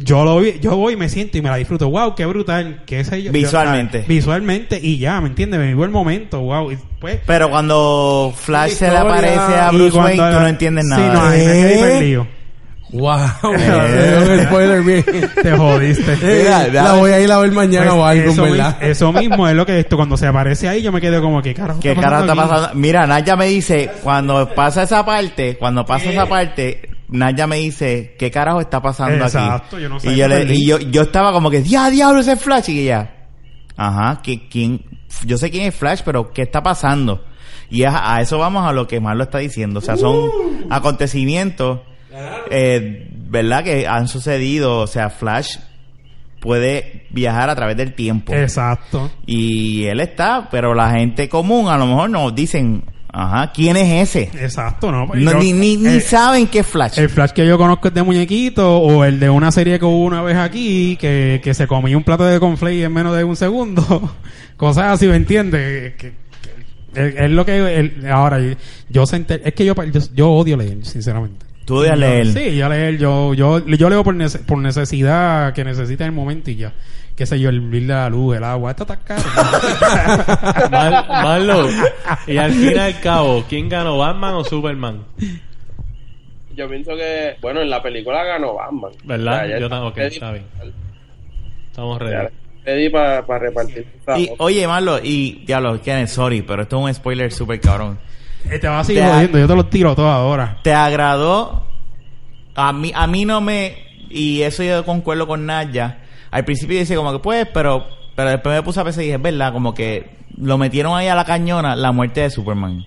yo 0.00 0.24
lo 0.24 0.38
vi, 0.38 0.54
yo 0.60 0.76
voy 0.76 0.92
y 0.92 0.96
me 0.96 1.08
siento 1.08 1.38
y 1.38 1.42
me 1.42 1.48
la 1.50 1.56
disfruto. 1.56 1.90
Wow, 1.90 2.14
qué 2.14 2.24
brutal, 2.26 2.84
qué 2.86 3.02
sé 3.02 3.20
yo. 3.20 3.32
Visualmente. 3.32 3.98
Yo, 3.98 4.04
ah, 4.04 4.08
visualmente 4.08 4.78
y 4.80 4.98
ya, 4.98 5.20
¿me 5.20 5.26
entiendes? 5.26 5.58
Me 5.58 5.66
vivo 5.66 5.84
el 5.84 5.90
momento, 5.90 6.40
wow. 6.40 6.70
Y 6.70 6.78
pues 7.00 7.18
Pero 7.26 7.50
cuando 7.50 8.32
Flash 8.36 8.70
se 8.74 8.88
le 8.90 8.96
aparece 8.96 9.56
a 9.56 9.72
Bruce 9.72 9.98
Wayne, 9.98 10.16
tú 10.34 10.40
no 10.40 10.46
entiendes 10.46 10.84
Sí, 10.84 10.90
nada. 10.90 11.12
no, 11.14 11.22
ahí 11.22 11.38
me 11.40 11.44
quedé 11.52 11.78
perdido. 11.80 12.26
Wow. 12.92 13.18
Eh. 13.56 14.38
un 14.40 14.46
spoiler 14.46 14.82
bien. 14.82 15.04
Te 15.42 15.56
jodiste. 15.56 16.16
Mira, 16.22 16.68
la 16.68 16.92
voy 16.94 17.10
a 17.12 17.20
ir 17.20 17.30
a 17.30 17.38
ver 17.38 17.52
mañana 17.52 17.90
Pues 17.90 18.00
o 18.00 18.06
algo, 18.06 18.30
eso, 18.32 18.42
¿verdad? 18.42 18.76
mi- 18.80 18.86
eso 18.88 19.12
mismo 19.12 19.48
es 19.48 19.54
lo 19.54 19.66
que 19.66 19.78
esto 19.80 19.96
cuando 19.96 20.16
se 20.16 20.26
aparece 20.26 20.68
ahí 20.68 20.82
yo 20.82 20.92
me 20.92 21.00
quedo 21.00 21.20
como 21.20 21.40
que 21.42 21.54
carajo 21.54 21.80
¿Qué 21.80 21.94
carajo 21.94 22.22
está 22.24 22.32
aquí? 22.32 22.40
pasando? 22.50 22.70
Mira, 22.74 23.06
Naya 23.06 23.36
me 23.36 23.46
dice, 23.46 23.90
cuando 24.02 24.48
pasa 24.54 24.82
esa 24.84 25.04
parte, 25.04 25.56
cuando 25.58 25.84
pasa 25.84 26.10
esa 26.10 26.26
parte, 26.26 26.88
Naya 27.08 27.46
me 27.46 27.56
dice, 27.56 28.14
¿qué 28.18 28.30
carajo 28.30 28.60
está 28.60 28.80
pasando 28.82 29.24
Exacto, 29.24 29.76
aquí? 29.76 29.82
yo 29.82 29.88
no 29.88 29.98
sé, 30.00 30.12
y 30.12 30.16
yo, 30.16 30.28
le- 30.28 30.54
y 30.54 30.66
yo, 30.66 30.78
yo 30.78 31.02
estaba 31.02 31.32
como 31.32 31.50
que, 31.50 31.62
¡ya, 31.62 31.90
diablo, 31.90 32.20
ese 32.20 32.32
es 32.32 32.40
Flash! 32.40 32.68
Y 32.70 32.80
ella, 32.80 33.10
ajá, 33.76 34.20
¿qui- 34.22 34.48
¿quién? 34.50 34.82
Yo 35.24 35.38
sé 35.38 35.50
quién 35.50 35.64
es 35.66 35.74
Flash, 35.74 36.02
pero 36.04 36.30
¿qué 36.32 36.42
está 36.42 36.62
pasando? 36.62 37.24
Y 37.70 37.84
a, 37.84 38.14
a 38.14 38.20
eso 38.20 38.38
vamos 38.38 38.66
a 38.66 38.72
lo 38.72 38.86
que 38.86 39.00
Marlo 39.00 39.24
está 39.24 39.38
diciendo. 39.38 39.78
O 39.78 39.82
sea, 39.82 39.96
son 39.96 40.16
Uh. 40.16 40.66
acontecimientos, 40.70 41.80
eh, 42.50 43.08
¿verdad? 43.28 43.64
Que 43.64 43.86
han 43.86 44.08
sucedido. 44.08 44.78
O 44.80 44.86
sea, 44.86 45.10
Flash 45.10 45.56
puede 46.40 47.06
viajar 47.10 47.50
a 47.50 47.56
través 47.56 47.76
del 47.76 47.94
tiempo. 47.94 48.32
Exacto. 48.32 49.10
Y 49.26 49.84
él 49.84 50.00
está, 50.00 50.48
pero 50.50 50.74
la 50.74 50.90
gente 50.90 51.28
común 51.28 51.68
a 51.68 51.76
lo 51.76 51.86
mejor 51.86 52.10
nos 52.10 52.34
dicen, 52.34 52.84
ajá, 53.12 53.50
¿quién 53.52 53.76
es 53.76 54.08
ese? 54.08 54.30
Exacto, 54.44 54.92
no. 54.92 55.06
No, 55.06 55.14
Yo- 55.32 55.38
ni 55.38 55.52
ni, 55.52 55.76
ni 55.76 55.96
eh, 55.96 56.00
saben 56.00 56.46
qué 56.46 56.60
es 56.60 56.66
Flash. 56.66 56.98
El 56.98 57.08
Flash 57.08 57.30
que 57.32 57.44
yo 57.46 57.58
conozco 57.58 57.88
es 57.88 57.94
de 57.94 58.02
muñequito 58.04 58.78
o 58.78 59.04
el 59.04 59.18
de 59.18 59.28
una 59.30 59.50
serie 59.50 59.78
que 59.80 59.84
hubo 59.84 60.04
una 60.04 60.22
vez 60.22 60.36
aquí 60.36 60.96
que, 61.00 61.40
que 61.42 61.54
se 61.54 61.66
comía 61.66 61.96
un 61.96 62.04
plato 62.04 62.24
de 62.24 62.38
conflay 62.38 62.82
en 62.84 62.92
menos 62.92 63.16
de 63.16 63.24
un 63.24 63.34
segundo. 63.34 64.14
Cosas 64.56 64.92
así, 64.92 65.06
¿me 65.08 65.16
entiendes? 65.16 65.94
Es, 66.94 67.30
lo 67.30 67.44
que... 67.44 67.78
el- 67.80 68.06
ahora, 68.10 68.38
yo 68.88 69.06
senté... 69.06 69.40
Es 69.46 69.54
que 69.54 69.64
yo, 69.64 69.74
yo, 69.84 70.00
yo 70.14 70.30
odio 70.30 70.56
leer, 70.56 70.84
sinceramente. 70.84 71.46
Tú 71.68 71.76
odias 71.76 71.98
leer. 71.98 72.26
Sí, 72.28 72.56
yo 72.56 72.66
leer, 72.68 72.96
yo, 72.98 73.34
yo, 73.34 73.58
yo 73.66 73.90
leo 73.90 74.02
por, 74.02 74.14
nece- 74.14 74.42
por 74.44 74.56
necesidad 74.58 75.52
que 75.52 75.64
necesita 75.64 76.04
en 76.04 76.08
el 76.10 76.16
momento 76.16 76.50
y 76.50 76.56
ya. 76.56 76.72
Qué 77.14 77.26
sé 77.26 77.38
yo, 77.38 77.50
el 77.50 77.60
bill 77.60 77.86
de 77.88 77.92
la 77.92 78.08
luz, 78.08 78.36
el 78.38 78.44
agua, 78.44 78.70
esto 78.70 78.84
está 78.84 78.96
caro. 78.96 79.22
Mal- 80.70 81.06
Marlo. 81.08 81.68
Y 82.26 82.36
al 82.38 82.52
fin 82.52 82.72
y 82.74 82.78
al 82.78 82.98
cabo, 83.00 83.44
¿quién 83.48 83.68
ganó, 83.68 83.98
Batman 83.98 84.34
o 84.34 84.44
Superman? 84.44 85.04
Yo 86.54 86.68
pienso 86.68 86.96
que, 86.96 87.36
bueno, 87.42 87.60
en 87.60 87.68
la 87.70 87.82
película 87.82 88.24
ganó 88.24 88.54
Batman. 88.54 88.92
¿Verdad? 89.04 89.46
ya 89.48 89.58
Yo 89.58 89.66
está- 89.66 89.84
ok, 89.84 89.96
bien. 89.96 90.44
Estamos 91.70 91.98
ready. 92.00 92.28
Ready 92.64 92.88
para 92.88 93.38
repartir. 93.38 93.86
Y, 94.16 94.30
oye, 94.38 94.66
Marlo, 94.66 94.98
y 95.02 95.44
diablo, 95.46 95.80
Kenneth, 95.82 96.08
sorry, 96.08 96.42
pero 96.42 96.62
esto 96.62 96.78
es 96.78 96.84
un 96.84 96.94
spoiler 96.94 97.30
súper 97.32 97.60
cabrón. 97.60 97.98
Eh, 98.50 98.58
te 98.58 98.66
vas 98.68 98.80
a 98.80 98.84
seguir 98.84 99.02
Te- 99.02 99.08
jodiendo, 99.10 99.38
yo 99.38 99.46
te 99.46 99.54
lo 99.56 99.66
tiro 99.66 99.94
todo 99.94 100.08
ahora. 100.08 100.58
¿Te 100.62 100.72
agradó? 100.72 101.66
A 102.54 102.72
mí, 102.72 102.92
a 102.94 103.06
mí 103.06 103.24
no 103.24 103.40
me... 103.40 103.76
Y 104.10 104.42
eso 104.42 104.62
yo 104.62 104.84
concuerdo 104.84 105.26
con 105.26 105.44
Naya. 105.46 105.98
Al 106.30 106.44
principio 106.44 106.78
dice 106.78 106.96
como 106.96 107.12
que 107.12 107.18
pues, 107.18 107.46
pero... 107.52 107.86
Pero 108.16 108.30
después 108.30 108.56
me 108.56 108.62
puse 108.64 108.80
a 108.80 108.84
pensar 108.84 109.02
y 109.02 109.06
dije, 109.06 109.16
es 109.16 109.22
verdad, 109.22 109.52
como 109.52 109.74
que 109.74 110.10
lo 110.38 110.58
metieron 110.58 110.96
ahí 110.96 111.06
a 111.06 111.14
la 111.14 111.24
cañona 111.24 111.76
la 111.76 111.92
muerte 111.92 112.22
de 112.22 112.30
Superman. 112.30 112.84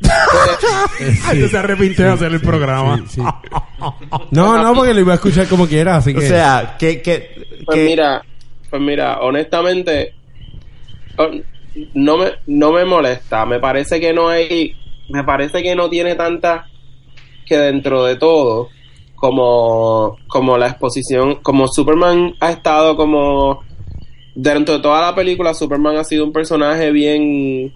Ay, 1.28 1.48
se 1.48 1.56
arrepintió 1.58 2.06
de 2.06 2.12
hacer 2.12 2.32
el 2.32 2.40
programa. 2.40 2.98
Sí, 3.08 3.20
sí. 3.20 3.22
No, 4.32 4.62
no, 4.62 4.74
porque 4.74 4.92
lo 4.94 5.00
iba 5.00 5.12
a 5.12 5.16
escuchar 5.16 5.46
como 5.46 5.66
quiera, 5.68 5.96
así 5.96 6.12
que... 6.12 6.18
O 6.18 6.28
sea, 6.28 6.76
que... 6.78 7.00
que, 7.02 7.62
Pues 7.64 7.78
que- 7.78 7.84
mira, 7.84 8.22
pues 8.68 8.82
mira, 8.82 9.18
honestamente, 9.20 10.14
oh, 11.18 11.28
no 11.94 12.18
me, 12.18 12.32
no 12.46 12.72
me 12.72 12.84
molesta. 12.84 13.46
Me 13.46 13.60
parece 13.60 14.00
que 14.00 14.12
no 14.12 14.28
hay, 14.28 14.76
me 15.08 15.24
parece 15.24 15.62
que 15.62 15.74
no 15.74 15.88
tiene 15.88 16.14
tanta 16.14 16.66
que 17.46 17.58
dentro 17.58 18.04
de 18.04 18.16
todo, 18.16 18.68
como, 19.14 20.16
como 20.26 20.58
la 20.58 20.68
exposición, 20.68 21.36
como 21.36 21.68
Superman 21.68 22.34
ha 22.40 22.50
estado 22.50 22.96
como 22.96 23.62
dentro 24.34 24.76
de 24.76 24.82
toda 24.82 25.00
la 25.00 25.14
película, 25.14 25.54
Superman 25.54 25.96
ha 25.96 26.04
sido 26.04 26.24
un 26.24 26.32
personaje 26.32 26.90
bien 26.90 27.72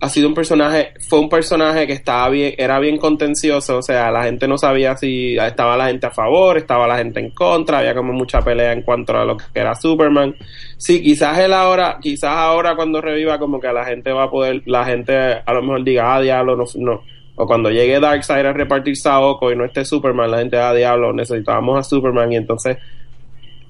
ha 0.00 0.08
sido 0.08 0.28
un 0.28 0.34
personaje, 0.34 0.92
fue 1.08 1.18
un 1.18 1.28
personaje 1.28 1.86
que 1.86 1.94
estaba 1.94 2.28
bien, 2.28 2.54
era 2.58 2.78
bien 2.78 2.98
contencioso, 2.98 3.78
o 3.78 3.82
sea, 3.82 4.10
la 4.10 4.24
gente 4.24 4.46
no 4.46 4.58
sabía 4.58 4.96
si 4.96 5.36
estaba 5.36 5.76
la 5.76 5.86
gente 5.86 6.06
a 6.06 6.10
favor, 6.10 6.58
estaba 6.58 6.86
la 6.86 6.98
gente 6.98 7.20
en 7.20 7.30
contra, 7.30 7.78
había 7.78 7.94
como 7.94 8.12
mucha 8.12 8.40
pelea 8.42 8.72
en 8.72 8.82
cuanto 8.82 9.16
a 9.16 9.24
lo 9.24 9.36
que 9.36 9.44
era 9.54 9.74
Superman. 9.74 10.34
Sí, 10.76 11.02
quizás 11.02 11.38
él 11.38 11.52
ahora, 11.52 11.98
quizás 12.00 12.36
ahora 12.36 12.76
cuando 12.76 13.00
reviva 13.00 13.38
como 13.38 13.60
que 13.60 13.72
la 13.72 13.84
gente 13.84 14.12
va 14.12 14.24
a 14.24 14.30
poder, 14.30 14.62
la 14.66 14.84
gente 14.84 15.16
a 15.16 15.52
lo 15.52 15.62
mejor 15.62 15.84
diga, 15.84 16.14
ah, 16.14 16.20
diablo, 16.20 16.56
no, 16.56 16.64
no. 16.76 17.02
O 17.36 17.46
cuando 17.46 17.70
llegue 17.70 17.98
Darkseid 17.98 18.46
a 18.46 18.52
repartir 18.52 18.96
Saoko 18.96 19.50
y 19.50 19.56
no 19.56 19.64
esté 19.64 19.84
Superman, 19.84 20.30
la 20.30 20.38
gente, 20.38 20.56
ah, 20.56 20.72
diablo, 20.72 21.12
necesitábamos 21.12 21.78
a 21.78 21.82
Superman 21.82 22.32
y 22.32 22.36
entonces 22.36 22.76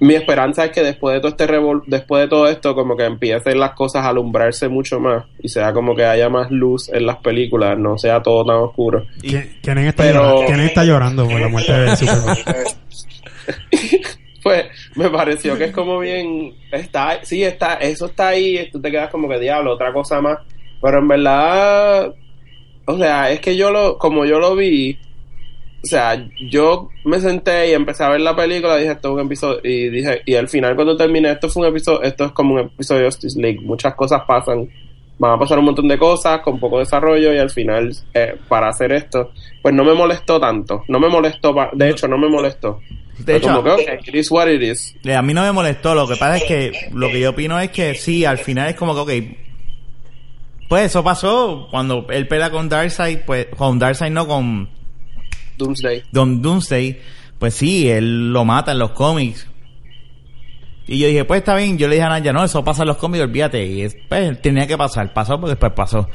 mi 0.00 0.14
esperanza 0.14 0.64
es 0.64 0.72
que 0.72 0.82
después 0.82 1.14
de 1.14 1.20
todo 1.20 1.30
este 1.30 1.46
revol 1.46 1.82
después 1.86 2.22
de 2.22 2.28
todo 2.28 2.48
esto 2.48 2.74
como 2.74 2.96
que 2.96 3.04
empiecen 3.04 3.58
las 3.58 3.72
cosas 3.72 4.04
a 4.04 4.08
alumbrarse 4.08 4.68
mucho 4.68 4.98
más 5.00 5.24
y 5.40 5.48
sea 5.48 5.72
como 5.72 5.94
que 5.94 6.04
haya 6.04 6.28
más 6.28 6.50
luz 6.50 6.88
en 6.92 7.06
las 7.06 7.18
películas, 7.18 7.78
no 7.78 7.96
sea 7.96 8.22
todo 8.22 8.44
tan 8.44 8.56
oscuro. 8.56 9.06
¿Quién, 9.20 9.56
quién 9.62 9.78
está 9.78 10.02
Pero- 10.02 10.20
llorando? 10.20 10.46
¿Quién 10.46 10.60
está 10.60 10.84
llorando 10.84 11.28
por 11.28 11.40
la 11.40 11.48
muerte 11.48 11.72
de 11.72 11.96
Superman? 11.96 12.36
pues 14.42 14.66
me 14.94 15.08
pareció 15.10 15.56
que 15.56 15.64
es 15.64 15.72
como 15.72 15.98
bien 15.98 16.54
está 16.70 17.18
sí 17.22 17.42
está 17.42 17.74
eso 17.74 18.06
está 18.06 18.28
ahí 18.28 18.68
tú 18.70 18.80
te 18.80 18.90
quedas 18.90 19.10
como 19.10 19.28
que 19.28 19.38
diablo 19.38 19.72
otra 19.72 19.92
cosa 19.92 20.20
más 20.20 20.38
pero 20.82 20.98
en 20.98 21.08
verdad 21.08 22.14
o 22.84 22.98
sea 22.98 23.30
es 23.30 23.40
que 23.40 23.56
yo 23.56 23.70
lo 23.70 23.96
como 23.96 24.26
yo 24.26 24.38
lo 24.38 24.54
vi 24.54 24.98
o 25.84 25.86
sea 25.86 26.26
yo 26.50 26.88
me 27.04 27.20
senté 27.20 27.68
y 27.68 27.72
empecé 27.72 28.04
a 28.04 28.08
ver 28.08 28.22
la 28.22 28.34
película 28.34 28.76
dije 28.76 28.92
esto 28.92 29.08
es 29.08 29.14
un 29.14 29.26
episodio 29.26 29.60
y 29.62 29.90
dije 29.90 30.22
y 30.24 30.34
al 30.34 30.48
final 30.48 30.74
cuando 30.74 30.96
terminé 30.96 31.30
esto 31.30 31.50
fue 31.50 31.62
un 31.62 31.68
episodio 31.68 32.02
esto 32.02 32.24
es 32.24 32.32
como 32.32 32.54
un 32.54 32.60
episodio 32.60 33.02
de 33.02 33.06
Justice 33.06 33.38
League 33.38 33.60
muchas 33.60 33.94
cosas 33.94 34.22
pasan 34.26 34.68
van 35.18 35.32
a 35.32 35.38
pasar 35.38 35.58
un 35.58 35.66
montón 35.66 35.86
de 35.86 35.98
cosas 35.98 36.40
con 36.40 36.58
poco 36.58 36.78
desarrollo 36.78 37.34
y 37.34 37.38
al 37.38 37.50
final 37.50 37.94
eh, 38.14 38.34
para 38.48 38.68
hacer 38.68 38.92
esto 38.92 39.32
pues 39.60 39.74
no 39.74 39.84
me 39.84 39.92
molestó 39.92 40.40
tanto 40.40 40.82
no 40.88 40.98
me 40.98 41.08
molestó 41.08 41.54
de 41.74 41.90
hecho 41.90 42.08
no 42.08 42.16
me 42.16 42.28
molestó 42.28 42.80
De 43.18 43.36
hecho, 43.36 43.62
como 43.62 43.76
que, 43.76 44.00
it 44.06 44.14
is 44.14 44.30
what 44.30 44.48
it 44.48 44.60
is. 44.60 44.96
a 45.06 45.22
mí 45.22 45.32
no 45.32 45.42
me 45.42 45.52
molestó. 45.52 45.94
Lo 45.94 46.08
que 46.08 46.16
pasa 46.16 46.38
es 46.38 46.44
que 46.44 46.90
lo 46.92 47.06
que 47.06 47.20
yo 47.20 47.30
opino 47.30 47.60
es 47.60 47.70
que 47.70 47.94
sí, 47.94 48.24
al 48.24 48.38
final 48.38 48.70
es 48.70 48.74
como 48.74 48.92
que, 48.92 49.00
ok, 49.00 49.36
pues 50.68 50.86
eso 50.86 51.04
pasó 51.04 51.68
cuando 51.70 52.06
él 52.10 52.26
pelea 52.26 52.50
con 52.50 52.68
Darkseid, 52.68 53.20
pues 53.24 53.46
con 53.56 53.78
Darkseid 53.78 54.10
no 54.10 54.26
con 54.26 54.68
Doomsday. 55.58 56.02
Don 56.12 56.42
Doomsday, 56.42 56.98
pues 57.38 57.54
sí, 57.54 57.88
él 57.88 58.32
lo 58.32 58.44
mata 58.44 58.72
en 58.72 58.78
los 58.78 58.90
cómics. 58.92 59.46
Y 60.86 60.98
yo 60.98 61.08
dije, 61.08 61.24
pues 61.24 61.38
está 61.38 61.56
bien, 61.56 61.78
yo 61.78 61.88
le 61.88 61.94
dije 61.94 62.04
a 62.04 62.10
Naya, 62.10 62.32
no, 62.32 62.44
eso 62.44 62.62
pasa 62.62 62.82
en 62.82 62.88
los 62.88 62.98
cómics, 62.98 63.24
olvídate. 63.24 63.66
Y 63.66 63.82
es- 63.82 63.96
pues 64.08 64.40
tenía 64.42 64.66
que 64.66 64.76
pasar, 64.76 65.12
pasó 65.14 65.38
porque 65.40 65.52
después 65.52 65.72
pasó. 65.72 66.08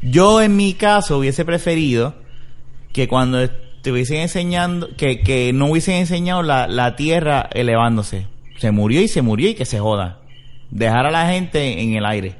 Yo 0.00 0.40
en 0.40 0.56
mi 0.56 0.72
caso 0.74 1.18
hubiese 1.18 1.44
preferido 1.44 2.14
que 2.92 3.06
cuando 3.06 3.40
estuviesen 3.42 4.18
enseñando, 4.22 4.88
que, 4.96 5.20
que 5.20 5.52
no 5.52 5.66
hubiesen 5.66 5.96
enseñado 5.96 6.42
la, 6.42 6.66
la 6.68 6.96
tierra 6.96 7.50
elevándose. 7.52 8.26
Se 8.56 8.70
murió 8.70 9.02
y 9.02 9.08
se 9.08 9.20
murió 9.20 9.50
y 9.50 9.54
que 9.54 9.66
se 9.66 9.78
joda. 9.78 10.20
Dejar 10.70 11.04
a 11.06 11.10
la 11.10 11.28
gente 11.30 11.82
en 11.82 11.94
el 11.94 12.06
aire. 12.06 12.36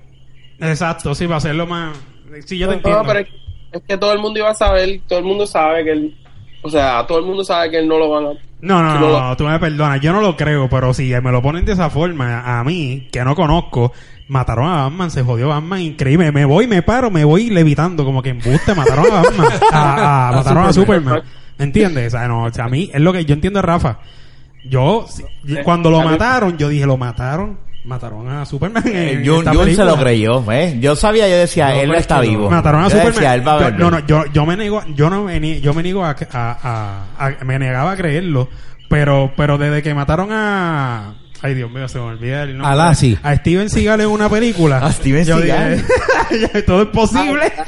Exacto, 0.61 1.15
sí, 1.15 1.25
para 1.27 1.37
hacerlo 1.39 1.67
más... 1.67 1.97
Sí, 2.47 2.57
yo 2.57 2.67
te 2.69 2.73
No, 2.73 2.79
entiendo. 2.79 3.03
pero 3.07 3.19
es, 3.21 3.29
es 3.73 3.83
que 3.87 3.99
todo 3.99 4.13
el 4.13 4.21
mundo 4.21 4.39
iba 4.41 4.51
a 4.51 4.55
saber, 4.55 5.01
todo 5.07 5.19
el 5.19 5.25
mundo 5.27 5.47
sabe 5.47 5.85
que 5.85 5.93
él, 5.93 6.17
o 6.65 6.71
sea, 6.71 7.07
todo 7.07 7.19
el 7.21 7.27
mundo 7.27 7.45
sabe 7.45 7.71
que 7.71 7.79
él 7.79 7.87
no 7.87 7.99
lo 7.99 8.11
van 8.11 8.25
a... 8.27 8.29
No, 8.61 8.83
no, 8.83 8.95
no, 8.95 9.01
lo- 9.01 9.21
no, 9.21 9.37
tú 9.37 9.45
me 9.45 9.59
perdonas. 9.59 10.01
Yo 10.01 10.13
no 10.13 10.21
lo 10.23 10.37
creo, 10.37 10.69
pero 10.71 10.95
si 10.95 11.13
me 11.23 11.31
lo 11.31 11.43
ponen 11.43 11.65
de 11.67 11.73
esa 11.73 11.91
forma, 11.91 12.59
a 12.59 12.65
mí, 12.65 13.09
que 13.13 13.23
no 13.23 13.35
conozco, 13.35 13.93
mataron 14.29 14.67
a 14.71 14.85
Batman, 14.85 15.11
se 15.11 15.23
jodió 15.23 15.49
Batman, 15.49 15.81
increíble. 15.83 16.33
Me 16.33 16.47
voy, 16.47 16.67
me 16.67 16.81
paro, 16.83 17.11
me 17.11 17.25
voy 17.25 17.51
levitando, 17.51 18.05
como 18.07 18.23
que 18.23 18.31
embuste, 18.31 18.75
mataron 18.75 19.07
a 19.13 19.23
Batman, 19.23 19.49
a, 19.73 20.29
a- 20.29 20.33
mataron 20.33 20.65
a 20.65 20.73
Superman. 20.73 21.23
¿Me 21.59 21.65
entiendes? 21.67 22.15
O 22.15 22.19
sea, 22.19 22.27
no, 22.27 22.45
o 22.45 22.53
sea, 22.53 22.65
a 22.65 22.69
mí 22.69 22.91
es 22.93 23.01
lo 23.01 23.13
que 23.13 23.25
yo 23.27 23.35
entiendo 23.35 23.59
de 23.59 23.63
Rafa. 23.67 23.99
Yo, 24.67 25.05
si- 25.09 25.23
cuando 25.63 25.91
lo 25.91 26.01
mataron, 26.03 26.57
yo 26.57 26.69
dije, 26.71 26.87
lo 26.87 26.97
mataron, 26.97 27.59
mataron 27.85 28.29
a 28.29 28.45
Superman. 28.47 28.83
en 28.87 29.25
Jun, 29.27 29.39
esta 29.41 29.55
Jun 29.55 29.75
se 29.75 29.85
lo 29.85 29.97
creyó, 29.97 30.43
¿ves? 30.43 30.81
Yo 30.81 30.97
sabía, 30.97 31.29
yo 31.29 31.37
decía, 31.37 31.69
No, 31.71 31.75
él 31.81 31.89
no 31.89 31.95
es 31.95 32.01
está 32.01 32.21
vivo. 32.21 32.51
Mataron 32.51 32.81
a 32.83 32.85
Yo 32.85 32.91
Superman. 32.91 33.13
decía, 33.15 33.35
él 33.35 33.47
va 33.47 33.57
a 33.57 33.61
Yo- 33.61 33.71
no, 33.73 33.91
no, 33.91 33.99
yo, 34.07 34.25
yo 34.33 34.47
me 34.47 34.57
niego, 34.57 34.83
yo 34.95 35.11
no 35.11 35.25
me 35.25 35.61
yo 35.61 35.75
me 35.75 35.83
niego 35.83 36.05
a, 36.05 36.11
a- 36.11 36.17
a- 37.19 37.27
a- 37.27 37.45
me 37.45 37.59
negaba 37.59 37.93
a 37.93 37.97
creerlo, 37.97 38.49
pero, 38.89 39.33
pero 39.37 39.59
desde 39.59 39.83
que 39.83 39.95
mataron 39.95 40.29
a, 40.33 41.15
ay 41.43 41.55
Dios 41.55 41.71
mío, 41.71 41.87
se 41.89 41.99
me 41.99 42.05
olvida 42.05 42.43
el 42.45 42.57
nombre. 42.57 42.73
A 42.73 42.75
Lassie. 42.75 43.19
A 43.23 43.35
Steven 43.37 43.69
Seagal 43.69 44.01
en 44.01 44.09
una 44.09 44.29
película. 44.29 44.79
A 44.79 44.91
Steven 44.93 45.25
Seagal. 45.25 45.85
todo 46.67 46.83
es 46.83 46.89
posible. 46.89 47.53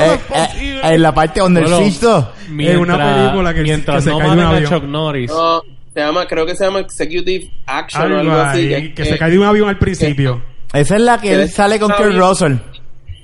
Eh, 0.00 0.18
eh, 0.34 0.80
en 0.82 1.02
la 1.02 1.14
parte 1.14 1.40
donde 1.40 1.60
el 1.60 1.68
Sisto. 1.68 2.32
Es 2.58 2.76
una 2.76 2.96
película 2.98 3.54
que- 3.54 3.62
mientras 3.62 3.96
que 3.98 4.02
se 4.02 4.10
no 4.10 4.18
cae 4.18 4.28
un 4.30 4.36
maten 4.36 4.52
a 4.52 4.56
avión. 4.56 4.70
Chuck 4.72 4.84
Norris. 4.84 5.30
No, 5.30 5.62
se 5.94 6.00
llama, 6.00 6.26
creo 6.26 6.46
que 6.46 6.54
se 6.54 6.64
llama 6.64 6.80
Executive 6.80 7.50
Action 7.66 8.12
o 8.12 8.18
Algo 8.20 8.32
así. 8.32 8.92
que 8.94 9.04
se 9.04 9.18
cae 9.18 9.30
de 9.32 9.38
un 9.38 9.44
avión 9.46 9.68
al 9.68 9.78
principio. 9.78 10.42
Esa 10.72 10.94
es 10.96 11.02
la 11.02 11.18
que 11.20 11.32
él 11.34 11.48
sale 11.50 11.78
con 11.80 11.90
Kurt 11.90 12.14
Russell. 12.16 12.54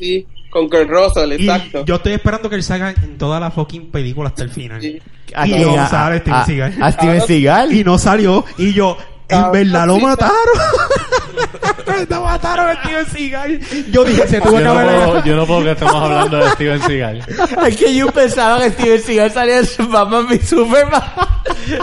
Sí, 0.01 0.27
con 0.51 0.69
Kurt 0.69 0.89
Russell, 0.89 1.33
Y 1.41 1.49
exacto. 1.49 1.85
yo 1.85 1.95
estoy 1.97 2.13
esperando 2.15 2.49
que 2.51 2.57
él 2.57 2.63
salga 2.63 2.91
en 2.91 3.17
toda 3.19 3.39
la 3.39 3.51
fucking 3.51 3.91
película 3.91 4.29
hasta 4.31 4.43
el 4.43 4.51
final. 4.51 4.81
Sí. 4.81 4.99
¿A 5.35 5.47
Y 5.47 5.53
quién? 5.53 5.63
no 5.63 5.81
A- 5.81 5.87
sale 5.89 6.19
Steven 6.19 6.35
a- 6.41 6.45
Seagal. 6.45 6.75
A 6.83 6.93
Steven 6.93 7.21
Seagal. 7.23 7.73
y 7.73 7.85
no 7.85 7.99
salió 7.99 8.45
y 8.59 8.73
yo 8.73 8.97
en 9.29 9.53
verdad 9.53 9.87
lo 9.87 9.99
mataron 9.99 10.37
lo 12.09 12.23
mataron 12.23 12.69
a 12.69 12.75
Steven 12.83 13.07
Seagal 13.07 13.61
yo 13.91 14.05
dije 14.05 14.27
se 14.29 14.41
tuvo 14.41 14.53
Yo 14.53 14.59
que 14.59 14.65
no, 14.65 14.71
haber 14.73 14.87
puedo, 15.05 15.25
yo 15.25 15.37
no 15.37 15.47
puedo 15.47 15.65
que 15.65 15.71
estemos 15.73 15.95
hablando 15.95 16.37
de 16.39 16.51
Steven 16.51 16.83
Seagal. 16.83 17.25
Es 17.67 17.77
que 17.77 17.95
yo 17.95 18.11
pensaba 18.13 18.59
que 18.61 18.71
Steven 18.71 19.03
Seagal 19.03 19.31
salía 19.33 19.63
de 19.63 19.69
Batman 19.89 20.27
v 20.29 20.41
Superman. 20.47 21.03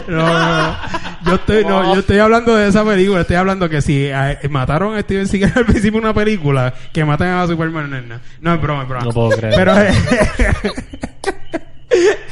no, 0.07 0.17
no, 0.17 0.67
no. 0.67 0.77
yo 1.25 1.35
estoy 1.35 1.65
no, 1.65 1.93
yo 1.93 1.99
estoy 2.01 2.19
hablando 2.19 2.55
de 2.55 2.67
esa 2.69 2.83
película 2.85 3.21
estoy 3.21 3.35
hablando 3.37 3.69
que 3.69 3.81
si 3.81 4.05
eh, 4.05 4.37
mataron 4.49 4.95
a 4.95 5.01
Steven 5.01 5.27
Seagal 5.27 5.53
al 5.55 5.65
principio 5.65 5.99
de 5.99 6.05
una 6.05 6.13
película 6.13 6.73
que 6.91 7.03
matan 7.05 7.29
a 7.29 7.47
Superman 7.47 7.89
nada. 7.89 8.21
no 8.41 8.53
es 8.53 8.61
broma 8.61 8.83
es 8.83 8.89
broma 8.89 9.05
No 9.05 9.11
puedo 9.11 9.29
creer. 9.31 9.53
pero 9.55 9.77
eh, 9.79 9.93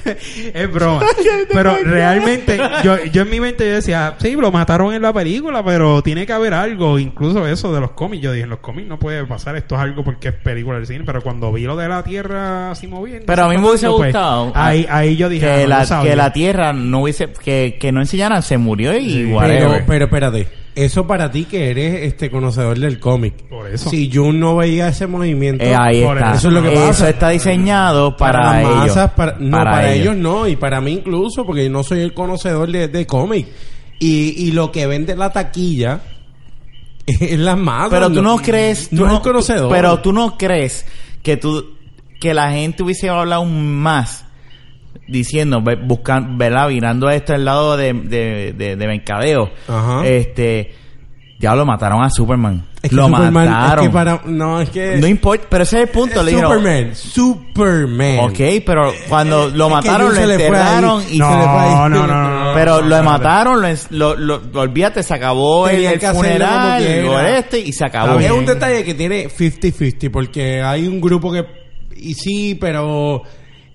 es 0.53 0.71
broma. 0.71 1.05
Pero 1.51 1.77
realmente, 1.83 2.59
yo, 2.83 3.03
yo 3.05 3.21
en 3.23 3.29
mi 3.29 3.39
mente 3.39 3.67
yo 3.67 3.75
decía, 3.75 4.15
sí, 4.19 4.31
lo 4.33 4.51
mataron 4.51 4.93
en 4.93 5.01
la 5.01 5.13
película, 5.13 5.63
pero 5.63 6.01
tiene 6.01 6.25
que 6.25 6.33
haber 6.33 6.53
algo. 6.53 6.99
Incluso 6.99 7.47
eso 7.47 7.73
de 7.73 7.79
los 7.79 7.91
cómics. 7.91 8.23
Yo 8.23 8.31
dije, 8.31 8.43
en 8.43 8.49
los 8.49 8.59
cómics 8.59 8.87
no 8.87 8.99
puede 8.99 9.25
pasar. 9.25 9.55
Esto 9.55 9.75
es 9.75 9.81
algo 9.81 10.03
porque 10.03 10.29
es 10.29 10.35
película 10.35 10.77
del 10.77 10.87
cine. 10.87 11.03
Pero 11.05 11.21
cuando 11.21 11.51
vi 11.51 11.63
lo 11.63 11.75
de 11.75 11.87
la 11.87 12.03
Tierra 12.03 12.71
así 12.71 12.87
moviendo. 12.87 13.25
Pero 13.25 13.43
a 13.43 13.49
mí 13.49 13.57
me 13.57 13.67
hubiese 13.67 13.87
pues, 13.87 14.13
gustado. 14.13 14.51
ahí, 14.55 14.85
ahí 14.89 15.15
yo 15.15 15.29
dije, 15.29 15.49
ah, 15.49 15.55
que, 15.57 15.63
no, 15.63 15.69
la, 15.69 16.03
que 16.03 16.15
la 16.15 16.33
Tierra 16.33 16.73
no 16.73 17.01
hubiese. 17.01 17.29
Que, 17.31 17.77
que 17.79 17.91
no 17.91 18.01
enseñaran, 18.01 18.41
se 18.43 18.57
murió 18.57 18.97
y 18.97 19.11
Sí. 19.11 19.33
Pero, 19.39 19.79
pero 19.85 20.05
espérate. 20.05 20.60
Eso 20.73 21.05
para 21.05 21.29
ti 21.29 21.43
que 21.45 21.69
eres 21.69 22.03
este 22.03 22.31
conocedor 22.31 22.79
del 22.79 22.99
cómic. 22.99 23.47
Por 23.49 23.69
eso. 23.69 23.89
Si 23.89 24.09
Jun 24.11 24.39
no 24.39 24.55
veía 24.55 24.87
ese 24.87 25.05
movimiento. 25.05 25.63
Eh, 25.65 25.75
ahí 25.75 26.01
Por 26.03 26.17
está. 26.17 26.33
eso 26.33 26.47
es 26.47 26.53
lo 26.53 26.63
que 26.63 26.69
pasa. 26.71 26.89
Eso 26.89 27.07
está 27.07 27.29
diseñado 27.29 28.15
para, 28.15 28.45
las 28.45 28.61
ellos. 28.61 28.75
masas, 28.75 29.11
para, 29.11 29.37
no, 29.37 29.57
para, 29.57 29.93
ellos. 29.93 30.15
no, 30.15 30.47
y 30.47 30.55
para 30.55 30.79
mí 30.79 30.93
incluso, 30.93 31.45
porque 31.45 31.65
yo 31.65 31.69
no 31.69 31.83
soy 31.83 31.99
el 31.99 32.13
conocedor 32.13 32.71
de, 32.71 32.87
de 32.87 33.05
cómic. 33.05 33.47
Y, 33.99 34.33
y 34.37 34.51
lo 34.51 34.71
que 34.71 34.87
vende 34.87 35.15
la 35.15 35.31
taquilla 35.31 36.01
es 37.05 37.37
las 37.37 37.57
masas. 37.57 37.89
Pero 37.89 38.09
tú 38.11 38.21
no 38.21 38.37
crees. 38.37 38.93
No 38.93 39.01
tú 39.01 39.05
es 39.07 39.13
el 39.13 39.21
conocedor. 39.21 39.71
Pero 39.71 39.99
tú 39.99 40.13
no 40.13 40.37
crees 40.37 40.85
que 41.21 41.37
tú. 41.37 41.75
Que 42.19 42.33
la 42.33 42.51
gente 42.51 42.83
hubiese 42.83 43.09
hablado 43.09 43.43
más 43.45 44.25
diciendo, 45.11 45.61
ve- 45.61 45.77
buscan, 45.83 46.37
¿verdad? 46.37 46.69
Mirando 46.69 47.09
esto 47.09 47.33
al 47.33 47.45
lado 47.45 47.77
de, 47.77 47.93
de, 47.93 48.53
de, 48.57 48.75
de 48.75 48.87
mercadeo. 48.87 49.51
Ajá. 49.67 50.05
Este, 50.05 50.73
ya 51.39 51.55
lo 51.55 51.65
mataron 51.65 52.03
a 52.03 52.09
Superman. 52.09 52.67
Es 52.83 52.89
que 52.91 52.95
lo 52.95 53.05
Superman, 53.07 53.33
mataron. 53.33 53.83
Es 53.85 53.89
que 53.89 53.93
para, 53.93 54.21
no, 54.25 54.61
es 54.61 54.69
que... 54.69 54.97
No 54.97 55.07
importa, 55.07 55.45
pero 55.49 55.63
ese 55.63 55.77
es 55.77 55.83
el 55.83 55.89
punto. 55.89 56.23
le 56.23 56.31
dijeron, 56.31 56.51
Superman. 56.51 56.95
Superman. 56.95 58.19
Ok, 58.19 58.39
pero 58.65 58.91
cuando 59.09 59.49
lo 59.49 59.65
es 59.67 59.71
mataron, 59.71 60.13
lo 60.15 60.21
enterraron 60.31 61.03
y 61.11 61.17
No, 61.19 61.31
se 61.31 61.37
le 61.37 61.43
fue 61.43 61.59
ahí. 61.59 61.73
no, 61.75 61.89
no, 61.89 62.07
no, 62.07 62.45
no. 62.45 62.53
Pero 62.53 62.81
lo 62.81 63.03
mataron, 63.03 63.61
lo, 63.61 64.15
lo, 64.15 64.39
lo- 64.39 64.59
olvídate, 64.61 65.03
se 65.03 65.13
acabó 65.13 65.67
el, 65.67 65.75
Tenía 65.75 65.91
el 65.93 65.99
funeral, 66.15 67.03
lo 67.03 67.19
este, 67.19 67.59
y 67.59 67.71
se 67.73 67.85
acabó. 67.85 68.19
Es 68.19 68.31
un 68.31 68.45
detalle 68.45 68.83
que 68.83 68.93
tiene 68.93 69.27
50-50 69.27 70.09
porque 70.11 70.61
hay 70.61 70.87
un 70.87 70.99
grupo 71.01 71.31
que... 71.31 71.43
Y 71.95 72.13
sí, 72.15 72.55
pero... 72.59 73.23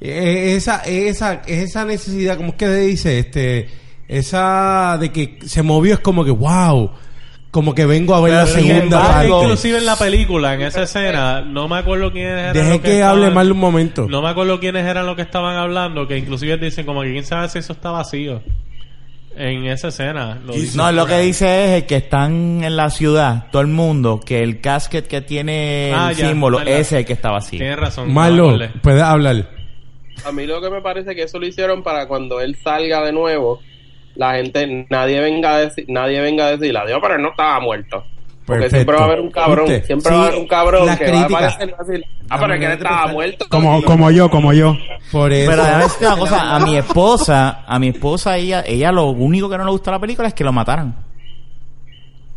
eh, 0.00 0.54
Esa, 0.56 0.82
esa, 0.84 1.42
esa 1.46 1.84
necesidad, 1.84 2.36
¿cómo 2.36 2.50
es 2.50 2.54
que 2.56 2.66
se 2.66 2.80
dice? 2.80 3.18
Este, 3.18 3.68
esa 4.08 4.96
de 5.00 5.10
que 5.10 5.38
se 5.46 5.62
movió 5.62 5.94
es 5.94 6.00
como 6.00 6.24
que, 6.24 6.30
wow, 6.30 6.90
como 7.50 7.74
que 7.74 7.86
vengo 7.86 8.14
a 8.14 8.20
ver 8.20 8.32
Pero 8.34 8.44
la 8.44 8.46
segunda 8.46 9.00
parte. 9.02 9.28
Inclusive 9.28 9.78
en 9.78 9.86
la 9.86 9.96
película, 9.96 10.54
en 10.54 10.62
esa 10.62 10.82
escena, 10.82 11.40
no 11.40 11.68
me 11.68 11.78
acuerdo 11.78 12.12
quiénes 12.12 12.54
eran. 12.54 12.70
Los 12.70 12.80
que, 12.80 12.92
estaban- 12.94 13.18
hable 13.18 13.30
mal 13.30 13.50
un 13.50 13.58
momento. 13.58 14.06
No 14.08 14.20
me 14.22 14.28
acuerdo 14.28 14.60
quiénes 14.60 14.84
eran 14.86 15.06
los 15.06 15.16
que 15.16 15.22
estaban 15.22 15.56
hablando, 15.56 16.06
que 16.06 16.18
inclusive 16.18 16.56
dicen 16.58 16.84
como 16.86 17.02
que 17.02 17.12
quién 17.12 17.24
sabe 17.24 17.48
si 17.48 17.58
eso 17.58 17.72
está 17.72 17.90
vacío. 17.90 18.42
En 19.38 19.66
esa 19.66 19.88
escena. 19.88 20.38
Lo. 20.46 20.54
No, 20.76 20.92
lo 20.92 21.04
que 21.06 21.18
dice 21.18 21.64
es 21.76 21.82
el 21.82 21.86
que 21.86 21.96
están 21.96 22.64
en 22.64 22.74
la 22.74 22.88
ciudad, 22.88 23.48
todo 23.52 23.60
el 23.60 23.68
mundo, 23.68 24.18
que 24.24 24.42
el 24.42 24.62
casket 24.62 25.06
que 25.06 25.20
tiene 25.20 25.92
Ah, 25.94 26.10
el 26.10 26.16
ya, 26.16 26.28
símbolo, 26.28 26.60
ese 26.60 26.80
es 26.80 26.92
el 26.92 27.04
que 27.04 27.12
estaba 27.12 27.36
así. 27.38 27.58
Tienes 27.58 27.76
razón. 27.78 28.14
no 28.14 28.22
acordé. 28.22 28.70
puedes 28.82 29.02
hablar. 29.02 29.55
A 30.24 30.32
mí 30.32 30.46
lo 30.46 30.60
que 30.60 30.70
me 30.70 30.80
parece 30.80 31.14
que 31.14 31.22
eso 31.22 31.38
lo 31.38 31.46
hicieron 31.46 31.82
para 31.82 32.08
cuando 32.08 32.40
él 32.40 32.56
salga 32.62 33.04
de 33.04 33.12
nuevo, 33.12 33.60
la 34.14 34.34
gente, 34.34 34.86
nadie 34.90 35.20
venga 35.20 35.54
a 35.54 35.58
decir, 35.60 35.84
nadie 35.88 36.20
venga 36.20 36.46
a 36.46 36.56
decir, 36.56 36.76
adiós, 36.76 36.98
pero 37.02 37.16
él 37.16 37.22
no 37.22 37.30
estaba 37.30 37.60
muerto. 37.60 38.04
Porque 38.46 38.62
Perfecto. 38.62 38.76
siempre 38.76 38.96
va 38.96 39.02
a 39.02 39.04
haber 39.06 39.20
un 39.20 39.30
cabrón, 39.30 39.66
¿Viste? 39.66 39.86
siempre 39.86 40.12
va 40.12 40.18
a 40.18 40.26
haber 40.26 40.38
un 40.38 40.46
cabrón 40.46 40.96
que 40.96 41.10
va 41.10 41.18
a 41.18 41.24
aparecer 41.24 41.74
a 41.76 41.82
decir, 41.82 42.04
ah, 42.30 42.38
pero 42.38 42.54
es 42.54 42.60
que 42.60 42.66
él 42.66 42.72
estaba 42.72 43.06
muerto. 43.08 43.46
Como, 43.48 43.82
como 43.82 44.10
yo, 44.12 44.30
como 44.30 44.52
yo. 44.52 44.76
Por 45.10 45.32
eso. 45.32 45.50
Pero 45.50 45.64
decirte 45.64 46.06
una 46.06 46.16
cosa, 46.16 46.54
a 46.54 46.60
mi 46.60 46.76
esposa, 46.76 47.64
a 47.66 47.78
mi 47.80 47.88
esposa, 47.88 48.36
ella, 48.36 48.62
ella 48.64 48.92
lo 48.92 49.10
único 49.10 49.48
que 49.50 49.58
no 49.58 49.64
le 49.64 49.70
gusta 49.72 49.90
de 49.90 49.96
la 49.96 50.00
película 50.00 50.28
es 50.28 50.34
que 50.34 50.44
lo 50.44 50.52
mataran. 50.52 51.05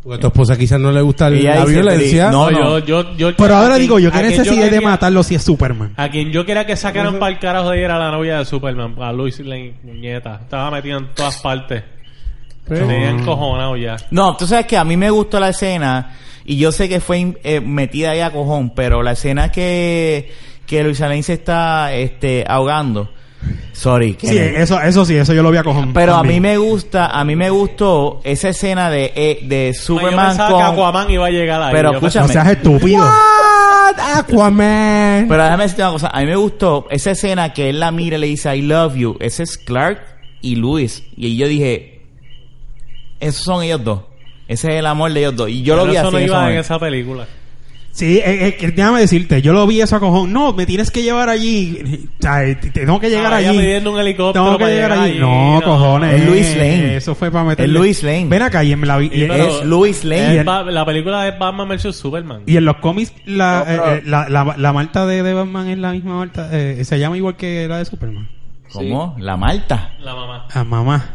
Porque 0.09 0.17
a 0.17 0.21
tu 0.21 0.27
esposa 0.27 0.57
quizás 0.57 0.79
no 0.79 0.91
le 0.91 1.01
gusta 1.01 1.27
Ella 1.27 1.55
la 1.55 1.61
dice, 1.65 1.71
violencia. 1.81 2.31
no, 2.31 2.49
No, 2.49 2.79
yo, 2.79 2.79
yo, 2.79 3.15
yo- 3.15 3.35
Pero 3.35 3.53
a 3.55 3.59
ahora 3.59 3.75
quien- 3.75 3.81
digo 3.83 3.99
yo, 3.99 4.11
¿qué 4.11 4.17
a 4.17 4.21
quien 4.21 4.31
necesidad 4.37 4.63
de 4.65 4.69
quería- 4.71 4.89
matarlo 4.89 5.21
si 5.23 5.35
es 5.35 5.43
Superman? 5.43 5.93
A 5.97 6.09
quien 6.09 6.31
yo 6.31 6.45
quería 6.45 6.65
que 6.65 6.75
sacaran 6.75 7.19
para 7.19 7.31
el 7.31 7.37
carajo 7.39 7.69
de 7.69 7.79
ir 7.81 7.85
a 7.91 7.99
la 7.99 8.09
novia 8.11 8.39
de 8.39 8.45
Superman, 8.45 8.95
a 8.99 9.11
Lois 9.11 9.39
Lane, 9.39 9.75
muñeta. 9.83 10.39
Estaba 10.41 10.71
metida 10.71 10.97
en 10.97 11.13
todas 11.13 11.37
partes. 11.41 11.83
Pero- 12.67 12.87
Tenían 12.87 13.23
cojonado 13.23 13.75
ya. 13.77 13.97
No, 14.11 14.35
tú 14.35 14.45
sabes 14.47 14.65
que 14.65 14.77
a 14.77 14.83
mí 14.83 14.97
me 14.97 15.09
gustó 15.11 15.39
la 15.39 15.49
escena 15.49 16.11
y 16.45 16.57
yo 16.57 16.71
sé 16.71 16.89
que 16.89 16.99
fue 16.99 17.35
eh, 17.43 17.61
metida 17.61 18.11
ahí 18.11 18.19
a 18.21 18.31
cojón, 18.31 18.71
pero 18.75 19.03
la 19.03 19.11
escena 19.11 19.51
que, 19.51 20.31
que 20.65 20.83
Luis 20.83 21.01
Alain 21.01 21.23
se 21.23 21.33
está 21.33 21.93
este, 21.93 22.45
ahogando. 22.47 23.11
Sorry. 23.71 24.17
Sí, 24.19 24.37
eso, 24.37 24.81
eso 24.81 25.05
sí, 25.05 25.15
eso 25.15 25.33
yo 25.33 25.41
lo 25.41 25.51
vi 25.51 25.57
a 25.57 25.63
cojón. 25.63 25.93
pero 25.93 26.15
a 26.15 26.23
mí 26.23 26.39
me 26.41 26.57
gusta, 26.57 27.07
a 27.07 27.23
mí 27.23 27.35
me 27.35 27.49
gustó 27.49 28.19
esa 28.23 28.49
escena 28.49 28.89
de, 28.89 29.13
eh, 29.15 29.39
de 29.43 29.73
Superman 29.73 30.27
pensaba 30.27 30.49
que 30.49 30.53
con... 30.53 30.63
Aquaman 30.73 31.09
iba 31.09 31.25
a 31.25 31.29
llegar 31.29 31.61
ahí. 31.61 31.73
Pero 31.73 31.93
escucha, 31.93 32.21
No 32.21 32.27
seas 32.27 32.47
estúpido. 32.47 33.03
What? 33.03 34.17
Aquaman. 34.17 35.27
Pero 35.29 35.43
déjame 35.43 35.63
decirte 35.63 35.83
una 35.83 35.91
cosa, 35.91 36.07
a 36.09 36.19
mí 36.19 36.25
me 36.25 36.35
gustó 36.35 36.87
esa 36.89 37.11
escena 37.11 37.53
que 37.53 37.69
él 37.69 37.79
la 37.79 37.91
mira 37.91 38.17
y 38.17 38.19
le 38.19 38.27
dice 38.27 38.55
I 38.55 38.61
love 38.61 38.95
you. 38.95 39.17
Ese 39.21 39.43
es 39.43 39.57
Clark 39.57 40.01
y 40.41 40.55
Luis. 40.57 41.03
Y 41.15 41.37
yo 41.37 41.47
dije, 41.47 42.01
esos 43.19 43.43
son 43.43 43.63
ellos 43.63 43.83
dos. 43.83 44.01
Ese 44.47 44.69
es 44.71 44.75
el 44.79 44.87
amor 44.87 45.13
de 45.13 45.21
ellos 45.21 45.35
dos. 45.35 45.49
Y 45.49 45.61
yo 45.61 45.75
lo 45.75 45.85
vi 45.85 45.95
eso 45.95 46.07
así. 46.07 46.11
no 46.15 46.19
iba 46.19 46.51
en 46.51 46.57
esa 46.57 46.79
película. 46.79 47.27
Sí, 47.99 48.17
eh, 48.23 48.55
eh, 48.61 48.71
déjame 48.73 49.01
decirte, 49.01 49.41
yo 49.41 49.51
lo 49.51 49.67
vi 49.67 49.81
eso 49.81 49.95
a 49.97 49.99
cojón. 49.99 50.31
No, 50.31 50.53
me 50.53 50.65
tienes 50.65 50.89
que 50.89 51.03
llevar 51.03 51.27
allí. 51.27 52.07
O 52.17 52.21
sea, 52.21 52.45
eh, 52.45 52.55
te- 52.55 52.69
tengo 52.69 52.97
que 52.99 53.09
llegar 53.09 53.33
Ah, 53.33 53.37
allí. 53.37 53.57
pidiendo 53.57 53.91
un 53.91 53.99
helicóptero 53.99 54.45
Tengo 54.45 54.57
que 54.57 54.63
para 54.63 54.73
llegar 54.73 54.91
llegar 54.91 55.03
allí. 55.03 55.11
allí, 55.11 55.19
No, 55.19 55.59
no. 55.59 55.61
cojones. 55.65 56.13
Es 56.21 56.25
Luis 56.25 56.55
Lane. 56.55 56.95
Eso 56.95 57.13
fue 57.15 57.29
para 57.29 57.43
meter. 57.43 57.65
Es 57.65 57.71
Luis 57.71 58.01
Lane. 58.03 58.27
Ven 58.29 58.41
acá 58.41 58.63
y 58.63 58.71
en 58.71 58.87
la, 58.87 58.97
vi- 58.97 59.07
y, 59.07 59.19
Sí, 59.21 59.25
pero- 59.27 59.59
Es 59.59 59.65
Luis 59.65 60.03
Lane. 60.05 60.37
El- 60.39 60.73
la 60.73 60.85
película 60.85 61.27
es 61.27 61.37
Batman 61.37 61.67
vs 61.67 61.93
Superman. 61.95 62.43
y 62.45 62.55
en 62.55 62.63
los 62.63 62.77
cómics, 62.77 63.13
la, 63.25 63.59
No, 63.59 63.65
pero- 63.65 63.91
eh, 63.91 63.97
eh, 63.97 64.01
la, 64.05 64.29
la, 64.29 64.55
la 64.57 64.71
Marta 64.73 65.05
de, 65.05 65.21
de 65.21 65.33
Batman 65.33 65.67
es 65.69 65.77
la 65.77 65.91
misma 65.91 66.15
Marta. 66.19 66.49
eh, 66.53 66.83
se 66.85 66.99
llama 66.99 67.17
igual 67.17 67.35
que 67.35 67.67
la 67.67 67.79
de 67.79 67.85
Superman. 67.85 68.29
¿Cómo? 68.71 69.15
La 69.19 69.35
Malta. 69.35 69.95
La 69.99 70.15
mamá. 70.15 70.47
A 70.53 70.63
mamá. 70.63 71.09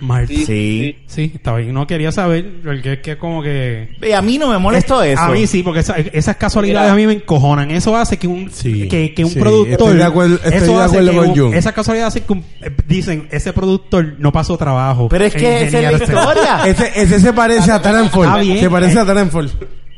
Marta. 0.00 0.28
Sí, 0.28 0.44
Sí. 0.46 0.96
Sí, 1.06 1.32
estaba 1.34 1.58
bien. 1.58 1.74
No 1.74 1.86
quería 1.86 2.12
saber, 2.12 2.44
porque 2.64 2.92
es 2.94 2.98
que 3.00 3.16
como 3.18 3.42
que... 3.42 3.96
Y 4.00 4.12
a 4.12 4.22
mí 4.22 4.38
no 4.38 4.48
me 4.48 4.58
molestó 4.58 5.02
eso. 5.02 5.20
A 5.20 5.28
mí 5.30 5.46
sí, 5.46 5.62
porque 5.62 5.80
esa- 5.80 5.96
esas 5.98 6.36
casualidades 6.36 6.86
Mira. 6.86 6.92
a 6.92 6.96
mí 6.96 7.06
me 7.06 7.14
encojonan. 7.22 7.70
Eso 7.70 7.96
hace 7.96 8.16
que 8.16 8.26
un 8.28 8.50
Sí, 8.50 8.88
que, 8.88 9.12
que 9.14 9.24
un 9.24 9.30
sí, 9.30 9.40
productor 9.40 9.72
estoy 9.72 9.96
de 9.96 10.04
acuerdo- 10.04 10.34
estoy 10.36 10.52
eso 10.54 10.78
de 10.78 10.84
hace 10.84 10.98
acuerdo 10.98 11.10
que 11.10 11.16
con 11.16 11.28
un- 11.30 11.36
Jun. 11.36 11.54
Esas 11.54 11.72
casualidades 11.72 12.14
hacen 12.14 12.22
que 12.26 12.32
un- 12.32 12.44
eh, 12.62 12.70
dicen 12.86 13.28
ese 13.30 13.52
productor 13.52 14.14
no 14.18 14.30
pasó 14.32 14.56
trabajo. 14.56 15.08
Pero 15.08 15.24
es 15.24 15.34
que 15.34 15.56
esa 15.64 15.64
es 15.66 15.72
la 15.72 15.92
ingeniarse. 15.92 16.04
historia. 16.14 16.60
Ese, 16.66 16.92
ese 17.02 17.20
se 17.20 17.32
parece 17.32 17.72
a 17.72 17.82
Taranford. 17.82 18.26
Está 18.26 18.38
bien. 18.38 18.58
Se 18.58 18.70
parece 18.70 18.98
a 18.98 19.04
Taranford. 19.04 19.48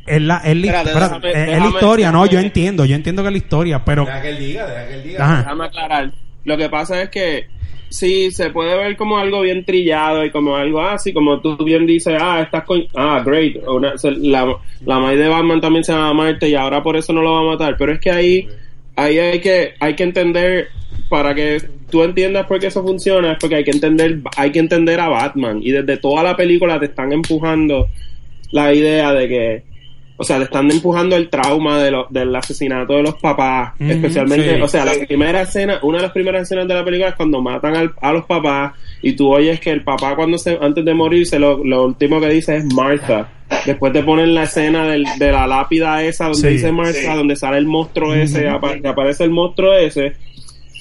Es 0.06 0.22
la, 0.22 0.38
es 0.38 0.56
la, 0.56 0.66
Espérate, 0.82 0.90
déjame- 0.94 1.28
es- 1.30 1.36
es 1.36 1.46
la 1.46 1.52
déjame- 1.56 1.68
historia, 1.74 2.10
no, 2.12 2.26
yo 2.26 2.40
entiendo, 2.40 2.84
yo 2.84 2.96
entiendo 2.96 3.22
que 3.22 3.28
es 3.28 3.32
la 3.32 3.38
historia, 3.38 3.84
pero 3.84 4.04
Deja 4.06 4.22
que 4.22 4.28
él 4.30 4.38
diga, 4.38 4.66
deja 4.66 4.88
que 4.88 4.94
él 4.94 5.02
diga. 5.04 5.24
ajá. 5.24 5.36
Déjame 5.42 5.64
aclarar. 5.66 6.12
Lo 6.44 6.56
que 6.56 6.68
pasa 6.70 7.02
es 7.02 7.10
que 7.10 7.46
sí, 7.90 8.30
se 8.30 8.48
puede 8.50 8.74
ver 8.76 8.96
como 8.96 9.18
algo 9.18 9.42
bien 9.42 9.64
trillado 9.64 10.24
y 10.24 10.30
como 10.30 10.56
algo 10.56 10.80
así, 10.80 11.12
como 11.12 11.40
tú 11.40 11.56
bien 11.64 11.84
dices, 11.86 12.16
ah, 12.18 12.40
estás 12.42 12.64
con... 12.64 12.82
Ah, 12.94 13.22
great. 13.24 13.56
Una- 13.66 13.92
la, 14.16 14.56
la 14.86 14.98
madre 14.98 15.16
de 15.18 15.28
Batman 15.28 15.60
también 15.60 15.84
se 15.84 15.92
llama 15.92 16.14
Marte 16.14 16.48
y 16.48 16.54
ahora 16.54 16.82
por 16.82 16.96
eso 16.96 17.12
no 17.12 17.20
lo 17.22 17.32
va 17.34 17.40
a 17.40 17.54
matar. 17.56 17.76
Pero 17.76 17.92
es 17.92 18.00
que 18.00 18.10
ahí, 18.10 18.48
ahí 18.96 19.18
hay 19.18 19.40
que, 19.40 19.74
hay 19.78 19.94
que 19.94 20.02
entender, 20.04 20.68
para 21.10 21.34
que 21.34 21.60
tú 21.90 22.02
entiendas 22.04 22.46
por 22.46 22.58
qué 22.60 22.68
eso 22.68 22.82
funciona, 22.82 23.32
es 23.32 23.38
porque 23.38 23.56
hay 23.56 23.64
que 23.64 23.72
entender, 23.72 24.20
hay 24.36 24.52
que 24.52 24.60
entender 24.60 25.00
a 25.00 25.08
Batman. 25.08 25.60
Y 25.62 25.72
desde 25.72 25.96
toda 25.98 26.22
la 26.22 26.36
película 26.36 26.78
te 26.78 26.86
están 26.86 27.12
empujando 27.12 27.88
la 28.52 28.72
idea 28.72 29.12
de 29.12 29.28
que 29.28 29.62
o 30.20 30.24
sea, 30.24 30.38
le 30.38 30.44
están 30.44 30.70
empujando 30.70 31.16
el 31.16 31.30
trauma 31.30 31.82
de 31.82 31.90
lo- 31.90 32.06
del 32.10 32.36
asesinato 32.36 32.92
de 32.92 33.02
los 33.02 33.14
papás, 33.14 33.72
especialmente, 33.80 34.54
sí. 34.56 34.60
o 34.60 34.68
sea, 34.68 34.84
la 34.84 34.92
primera 35.06 35.40
escena, 35.42 35.78
una 35.82 35.96
de 35.96 36.02
las 36.02 36.12
primeras 36.12 36.42
escenas 36.42 36.68
de 36.68 36.74
la 36.74 36.84
película 36.84 37.08
es 37.08 37.14
cuando 37.14 37.40
matan 37.40 37.74
al- 37.74 37.94
a 38.02 38.12
los 38.12 38.26
papás 38.26 38.74
y 39.00 39.12
tú 39.14 39.32
oyes 39.32 39.58
que 39.60 39.70
el 39.70 39.82
papá 39.82 40.14
cuando 40.14 40.36
se, 40.36 40.58
antes 40.60 40.84
de 40.84 40.92
morirse, 40.92 41.38
lo, 41.38 41.64
lo 41.64 41.84
último 41.86 42.20
que 42.20 42.28
dice 42.28 42.56
es 42.56 42.64
Martha. 42.74 43.28
Después 43.64 43.92
te 43.92 44.02
ponen 44.02 44.34
la 44.34 44.42
escena 44.44 44.86
del- 44.86 45.06
de 45.18 45.32
la 45.32 45.46
lápida 45.46 46.02
esa 46.04 46.24
donde 46.26 46.38
Sí, 46.40 46.48
dice 46.48 46.70
Martha, 46.70 47.14
donde 47.16 47.34
sale 47.34 47.56
el 47.56 47.66
monstruo 47.66 48.14
ese, 48.14 48.46
apa- 48.48 48.78
que 48.78 48.88
aparece 48.88 49.24
el 49.24 49.30
monstruo 49.30 49.72
ese. 49.74 50.12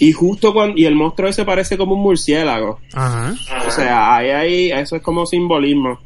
Y 0.01 0.11
justo 0.11 0.53
cuando, 0.53 0.77
y 0.77 0.85
el 0.85 0.95
monstruo 0.95 1.29
ese 1.29 1.43
parece 1.45 1.77
como 1.77 1.93
un 1.95 2.01
murciélago. 2.01 2.79
Ajá. 2.93 3.33
O 3.67 3.71
sea, 3.71 4.15
ahí, 4.17 4.29
ahí, 4.29 4.71
eso 4.71 4.95
es 4.97 5.01
como 5.01 5.25
simbolismo. 5.25 5.99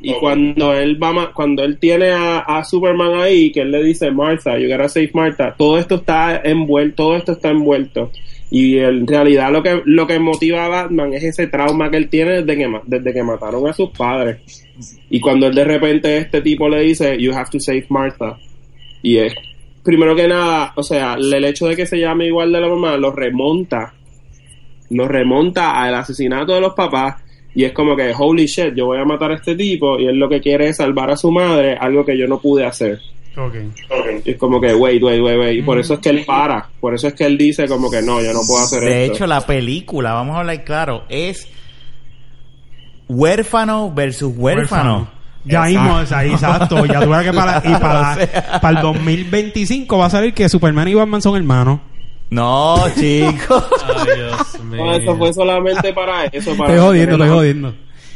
Y 0.00 0.12
cuando 0.14 0.72
él 0.74 1.02
va 1.02 1.12
ma- 1.12 1.32
cuando 1.32 1.64
él 1.64 1.78
tiene 1.78 2.10
a, 2.10 2.38
a 2.38 2.64
Superman 2.64 3.14
ahí, 3.20 3.50
que 3.52 3.60
él 3.62 3.70
le 3.70 3.82
dice 3.82 4.10
Martha, 4.10 4.58
you 4.58 4.68
gotta 4.68 4.88
save 4.88 5.10
Martha, 5.14 5.54
todo 5.58 5.78
esto 5.78 5.96
está 5.96 6.40
envuelto, 6.44 6.94
todo 7.04 7.16
esto 7.16 7.32
está 7.32 7.50
envuelto. 7.50 8.10
Y 8.50 8.78
en 8.78 9.06
realidad 9.06 9.52
lo 9.52 9.62
que, 9.62 9.82
lo 9.84 10.06
que 10.06 10.18
motiva 10.18 10.64
a 10.64 10.68
Batman 10.68 11.12
es 11.12 11.24
ese 11.24 11.48
trauma 11.48 11.90
que 11.90 11.98
él 11.98 12.08
tiene 12.08 12.42
desde 12.42 12.56
que, 12.56 12.80
desde 12.86 13.12
que 13.12 13.22
mataron 13.22 13.68
a 13.68 13.72
sus 13.72 13.90
padres. 13.90 14.64
Y 15.10 15.20
cuando 15.20 15.48
él 15.48 15.54
de 15.54 15.64
repente 15.64 16.16
este 16.16 16.40
tipo 16.40 16.68
le 16.68 16.80
dice, 16.80 17.20
you 17.20 17.32
have 17.34 17.50
to 17.50 17.58
save 17.60 17.84
Martha. 17.88 18.38
Y 19.02 19.18
es, 19.18 19.34
primero 19.82 20.14
que 20.16 20.28
nada, 20.28 20.72
o 20.76 20.82
sea, 20.82 21.14
el 21.14 21.44
hecho 21.44 21.66
de 21.66 21.76
que 21.76 21.84
se 21.86 21.98
llame 21.98 22.26
igual 22.26 22.52
de 22.52 22.60
la 22.60 22.68
mamá 22.68 22.96
lo 22.96 23.10
remonta, 23.12 23.92
lo 24.90 25.06
remonta 25.08 25.82
al 25.82 25.94
asesinato 25.94 26.54
de 26.54 26.60
los 26.60 26.74
papás 26.74 27.22
y 27.58 27.64
es 27.64 27.72
como 27.72 27.96
que, 27.96 28.12
holy 28.16 28.46
shit, 28.46 28.72
yo 28.76 28.86
voy 28.86 28.98
a 28.98 29.04
matar 29.04 29.32
a 29.32 29.34
este 29.34 29.56
tipo 29.56 29.98
y 29.98 30.06
él 30.06 30.14
lo 30.16 30.28
que 30.28 30.40
quiere 30.40 30.68
es 30.68 30.76
salvar 30.76 31.10
a 31.10 31.16
su 31.16 31.32
madre, 31.32 31.76
algo 31.76 32.04
que 32.04 32.16
yo 32.16 32.28
no 32.28 32.38
pude 32.38 32.64
hacer. 32.64 33.00
Ok. 33.36 33.54
Y 34.24 34.30
es 34.30 34.36
como 34.36 34.60
que, 34.60 34.72
wait, 34.76 35.02
wait, 35.02 35.20
wait, 35.20 35.36
wait. 35.36 35.58
Y 35.58 35.62
por 35.62 35.76
eso 35.80 35.94
es 35.94 35.98
que 35.98 36.10
él 36.10 36.24
para. 36.24 36.68
Por 36.80 36.94
eso 36.94 37.08
es 37.08 37.14
que 37.14 37.24
él 37.24 37.36
dice 37.36 37.66
como 37.66 37.90
que 37.90 38.00
no, 38.00 38.22
yo 38.22 38.32
no 38.32 38.42
puedo 38.46 38.62
hacer 38.62 38.80
De 38.80 39.02
esto. 39.06 39.14
hecho, 39.16 39.26
la 39.26 39.40
película, 39.40 40.12
vamos 40.12 40.36
a 40.36 40.38
hablar 40.38 40.62
claro, 40.62 41.02
es 41.08 41.48
huérfano 43.08 43.92
versus 43.92 44.32
huérfano. 44.36 45.08
Ya 45.44 45.62
mismo, 45.62 45.98
exacto. 46.00 46.86
Ya 46.86 47.00
tuve 47.00 47.24
que 47.24 47.32
para, 47.32 47.62
y 47.64 47.72
para, 47.80 48.12
O 48.12 48.14
sea. 48.14 48.60
para 48.60 48.78
el 48.78 48.82
2025 48.84 49.98
va 49.98 50.06
a 50.06 50.10
salir 50.10 50.32
que 50.32 50.48
Superman 50.48 50.86
y 50.86 50.94
Batman 50.94 51.22
son 51.22 51.34
hermanos. 51.34 51.80
No, 52.30 52.76
chicos. 52.96 53.64
Ay, 53.84 54.06
Dios. 54.16 54.57
No, 54.78 54.94
eso 54.94 55.16
fue 55.16 55.32
solamente 55.32 55.92
para 55.92 56.24
eso. 56.32 56.56
Para 56.56 56.74
Estoy 56.74 56.86
jodiendo, 56.86 57.12
estoy 57.14 57.28
jodiendo. 57.28 57.74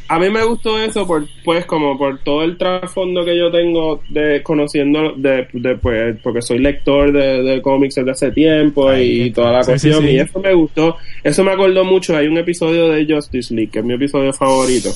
a 0.08 0.18
mí 0.18 0.28
me 0.30 0.44
gustó 0.44 0.78
eso 0.78 1.06
por, 1.06 1.24
pues, 1.44 1.64
como 1.66 1.96
por 1.96 2.18
todo 2.22 2.42
el 2.42 2.58
trasfondo 2.58 3.24
que 3.24 3.36
yo 3.38 3.50
tengo 3.50 4.00
de 4.10 4.42
conociendo, 4.42 5.12
de, 5.16 5.46
de, 5.52 5.76
pues, 5.78 6.16
porque 6.22 6.42
soy 6.42 6.58
lector 6.58 7.12
de, 7.12 7.42
de 7.42 7.62
cómics 7.62 7.94
desde 7.94 8.10
hace 8.10 8.30
tiempo 8.32 8.92
y 8.94 9.30
toda 9.30 9.52
la 9.52 9.62
Sí, 9.62 9.70
cuestión, 9.72 10.02
sí, 10.02 10.08
sí. 10.08 10.14
y 10.14 10.18
eso 10.18 10.38
me 10.40 10.52
gustó, 10.54 10.96
eso 11.24 11.44
me 11.44 11.52
acordó 11.52 11.84
mucho, 11.84 12.16
hay 12.16 12.26
un 12.26 12.36
episodio 12.38 12.88
de 12.90 13.06
Justice 13.12 13.54
League, 13.54 13.70
que 13.70 13.78
es 13.78 13.84
mi 13.84 13.94
episodio 13.94 14.32
favorito, 14.34 14.90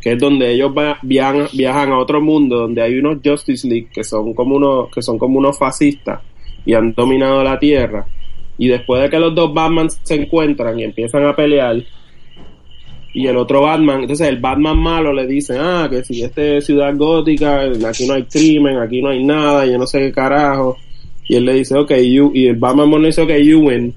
que 0.00 0.12
es 0.12 0.18
donde 0.18 0.52
ellos 0.52 0.72
viajan, 1.02 1.48
viajan 1.52 1.90
a 1.92 1.98
otro 1.98 2.20
mundo, 2.20 2.58
donde 2.58 2.82
hay 2.82 2.98
unos 2.98 3.18
Justice 3.24 3.66
League 3.66 3.88
que 3.92 4.04
son 4.04 4.34
como 4.34 4.56
unos, 4.56 4.90
que 4.94 5.02
son 5.02 5.18
como 5.18 5.38
unos 5.38 5.58
fascistas 5.58 6.20
y 6.66 6.74
han 6.74 6.92
dominado 6.92 7.42
la 7.42 7.58
tierra, 7.58 8.06
y 8.58 8.68
después 8.68 9.02
de 9.02 9.08
que 9.08 9.18
los 9.18 9.34
dos 9.34 9.54
Batman 9.54 9.88
se 9.90 10.16
encuentran 10.16 10.78
y 10.78 10.84
empiezan 10.84 11.24
a 11.24 11.34
pelear, 11.34 11.82
y 13.14 13.26
el 13.26 13.36
otro 13.36 13.62
Batman, 13.62 14.02
entonces 14.02 14.28
el 14.28 14.38
Batman 14.38 14.78
malo 14.78 15.12
le 15.12 15.26
dice, 15.26 15.56
ah, 15.58 15.88
que 15.90 16.04
si 16.04 16.22
este 16.22 16.58
es 16.58 16.66
ciudad 16.66 16.94
gótica, 16.94 17.62
aquí 17.88 18.06
no 18.06 18.14
hay 18.14 18.24
crimen, 18.24 18.78
aquí 18.78 19.00
no 19.00 19.08
hay 19.08 19.24
nada, 19.24 19.64
yo 19.64 19.78
no 19.78 19.86
sé 19.86 20.00
qué 20.00 20.12
carajo. 20.12 20.76
Y 21.26 21.36
él 21.36 21.44
le 21.44 21.54
dice, 21.54 21.76
ok, 21.76 21.92
you, 21.94 22.30
y 22.34 22.46
el 22.46 22.56
Batman 22.56 22.88
mono 22.88 23.06
dice, 23.06 23.22
ok, 23.22 23.32
you 23.42 23.60
win. 23.60 23.94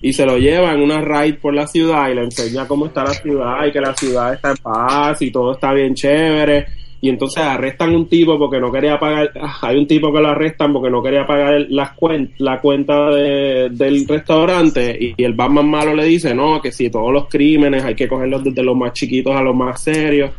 Y 0.00 0.12
se 0.12 0.26
lo 0.26 0.36
lleva 0.36 0.74
en 0.74 0.82
una 0.82 1.00
raid 1.00 1.36
por 1.36 1.54
la 1.54 1.66
ciudad 1.66 2.10
y 2.10 2.14
le 2.14 2.24
enseña 2.24 2.66
cómo 2.66 2.86
está 2.86 3.04
la 3.04 3.14
ciudad 3.14 3.66
y 3.66 3.72
que 3.72 3.80
la 3.80 3.94
ciudad 3.94 4.34
está 4.34 4.50
en 4.50 4.56
paz 4.56 5.22
y 5.22 5.30
todo 5.30 5.52
está 5.52 5.72
bien 5.72 5.94
chévere. 5.94 6.66
Y 7.04 7.08
entonces 7.08 7.42
arrestan 7.42 7.96
un 7.96 8.08
tipo 8.08 8.38
porque 8.38 8.60
no 8.60 8.70
quería 8.70 8.96
pagar, 8.96 9.32
ah, 9.40 9.58
hay 9.62 9.76
un 9.76 9.88
tipo 9.88 10.12
que 10.12 10.20
lo 10.20 10.28
arrestan 10.28 10.72
porque 10.72 10.88
no 10.88 11.02
quería 11.02 11.26
pagar 11.26 11.66
las 11.68 11.96
cuen- 11.96 12.30
la 12.38 12.60
cuenta 12.60 13.10
de- 13.10 13.70
del 13.70 14.06
restaurante 14.06 14.96
y, 15.00 15.20
el 15.22 15.32
Batman 15.34 15.68
malo 15.68 15.96
le 15.96 16.04
dice, 16.04 16.32
no, 16.32 16.62
que 16.62 16.70
si 16.70 16.90
todos 16.90 17.12
los 17.12 17.26
crímenes 17.28 17.84
hay 17.84 17.96
que 17.96 18.06
cogerlos 18.06 18.44
desde 18.44 18.62
los 18.62 18.76
más 18.76 18.92
chiquitos 18.92 19.34
a 19.34 19.42
los 19.42 19.54
más 19.54 19.82
serios. 19.82 20.30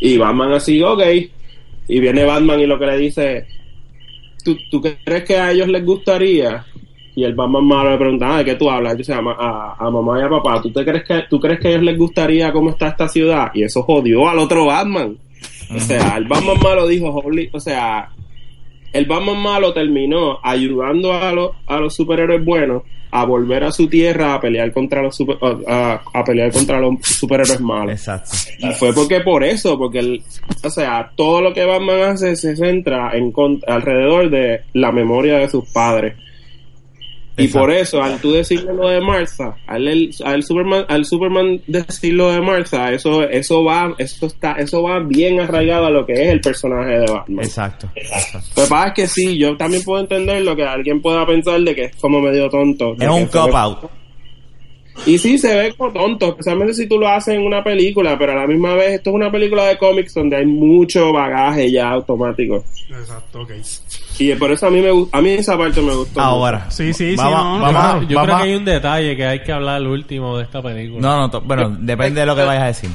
Y 0.00 0.16
Batman 0.16 0.52
así, 0.54 0.82
ok. 0.82 1.02
Y 1.88 2.00
viene 2.00 2.24
Batman 2.24 2.60
y 2.60 2.66
lo 2.66 2.78
que 2.78 2.86
le 2.86 2.96
dice, 2.96 3.46
¿tú, 4.42 4.56
tú 4.70 4.80
crees 4.80 5.24
que 5.24 5.36
a 5.36 5.52
ellos 5.52 5.68
les 5.68 5.84
gustaría? 5.84 6.64
Y 7.14 7.24
el 7.24 7.34
Batman 7.34 7.64
malo 7.66 7.90
le 7.90 7.98
pregunta, 7.98 8.34
ah, 8.34 8.38
¿de 8.38 8.44
qué 8.46 8.54
tú 8.54 8.70
hablas? 8.70 8.96
Se 9.04 9.12
llama 9.14 9.36
a, 9.38 9.76
a 9.78 9.90
mamá 9.90 10.18
y 10.18 10.22
a 10.22 10.28
papá, 10.30 10.60
¿tú, 10.62 10.70
te 10.70 10.82
crees 10.84 11.04
que, 11.04 11.24
¿tú 11.28 11.38
crees 11.38 11.60
que 11.60 11.68
a 11.68 11.70
ellos 11.72 11.82
les 11.82 11.98
gustaría 11.98 12.50
cómo 12.52 12.70
está 12.70 12.88
esta 12.88 13.06
ciudad? 13.08 13.50
Y 13.54 13.62
eso 13.64 13.82
jodió 13.82 14.28
al 14.28 14.38
otro 14.38 14.64
Batman. 14.66 15.16
O 15.74 15.80
sea, 15.80 16.16
el 16.16 16.24
Batman 16.26 16.58
malo 16.62 16.86
dijo, 16.86 17.08
"Holy", 17.10 17.48
o 17.52 17.60
sea, 17.60 18.08
el 18.92 19.04
Batman 19.06 19.38
malo 19.38 19.72
terminó 19.72 20.38
ayudando 20.42 21.12
a 21.12 21.32
los, 21.32 21.50
a 21.66 21.78
los 21.78 21.94
superhéroes 21.94 22.44
buenos 22.44 22.82
a 23.10 23.24
volver 23.24 23.64
a 23.64 23.72
su 23.72 23.88
tierra 23.88 24.34
a 24.34 24.40
pelear 24.40 24.72
contra 24.72 25.00
los 25.02 25.16
super- 25.16 25.38
a, 25.68 26.02
a 26.12 26.24
pelear 26.24 26.52
contra 26.52 26.80
los 26.80 26.94
superhéroes 27.02 27.60
malos. 27.60 27.92
Exacto. 27.92 28.30
Y 28.58 28.72
fue 28.74 28.92
porque 28.92 29.20
por 29.20 29.42
eso, 29.44 29.78
porque 29.78 30.00
el, 30.00 30.22
o 30.62 30.70
sea, 30.70 31.10
todo 31.14 31.40
lo 31.40 31.52
que 31.54 31.64
Batman 31.64 32.02
hace 32.02 32.36
se 32.36 32.56
centra 32.56 33.12
en 33.16 33.32
con- 33.32 33.60
alrededor 33.66 34.28
de 34.30 34.62
la 34.74 34.92
memoria 34.92 35.38
de 35.38 35.48
sus 35.48 35.64
padres. 35.70 36.14
Y 37.38 37.44
Exacto. 37.44 37.58
por 37.66 37.70
eso, 37.74 38.02
al 38.02 38.18
tú 38.20 38.32
decirle 38.32 38.72
lo 38.72 38.88
de 38.88 39.00
Martha, 39.00 39.56
al, 39.66 39.86
el- 39.88 40.10
al 40.24 40.42
Superman, 40.42 40.86
al 40.88 41.04
Superman 41.04 41.60
decir 41.66 42.14
lo 42.14 42.30
de 42.32 42.40
Martha, 42.40 42.92
eso, 42.92 43.22
eso 43.24 43.62
va, 43.62 43.94
eso 43.98 44.26
está, 44.26 44.52
eso 44.52 44.82
va 44.82 45.00
bien 45.00 45.40
arraigado 45.40 45.86
a 45.86 45.90
lo 45.90 46.06
que 46.06 46.14
es 46.14 46.28
el 46.30 46.40
personaje 46.40 46.98
de 47.00 47.12
Batman. 47.12 47.44
Exacto. 47.44 47.90
Exacto. 47.94 48.38
Lo 48.56 48.62
que 48.64 48.70
pasa 48.70 48.88
es 48.88 48.94
que 48.94 49.06
sí, 49.06 49.36
yo 49.38 49.56
también 49.56 49.82
puedo 49.84 50.00
entender 50.00 50.42
lo 50.42 50.56
que 50.56 50.64
alguien 50.64 51.02
pueda 51.02 51.26
pensar 51.26 51.60
de 51.60 51.74
que 51.74 51.84
es 51.84 51.96
como 51.96 52.20
medio 52.20 52.48
tonto. 52.48 52.94
Es 52.98 53.08
un 53.08 53.26
cop 53.26 53.54
out. 53.54 53.78
Y 55.04 55.18
sí, 55.18 55.38
se 55.38 55.54
ve 55.54 55.74
como 55.76 55.92
tonto, 55.92 56.28
especialmente 56.30 56.74
si 56.74 56.88
tú 56.88 56.98
lo 56.98 57.08
haces 57.08 57.34
en 57.34 57.42
una 57.42 57.62
película, 57.62 58.16
pero 58.18 58.32
a 58.32 58.36
la 58.36 58.46
misma 58.46 58.74
vez 58.74 58.94
esto 58.94 59.10
es 59.10 59.16
una 59.16 59.30
película 59.30 59.64
de 59.64 59.76
cómics 59.76 60.14
donde 60.14 60.36
hay 60.36 60.46
mucho 60.46 61.12
bagaje 61.12 61.70
ya 61.70 61.90
automático. 61.90 62.64
Exacto, 62.88 63.42
ok. 63.42 63.52
Y 64.18 64.34
por 64.34 64.50
eso 64.50 64.66
a 64.66 64.70
mí 64.70 64.80
me 64.80 64.90
a 65.12 65.20
mí 65.20 65.30
esa 65.30 65.58
parte 65.58 65.82
me 65.82 65.94
gustó. 65.94 66.20
Ahora. 66.20 66.70
Sí, 66.70 66.92
sí, 66.94 67.10
sí, 67.10 67.16
Vamos, 67.16 67.60
no, 67.60 67.66
no, 67.66 67.72
vamos. 67.72 68.08
Yo 68.08 68.16
vamos 68.16 68.28
creo 68.28 68.36
que 68.38 68.42
hay 68.44 68.56
un 68.56 68.64
detalle 68.64 69.16
que 69.16 69.26
hay 69.26 69.42
que 69.42 69.52
hablar 69.52 69.76
al 69.76 69.86
último 69.86 70.38
de 70.38 70.44
esta 70.44 70.62
película. 70.62 71.00
No, 71.00 71.28
no, 71.28 71.40
bueno, 71.42 71.76
depende 71.78 72.20
de 72.20 72.26
lo 72.26 72.34
que 72.34 72.42
vayas 72.42 72.62
a 72.62 72.66
decir. 72.66 72.90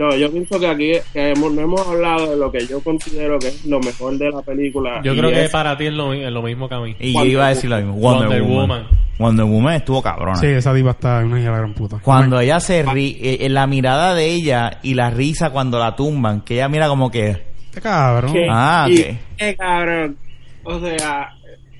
No, 0.00 0.16
yo 0.16 0.32
pienso 0.32 0.58
que 0.58 0.66
aquí 0.66 0.92
que 1.12 1.30
hemos, 1.32 1.52
no 1.52 1.60
hemos 1.60 1.86
hablado 1.86 2.30
de 2.30 2.36
lo 2.38 2.50
que 2.50 2.66
yo 2.66 2.80
considero 2.82 3.38
que 3.38 3.48
es 3.48 3.66
lo 3.66 3.78
mejor 3.80 4.16
de 4.16 4.30
la 4.30 4.40
película. 4.40 5.02
Yo 5.04 5.14
creo 5.14 5.28
que 5.30 5.44
es- 5.44 5.50
para 5.50 5.76
ti 5.76 5.86
es 5.86 5.92
lo, 5.92 6.08
mi- 6.10 6.24
es 6.24 6.32
lo 6.32 6.40
mismo 6.42 6.68
que 6.70 6.74
a 6.74 6.80
mí. 6.80 6.96
Y 6.98 7.12
yo 7.12 7.24
iba 7.26 7.46
a 7.46 7.48
decir 7.50 7.68
lo 7.68 7.76
mismo. 7.76 7.92
Wonder, 7.94 8.28
Wonder 8.28 8.42
Woman. 8.42 8.58
Woman. 8.58 8.86
Wonder 9.18 9.44
Woman 9.44 9.74
estuvo 9.74 10.00
cabrona. 10.02 10.36
Sí, 10.36 10.46
esa 10.46 10.72
diva 10.72 10.92
está 10.92 11.20
en 11.20 11.26
una 11.26 11.38
hija 11.40 11.48
de 11.50 11.52
la 11.52 11.58
gran 11.58 11.74
puta. 11.74 11.98
Cuando 12.02 12.40
ella 12.40 12.58
se 12.60 12.82
ríe, 12.82 13.44
eh, 13.44 13.48
la 13.50 13.66
mirada 13.66 14.14
de 14.14 14.24
ella 14.24 14.78
y 14.82 14.94
la 14.94 15.10
risa 15.10 15.50
cuando 15.50 15.78
la 15.78 15.94
tumban, 15.94 16.40
que 16.40 16.54
ella 16.54 16.68
mira 16.70 16.88
como 16.88 17.10
que... 17.10 17.36
Este 17.66 17.82
cabrón. 17.82 18.32
Ah, 18.48 18.86
y- 18.88 19.00
ok. 19.02 19.06
eh, 19.36 19.56
cabrón. 19.58 20.16
O 20.64 20.80
sea, 20.80 21.28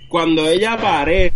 cuando 0.09 0.47
ella 0.47 0.75
aparece 0.75 1.33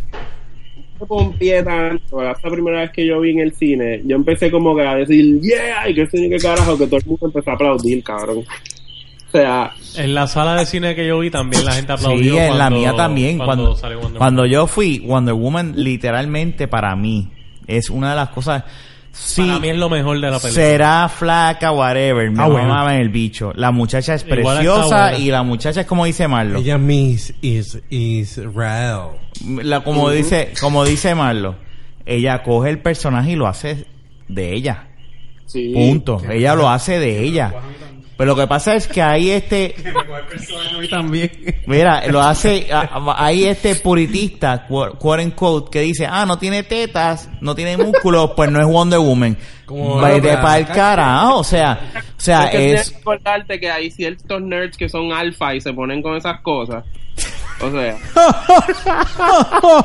con 1.07 1.32
pie 1.34 1.62
tanto, 1.62 2.22
la 2.22 2.34
primera 2.34 2.80
vez 2.80 2.90
que 2.92 3.07
yo 3.07 3.20
vi 3.20 3.30
en 3.30 3.40
el 3.40 3.55
cine, 3.55 4.02
yo 4.05 4.16
empecé 4.16 4.50
como 4.50 4.74
que 4.76 4.82
a 4.86 4.94
decir, 4.96 5.40
yeah, 5.40 5.88
y 5.88 5.94
que 5.94 6.07
sé 6.07 6.28
qué 6.28 6.36
carajo, 6.38 6.76
que 6.78 6.86
todo 6.86 6.96
el 6.98 7.07
mundo 7.07 7.26
empezó 7.26 7.50
a 7.50 7.55
aplaudir, 7.55 8.02
cabrón. 8.02 8.38
O 8.38 9.36
sea, 9.36 9.72
En 9.96 10.14
la 10.14 10.26
sala 10.28 10.55
de 10.55 10.64
cine 10.66 10.94
que 10.94 11.07
yo 11.07 11.18
vi 11.18 11.28
también 11.30 11.64
la 11.64 11.72
gente 11.72 11.92
aplaudió. 11.92 12.34
Sí, 12.34 12.38
en 12.38 12.50
la 12.50 12.57
cuando- 12.68 12.78
mía 12.78 12.94
también. 12.96 13.38
Cuando, 13.38 13.74
Cuando, 13.80 14.18
cuando 14.18 14.46
yo 14.46 14.66
fui, 14.68 15.00
Wonder 15.00 15.34
Woman 15.34 15.72
literalmente 15.76 16.68
para 16.68 16.94
mí 16.94 17.30
es 17.66 17.90
una 17.90 18.11
de 18.11 18.16
las 18.16 18.28
cosas... 18.28 18.62
Sí, 19.16 19.42
Para 19.42 19.61
mí 19.61 19.68
es 19.68 19.76
lo 19.76 19.88
mejor 19.88 20.16
de 20.20 20.28
la 20.28 20.40
película. 20.40 20.50
será 20.52 21.09
flaca, 21.09 21.70
whatever, 21.70 22.28
me 22.32 22.42
Ah, 22.42 22.48
bueno. 22.48 22.90
en 22.90 22.96
el 23.00 23.11
bicho. 23.11 23.52
La 23.55 23.70
muchacha 23.70 24.14
es 24.14 24.26
Igual 24.26 24.57
preciosa 24.57 25.16
y 25.16 25.30
la 25.30 25.44
muchacha 25.44 25.82
es 25.82 25.86
como 25.86 26.05
dice 26.05 26.26
Marlo. 26.26 26.59
Ella 26.59 26.78
Miss 26.78 27.32
is 27.40 27.80
Israel. 27.90 29.11
La, 29.47 29.82
como 29.82 30.11
dice 30.11 30.53
como 30.61 30.84
dice 30.84 31.14
Marlo, 31.14 31.57
ella 32.07 32.42
coge 32.42 32.70
el 32.70 32.80
personaje 32.80 33.32
y 33.32 33.36
lo 33.36 33.47
hace 33.47 33.86
de 34.28 34.55
ella. 34.55 34.88
sí. 35.47 35.72
Punto. 35.74 36.22
Ella 36.30 36.55
lo 36.55 36.68
hace 36.68 36.99
de 36.99 37.22
ella. 37.22 37.55
Pero 38.16 38.28
lo 38.28 38.36
que 38.36 38.47
pasa 38.47 38.74
es 38.74 38.86
que 38.86 39.03
hay 39.03 39.30
este 39.30 39.74
A 40.74 40.78
mí 40.78 40.88
también. 40.88 41.30
Mira, 41.66 42.07
lo 42.07 42.20
hace, 42.20 42.68
hay 43.16 43.45
este 43.45 43.74
puritista, 43.76 44.66
quote 44.66 44.99
quote 44.99 45.24
unquote, 45.24 45.70
que 45.70 45.80
dice, 45.80 46.07
ah, 46.07 46.24
no 46.24 46.38
tiene 46.38 46.62
tetas, 46.62 47.28
no 47.40 47.55
tiene 47.55 47.76
músculos, 47.76 48.32
pues 48.36 48.51
no 48.51 48.61
es 48.61 48.66
Wonder 48.66 49.01
Woman. 49.01 49.36
Como 49.66 50.01
Vete 50.01 50.36
para 50.36 50.59
el 50.59 50.66
carajo, 50.66 51.38
o 51.38 51.45
sea, 51.45 51.90
o 52.16 52.20
sea, 52.20 52.45
Es 52.45 52.51
que 52.51 52.74
es, 52.74 53.61
que 53.61 53.70
hay 53.70 53.90
ciertos 53.90 54.42
nerds 54.42 54.76
que 54.76 54.88
son 54.88 55.12
alfa 55.12 55.55
y 55.55 55.61
se 55.61 55.72
ponen 55.72 56.03
con 56.03 56.16
esas 56.16 56.40
cosas. 56.40 56.84
O 57.61 57.70
sea, 57.70 57.96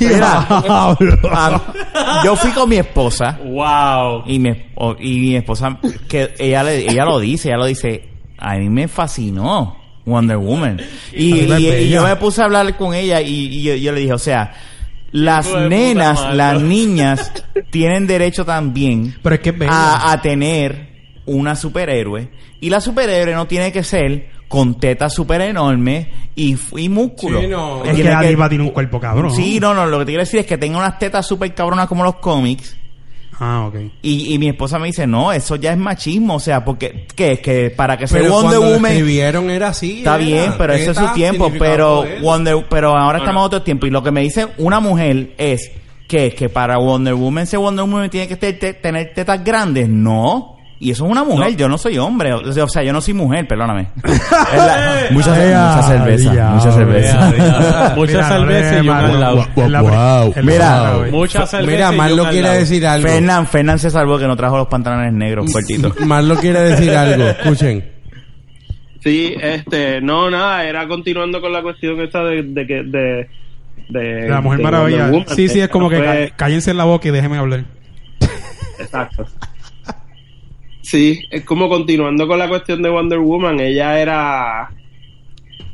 mira, 0.00 0.46
a- 0.48 1.62
yo 2.24 2.36
fui 2.36 2.50
con 2.50 2.68
mi 2.68 2.76
esposa 2.76 3.38
¡Wow! 3.44 4.24
y 4.26 4.38
mi, 4.38 4.50
o- 4.74 4.96
y 4.98 5.20
mi 5.20 5.36
esposa, 5.36 5.78
que 6.08 6.34
ella, 6.38 6.62
le- 6.64 6.90
ella 6.90 7.04
lo 7.04 7.18
dice, 7.18 7.48
ella 7.48 7.58
lo 7.58 7.66
dice, 7.66 8.08
a 8.38 8.56
mí 8.56 8.68
me 8.68 8.88
fascinó 8.88 9.76
Wonder 10.06 10.38
Woman. 10.38 10.80
Y, 11.12 11.32
A 11.32 11.34
mí 11.44 11.52
me 11.52 11.60
y- 11.60 11.84
y 11.84 11.88
yo 11.90 12.02
me 12.04 12.16
puse 12.16 12.42
a 12.42 12.46
hablar 12.46 12.76
con 12.76 12.94
ella 12.94 13.20
y, 13.20 13.46
y 13.58 13.62
yo, 13.62 13.74
yo 13.74 13.92
le 13.92 14.00
dije, 14.00 14.12
o 14.14 14.18
sea, 14.18 14.54
las 15.12 15.46
Hijo 15.46 15.56
de 15.58 15.64
puta 15.66 15.76
nenas, 15.76 16.20
madre. 16.20 16.36
las 16.36 16.62
niñas 16.62 17.32
tienen 17.70 18.06
derecho 18.06 18.44
también 18.44 19.16
Pero 19.22 19.34
es 19.34 19.40
que 19.40 19.50
es 19.50 19.58
bella. 19.58 19.72
a, 19.72 20.12
a 20.12 20.22
tener 20.22 20.88
una 21.26 21.54
superhéroe 21.56 22.30
y 22.60 22.70
la 22.70 22.80
superhéroe 22.80 23.34
no 23.34 23.46
tiene 23.46 23.72
que 23.72 23.82
ser 23.84 24.30
con 24.50 24.80
tetas 24.80 25.14
super 25.14 25.40
enormes 25.42 26.08
y, 26.34 26.56
y 26.76 26.88
músculos. 26.88 27.40
Sí, 27.42 27.46
no. 27.46 27.84
es 27.84 27.90
que 27.90 27.94
Tiene 27.94 28.10
la 28.10 28.22
diva 28.22 28.48
tiene 28.48 28.64
un 28.64 28.70
cuerpo 28.70 28.98
cabrón. 28.98 29.30
Sí, 29.32 29.60
no, 29.60 29.72
no, 29.74 29.86
lo 29.86 30.00
que 30.00 30.06
te 30.06 30.10
quiero 30.10 30.22
decir 30.24 30.40
es 30.40 30.46
que 30.46 30.58
tenga 30.58 30.76
unas 30.78 30.98
tetas 30.98 31.24
super 31.24 31.54
cabronas 31.54 31.86
como 31.86 32.02
los 32.02 32.16
cómics 32.16 32.76
Ah, 33.42 33.66
ok. 33.68 33.76
y, 34.02 34.34
y 34.34 34.38
mi 34.38 34.48
esposa 34.48 34.78
me 34.80 34.88
dice, 34.88 35.06
no, 35.06 35.32
eso 35.32 35.54
ya 35.56 35.70
es 35.72 35.78
machismo, 35.78 36.34
o 36.34 36.40
sea, 36.40 36.62
porque, 36.64 37.06
¿qué? 37.14 37.32
Es 37.32 37.40
que 37.40 37.70
para 37.70 37.96
que 37.96 38.06
sea 38.08 38.20
Pero 38.20 38.32
Wonder 38.34 38.50
cuando 38.58 38.66
lo 38.68 38.74
Woman... 38.74 38.90
escribieron 38.92 39.50
era 39.50 39.68
así. 39.68 39.98
Está 39.98 40.16
era. 40.16 40.24
bien, 40.24 40.52
pero 40.58 40.72
ese 40.74 40.90
es 40.90 40.96
su 40.98 41.06
tiempo. 41.14 41.50
Pero. 41.58 42.04
Wonder, 42.20 42.66
pero 42.68 42.94
ahora 42.96 43.18
estamos 43.18 43.40
en 43.42 43.46
otro 43.46 43.62
tiempo. 43.62 43.86
Y 43.86 43.90
lo 43.90 44.02
que 44.02 44.10
me 44.10 44.20
dice 44.20 44.48
una 44.58 44.78
mujer 44.80 45.32
es 45.38 45.70
que, 46.06 46.34
que 46.34 46.48
para 46.50 46.76
Wonder 46.76 47.14
Woman 47.14 47.46
ser 47.46 47.60
Wonder 47.60 47.84
Woman 47.86 48.10
tiene 48.10 48.28
que 48.28 48.36
te- 48.36 48.52
te- 48.52 48.74
tener 48.74 49.14
tetas 49.14 49.42
grandes. 49.42 49.88
No. 49.88 50.58
Y 50.82 50.90
eso 50.92 51.04
es 51.04 51.10
una 51.10 51.24
mujer, 51.24 51.54
yo 51.56 51.68
no 51.68 51.76
soy 51.76 51.98
hombre. 51.98 52.32
O 52.32 52.68
sea, 52.68 52.82
yo 52.82 52.90
no 52.94 53.02
soy 53.02 53.12
mujer, 53.12 53.46
perdóname. 53.46 53.88
Es 54.02 54.56
la- 54.56 55.04
mucha, 55.10 55.30
mucha 55.30 55.82
cerveza, 55.82 56.50
mucha 56.54 56.72
cerveza. 56.72 57.92
Mucha 57.96 58.22
no 58.22 58.28
cerveza 58.28 58.82
y 58.82 58.88
al 58.88 59.20
lado. 59.20 59.46
Wow. 59.54 60.34
Mira. 60.42 60.94
Mucha 61.10 61.46
cerveza 61.46 61.70
Mira, 61.70 61.92
Marlo 61.92 62.24
quiere 62.30 62.48
decir 62.50 62.86
algo. 62.86 63.06
Fernán, 63.06 63.46
Fernán 63.46 63.78
se 63.78 63.90
salvó 63.90 64.18
que 64.18 64.26
no 64.26 64.36
trajo 64.36 64.56
los 64.56 64.68
pantalones 64.68 65.12
negros 65.12 65.52
cortitos. 65.52 66.00
Marlo 66.00 66.36
quiere 66.36 66.60
decir 66.60 66.92
algo. 66.92 67.28
Escuchen. 67.28 67.84
sí, 69.00 69.34
este, 69.38 70.00
no, 70.00 70.30
nada, 70.30 70.64
era 70.64 70.88
continuando 70.88 71.42
con 71.42 71.52
la 71.52 71.60
cuestión 71.62 72.00
esta 72.00 72.24
de, 72.24 72.42
de 72.42 72.66
que, 72.66 72.82
de, 72.84 73.28
de, 73.90 74.28
La 74.30 74.40
Mujer 74.40 74.58
de 74.58 74.64
Maravilla. 74.64 75.10
Sí, 75.26 75.48
sí, 75.48 75.60
es 75.60 75.68
como 75.68 75.90
que 75.90 76.32
cállense 76.36 76.70
en 76.70 76.78
la 76.78 76.84
boca 76.84 77.06
y 77.06 77.10
déjenme 77.10 77.36
hablar. 77.36 77.64
exacto. 78.78 79.26
Sí, 80.90 81.24
es 81.30 81.44
como 81.44 81.68
continuando 81.68 82.26
con 82.26 82.36
la 82.36 82.48
cuestión 82.48 82.82
de 82.82 82.90
Wonder 82.90 83.20
Woman, 83.20 83.60
ella 83.60 84.00
era, 84.00 84.70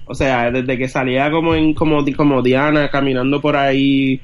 o 0.04 0.14
sea, 0.14 0.50
desde 0.50 0.76
que 0.76 0.88
salía 0.88 1.30
como 1.30 1.54
en 1.54 1.72
como, 1.72 2.04
como 2.14 2.42
Diana 2.42 2.90
caminando 2.90 3.40
por 3.40 3.56
ahí, 3.56 4.20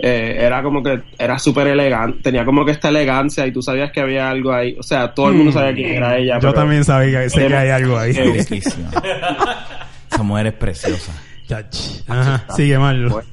eh, 0.00 0.38
era 0.40 0.60
como 0.64 0.82
que 0.82 1.00
era 1.16 1.38
súper 1.38 1.68
elegante, 1.68 2.18
tenía 2.24 2.44
como 2.44 2.64
que 2.64 2.72
esta 2.72 2.88
elegancia 2.88 3.46
y 3.46 3.52
tú 3.52 3.62
sabías 3.62 3.92
que 3.92 4.00
había 4.00 4.28
algo 4.30 4.52
ahí, 4.52 4.74
o 4.76 4.82
sea, 4.82 5.14
todo 5.14 5.28
el 5.28 5.36
mundo 5.36 5.52
sabía 5.52 5.74
quién 5.74 5.90
era 5.94 6.18
ella. 6.18 6.34
Yo 6.40 6.48
pero- 6.48 6.54
también 6.54 6.82
sabía, 6.84 7.30
sé 7.30 7.46
que 7.46 7.54
hay 7.54 7.70
algo 7.70 7.96
ahí. 7.96 8.10
Esa 8.10 10.22
mujer 10.24 10.48
es 10.48 10.54
preciosa. 10.54 11.12
Chach. 11.46 11.76
Ajá, 12.08 12.46
sigue 12.56 12.80
mal. 12.80 13.06
Pues, 13.12 13.26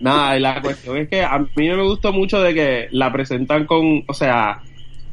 Nada, 0.00 0.36
y 0.36 0.40
la 0.40 0.60
cuestión 0.60 0.96
es 0.96 1.08
que 1.08 1.22
a 1.22 1.38
mí 1.38 1.68
no 1.68 1.76
me 1.76 1.84
gustó 1.84 2.12
mucho 2.12 2.42
de 2.42 2.52
que 2.52 2.88
la 2.90 3.12
presentan 3.12 3.64
con, 3.64 4.02
o 4.08 4.12
sea, 4.12 4.60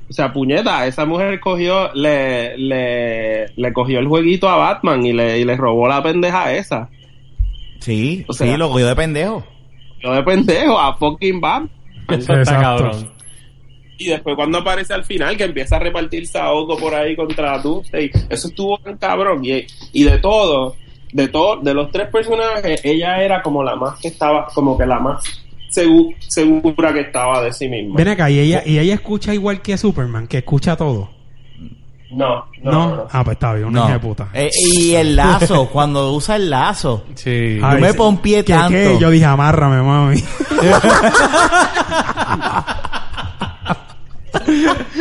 o 0.10 0.14
sea, 0.14 0.34
puñeta, 0.34 0.88
esa 0.88 1.05
mujer 1.05 1.39
cogió, 1.39 1.93
le, 1.93 2.57
le, 2.57 3.45
le 3.55 3.74
cogió 3.74 3.99
el 3.99 4.07
jueguito 4.07 4.49
a 4.49 4.55
Batman 4.57 5.05
y 5.05 5.14
le, 5.14 5.39
y 5.39 5.45
le 5.45 5.55
robó 5.55 5.88
la 5.88 6.01
pendeja 6.01 6.53
esa. 6.53 6.89
Sí, 7.80 8.26
O 8.28 8.34
sea- 8.34 8.47
sí, 8.51 8.57
lo 8.57 8.70
cogió 8.70 8.88
de 8.88 8.95
pendejo. 8.95 9.43
Yo 10.01 10.14
de 10.14 10.24
pendejo 10.24 10.80
a 10.80 10.95
fucking 10.97 11.39
Batman. 11.39 11.70
Eso 12.10 12.18
está 12.34 12.39
Exacto. 12.39 12.62
cabrón. 12.62 13.12
Y 13.97 14.07
después 14.07 14.36
cuando 14.38 14.60
aparece 14.60 14.93
al 14.93 15.03
final 15.03 15.36
que 15.36 15.43
empieza 15.43 15.76
a 15.76 15.80
repartir 15.80 16.26
saoco 16.26 16.78
por 16.78 16.95
ahí 16.95 17.16
contra 17.18 17.60
Doomsday, 17.60 18.10
eso 18.30 18.47
estuvo 18.47 18.78
tan 18.78 18.97
cabrón. 18.97 19.43
Y, 19.43 19.66
y 19.91 20.03
de 20.05 20.18
todo, 20.20 20.76
de 21.12 21.28
todo, 21.28 21.57
de 21.57 21.74
los 21.74 21.91
tres 21.91 22.07
personajes, 22.10 22.80
ella 22.86 23.22
era 23.22 23.41
como 23.41 23.62
la 23.62 23.76
más 23.76 23.99
que 23.99 24.07
estaba, 24.07 24.45
como 24.55 24.78
que 24.78 24.86
la 24.86 24.99
más 24.99 25.22
segu- 25.70 26.15
segura 26.20 26.93
que 26.93 27.01
estaba 27.01 27.41
de 27.43 27.53
sí 27.53 27.67
misma. 27.67 27.95
Ven 27.97 28.07
acá, 28.09 28.30
y 28.30 28.39
ella, 28.39 28.63
y 28.65 28.78
ella 28.80 28.93
escucha 28.95 29.34
igual 29.34 29.61
que 29.61 29.78
Superman, 29.78 30.28
que 30.28 30.39
escucha 30.39 30.76
todo. 30.76 31.09
No, 32.11 32.45
no, 32.63 32.72
No, 32.72 32.95
no. 32.95 33.07
ah, 33.11 33.24
pues 33.24 33.36
está 33.36 33.53
bien, 33.53 33.67
una 33.67 33.82
No. 33.82 33.86
hija 33.86 33.93
de 33.93 33.99
puta. 33.99 34.30
Eh, 34.34 34.49
y 34.74 34.95
el 34.95 35.15
lazo, 35.15 35.70
cuando 35.72 36.11
usa 36.13 36.38
el 36.38 36.49
lazo. 36.49 37.05
Sí. 37.13 37.59
Ay, 37.61 37.80
me 37.82 37.93
pompié 37.93 38.43
¿Qué, 38.43 38.53
tanto. 38.53 38.70
qué? 38.72 38.97
Yo 38.99 39.11
dije, 39.11 39.26
amárrame, 39.26 39.84
mami. 39.84 40.15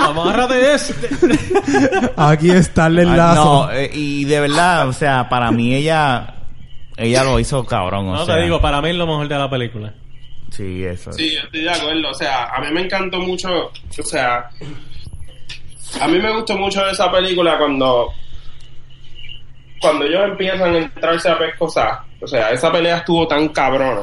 Amárrate 0.03 0.55
de 0.55 0.75
ese. 0.75 0.95
Aquí 2.17 2.51
está 2.51 2.87
el 2.87 2.99
Ah, 2.99 3.03
enlazo. 3.03 3.45
No, 3.67 3.71
eh, 3.73 3.91
y 3.93 4.25
de 4.25 4.41
verdad, 4.41 4.89
o 4.89 4.93
sea, 4.93 5.29
para 5.29 5.51
mí 5.51 5.75
ella 5.75 6.35
ella 6.97 7.23
lo 7.25 7.39
hizo 7.39 7.65
cabrón, 7.65 8.09
o 8.09 8.13
No 8.15 8.27
sea. 8.27 8.37
te 8.37 8.43
digo, 8.43 8.61
para 8.61 8.81
mí 8.83 8.91
es 8.91 8.97
lo 8.97 9.07
mejor 9.07 9.29
de 9.29 9.39
la 9.39 9.49
película. 9.51 9.95
Sí, 10.51 10.85
eso. 10.85 11.13
Sí, 11.13 11.35
yo 11.35 11.41
estoy 11.41 11.63
de 11.63 11.71
acuerdo. 11.71 12.11
O 12.11 12.15
sea, 12.15 12.45
a 12.47 12.61
mí 12.61 12.67
me 12.73 12.83
encantó 12.83 13.19
mucho. 13.21 13.49
O 13.67 14.03
sea, 14.03 14.49
a 16.01 16.09
mí 16.09 16.19
me 16.19 16.33
gustó 16.35 16.57
mucho 16.57 16.87
esa 16.89 17.11
película 17.11 17.57
cuando. 17.59 18.09
Cuando 19.81 20.05
ellos 20.07 20.23
empiezan 20.31 20.75
a 20.75 20.79
entrarse 20.79 21.29
a 21.29 21.39
pescosar. 21.39 22.01
O 22.21 22.27
sea, 22.27 22.51
esa 22.51 22.73
pelea 22.73 22.97
estuvo 22.99 23.27
tan 23.29 23.49
cabrona. 23.51 24.03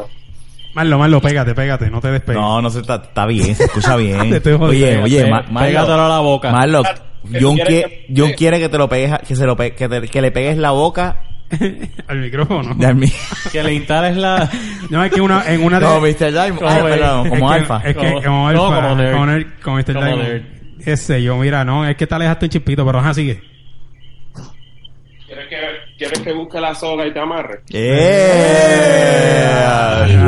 Marlo, 0.73 0.97
Marlo, 0.99 1.21
pégate, 1.21 1.53
pégate, 1.53 1.89
no 1.89 1.99
te 2.01 2.09
despegues. 2.11 2.41
No, 2.41 2.61
no 2.61 2.69
se 2.69 2.79
está, 2.81 2.95
está 2.95 3.25
bien, 3.25 3.55
se 3.55 3.63
escucha 3.65 3.95
bien. 3.97 4.29
Te 4.29 4.37
estoy 4.37 4.57
jodiendo. 4.57 5.03
oye, 5.03 5.21
oye, 5.23 5.31
Marlo, 5.31 5.59
pégatelo 5.59 6.05
a 6.05 6.09
la 6.09 6.19
boca. 6.19 6.51
Marlo, 6.51 6.83
Que 6.83 7.39
John, 7.41 7.55
quiere, 7.55 7.81
que- 7.81 8.05
John 8.15 8.31
quiere 8.33 8.59
que 8.59 8.69
te 8.69 8.77
lo 8.77 8.87
pegues, 8.87 9.13
que 9.27 9.35
se 9.35 9.45
lo 9.45 9.55
pe- 9.57 9.73
que, 9.73 9.89
te- 9.89 10.07
que 10.07 10.21
le 10.21 10.31
pegues 10.31 10.57
la 10.57 10.71
boca 10.71 11.23
Al 12.07 12.19
micrófono. 12.19 12.75
Que 13.51 13.63
le 13.63 13.73
instales 13.73 14.17
la... 14.17 14.49
No, 14.89 15.03
es 15.03 15.11
que 15.11 15.21
una, 15.21 15.43
en 15.51 15.63
una 15.63 15.79
de... 15.79 15.85
No, 15.85 15.99
Mr. 16.01 16.31
Diamond. 16.31 16.57
Como 16.59 16.69
Ay, 16.69 16.81
perdón, 16.83 17.25
es 17.25 17.29
como 17.31 17.47
que- 17.49 17.55
alfa. 17.55 17.77
Es 17.77 17.83
que 17.83 17.93
Como- 17.93 18.21
como 18.23 18.51
no, 18.51 18.65
alfa. 18.65 18.81
como 18.81 18.95
nerd. 18.95 19.45
Mr. 19.45 19.61
Como 19.63 19.77
Diamond. 19.83 20.17
nerd. 20.23 20.41
Ese, 20.85 21.21
yo, 21.23 21.37
mira, 21.37 21.63
no, 21.65 21.87
es 21.87 21.95
que 21.95 22.05
te 22.07 22.15
alejaste 22.15 22.45
un 22.45 22.49
chispito, 22.51 22.85
pero 22.85 22.99
ajá, 22.99 23.13
sigue. 23.13 23.41
¿Quieres 25.25 25.47
que, 25.49 25.55
¿Quieres 25.97 26.19
que 26.19 26.33
busque 26.33 26.59
la 26.61 26.75
soga 26.75 27.07
y 27.07 27.13
te 27.13 27.19
amarre? 27.19 27.61
Eh. 27.73 29.63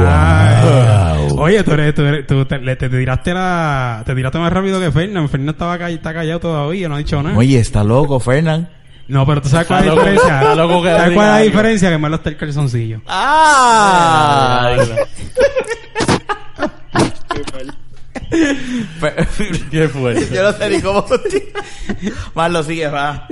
Ay. 0.07 1.27
Oye, 1.37 1.63
tú 1.63 1.71
eres, 1.73 1.93
tú 1.93 2.01
eres, 2.03 2.25
tú 2.25 2.45
te, 2.45 2.57
le- 2.59 2.75
te, 2.75 2.89
te 2.89 2.97
tiraste 2.97 3.33
la, 3.33 4.01
te 4.05 4.15
tiraste 4.15 4.39
más 4.39 4.51
rápido 4.51 4.79
que 4.79 4.91
Fernan. 4.91 5.29
Fernan 5.29 5.49
estaba 5.49 5.77
call- 5.77 5.93
está 5.93 6.13
callado 6.13 6.39
todavía, 6.39 6.89
no 6.89 6.95
ha 6.95 6.99
dicho 6.99 7.21
nada. 7.21 7.37
Oye, 7.37 7.59
está 7.59 7.83
loco, 7.83 8.19
Fernán. 8.19 8.69
No, 9.07 9.25
pero 9.25 9.41
tú 9.41 9.49
sabes 9.49 9.67
cuál 9.67 9.81
es 9.81 9.85
la 9.87 9.93
diferencia. 9.93 10.41
¿Sabes 10.41 10.67
cuál 10.67 10.87
es 10.87 11.15
la 11.15 11.39
diferencia? 11.39 11.89
Que 11.89 11.97
Marlo 11.97 12.17
está 12.17 12.29
el 12.29 12.37
calzoncillo. 12.37 13.01
¡Ah! 13.07 14.75
Qué 19.71 19.87
fuerte. 19.87 20.27
Yo 20.35 20.43
no 20.43 20.51
sé 20.51 20.69
ni 20.69 20.81
cómo. 20.81 21.05
Marlo, 22.35 22.63
sigue, 22.63 22.87
va. 22.87 23.27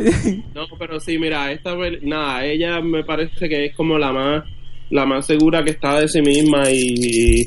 No, 0.53 0.65
pero 0.79 0.99
sí, 0.99 1.17
mira, 1.17 1.51
esta 1.51 1.75
nada, 2.01 2.45
ella 2.45 2.79
me 2.81 3.03
parece 3.03 3.49
que 3.49 3.65
es 3.65 3.75
como 3.75 3.97
la 3.97 4.11
más 4.11 4.43
la 4.91 5.05
más 5.05 5.25
segura 5.25 5.63
que 5.63 5.71
está 5.71 5.99
de 5.99 6.07
sí 6.07 6.21
misma 6.21 6.69
y 6.69 7.43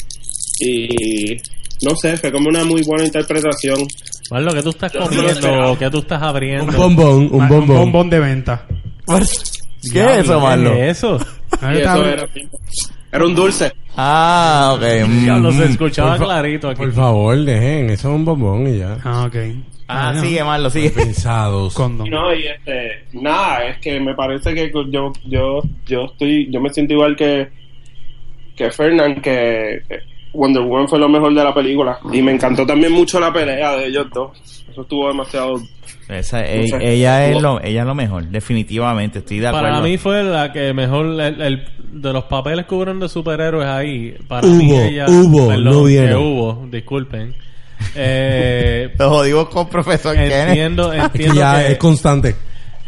y 0.61 1.37
no 1.83 1.95
sé, 1.95 2.17
fue 2.17 2.33
como 2.33 2.49
una 2.49 2.65
muy 2.65 2.83
buena 2.83 3.05
interpretación. 3.05 3.87
Marlo, 4.31 4.53
¿qué 4.53 4.63
tú 4.63 4.69
estás 4.71 4.93
Yo 4.93 5.01
no 5.01 5.07
lo 5.07 5.13
comiendo? 5.17 5.77
¿Qué 5.79 5.91
tú 5.91 5.99
estás 5.99 6.23
abriendo? 6.23 6.65
Un 6.67 6.77
bombón, 6.77 7.29
un 7.33 7.49
bombón. 7.49 7.61
Un 7.71 7.77
bombón 7.85 8.11
de 8.11 8.19
venta. 8.21 8.67
¿Qué 9.93 10.01
es 10.05 10.19
eso, 10.25 10.41
Marlo? 10.41 10.73
¿Qué 10.73 10.91
es 10.91 10.99
eso? 10.99 11.19
Ahí 11.63 11.79
está. 11.79 11.97
era, 11.99 12.29
era 13.13 13.25
un 13.25 13.35
dulce. 13.35 13.73
Ah, 13.97 14.73
ok. 14.77 14.83
Diablo, 15.09 15.51
se 15.53 15.59
Mm. 15.67 15.71
escuchaba 15.71 16.11
Por 16.11 16.19
fa- 16.19 16.25
clarito 16.25 16.69
aquí. 16.69 16.79
Por 16.79 16.93
favor, 16.93 17.37
dejen. 17.39 17.91
Eso 17.91 18.09
es 18.11 18.15
un 18.15 18.25
bombón 18.25 18.67
y 18.69 18.79
ya. 18.79 18.99
Ah, 19.03 19.25
ok. 19.27 19.37
Ah, 19.89 20.11
Bueno, 20.13 20.27
sigue, 20.27 20.45
Marlo, 20.45 20.71
sigue. 20.71 20.91
Pensados. 20.91 21.73
Condón. 21.75 22.11
No, 22.11 22.35
y 22.35 22.47
este, 22.47 23.07
nada, 23.15 23.65
es 23.69 23.79
que 23.79 23.99
me 23.99 24.15
parece 24.15 24.55
que 24.55 24.71
yo 24.71 25.13
yo 25.25 25.63
yo 25.87 26.05
estoy 26.05 26.49
yo 26.51 26.61
me 26.61 26.69
siento 26.71 26.93
igual 26.93 27.17
que 27.17 27.49
que 28.55 28.71
Fernand 28.71 29.23
que 29.23 29.81
que 29.89 29.99
Wonder 30.33 30.63
Woman 30.63 30.89
fue 30.89 30.99
lo 30.99 31.09
mejor 31.09 31.35
de 31.35 31.43
la 31.45 31.55
película 31.55 31.99
y 32.13 32.21
me 32.23 32.33
encantó 32.33 32.65
también 32.67 32.93
mucho 32.93 33.19
la 33.19 33.33
pelea 33.33 33.77
de 33.77 33.87
ellos 33.87 34.07
dos. 34.13 34.31
Eso 34.71 34.83
estuvo 34.83 35.09
demasiado 35.09 35.55
Esa, 36.09 36.45
e- 36.45 36.69
sé. 36.69 36.77
ella, 36.81 37.27
es 37.29 37.41
lo, 37.43 37.61
ella 37.63 37.81
es 37.81 37.87
lo 37.87 37.95
mejor, 37.95 38.25
definitivamente, 38.27 39.21
estoy 39.21 39.39
de 39.41 39.49
acuerdo. 39.49 39.69
Para 39.69 39.81
mí 39.83 39.97
fue 39.99 40.23
la 40.23 40.53
que 40.53 40.73
mejor, 40.75 41.07
el, 41.21 41.41
el- 41.41 41.65
de 41.93 42.13
los 42.13 42.25
papeles 42.25 42.67
que 42.67 42.75
hubieron 42.75 43.01
de 43.01 43.09
superhéroes 43.09 43.67
ahí, 43.67 44.15
para 44.29 44.47
mí 44.47 44.71
Hubo, 44.71 44.81
ella, 44.83 45.07
hubo, 45.09 45.49
perdón, 45.49 45.65
no 45.65 45.85
vieron. 45.85 46.09
que 46.11 46.17
hubo, 46.17 46.67
disculpen. 46.71 47.35
Eh, 47.95 48.91
Lo 48.99 49.09
jodimos 49.11 49.49
con 49.49 49.69
profesor 49.69 50.15
Kenneth. 50.15 50.49
entiendo, 50.49 50.93
Es 50.93 50.99
que 51.11 51.19
entiendo 51.25 51.35
ya 51.35 51.59
que, 51.67 51.73
es 51.73 51.79
constante. 51.79 52.37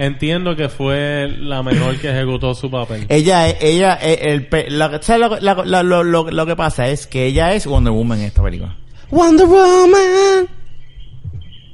Entiendo 0.05 0.57
que 0.57 0.69
fue 0.69 1.29
la 1.39 1.63
mejor 1.63 1.97
que 1.99 2.11
ejecutó 2.11 2.55
su 2.55 2.71
papel. 2.71 3.07
Ella, 3.09 3.49
ella, 3.49 3.95
el, 3.95 4.47
pe- 4.47 4.71
la- 4.71 5.01
¿sabes 5.03 5.21
lo, 5.21 5.39
la- 5.41 5.63
la- 5.65 5.83
lo, 5.83 6.03
lo, 6.03 6.31
lo 6.31 6.47
que 6.47 6.57
pasa? 6.57 6.89
Es 6.89 7.07
que 7.07 7.27
ella 7.27 7.53
es 7.55 7.67
Wonder 7.67 7.93
Woman 7.93 8.19
en 8.21 8.25
esta 8.27 8.43
película. 8.43 8.77
Wonder 9.11 9.47
Woman. 9.47 10.49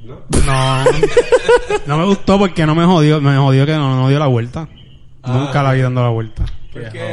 No. 0.05 0.83
No 1.85 1.97
me 1.97 2.05
gustó 2.05 2.37
porque 2.39 2.65
no 2.65 2.75
me 2.75 2.85
jodió. 2.85 3.19
Me 3.21 3.35
jodió 3.37 3.65
que 3.65 3.73
no, 3.73 3.95
no 3.95 4.09
dio 4.09 4.19
la 4.19 4.27
vuelta. 4.27 4.67
Nunca 5.25 5.61
la 5.63 5.73
vi 5.73 5.81
dando 5.81 6.01
la 6.03 6.09
vuelta. 6.09 6.45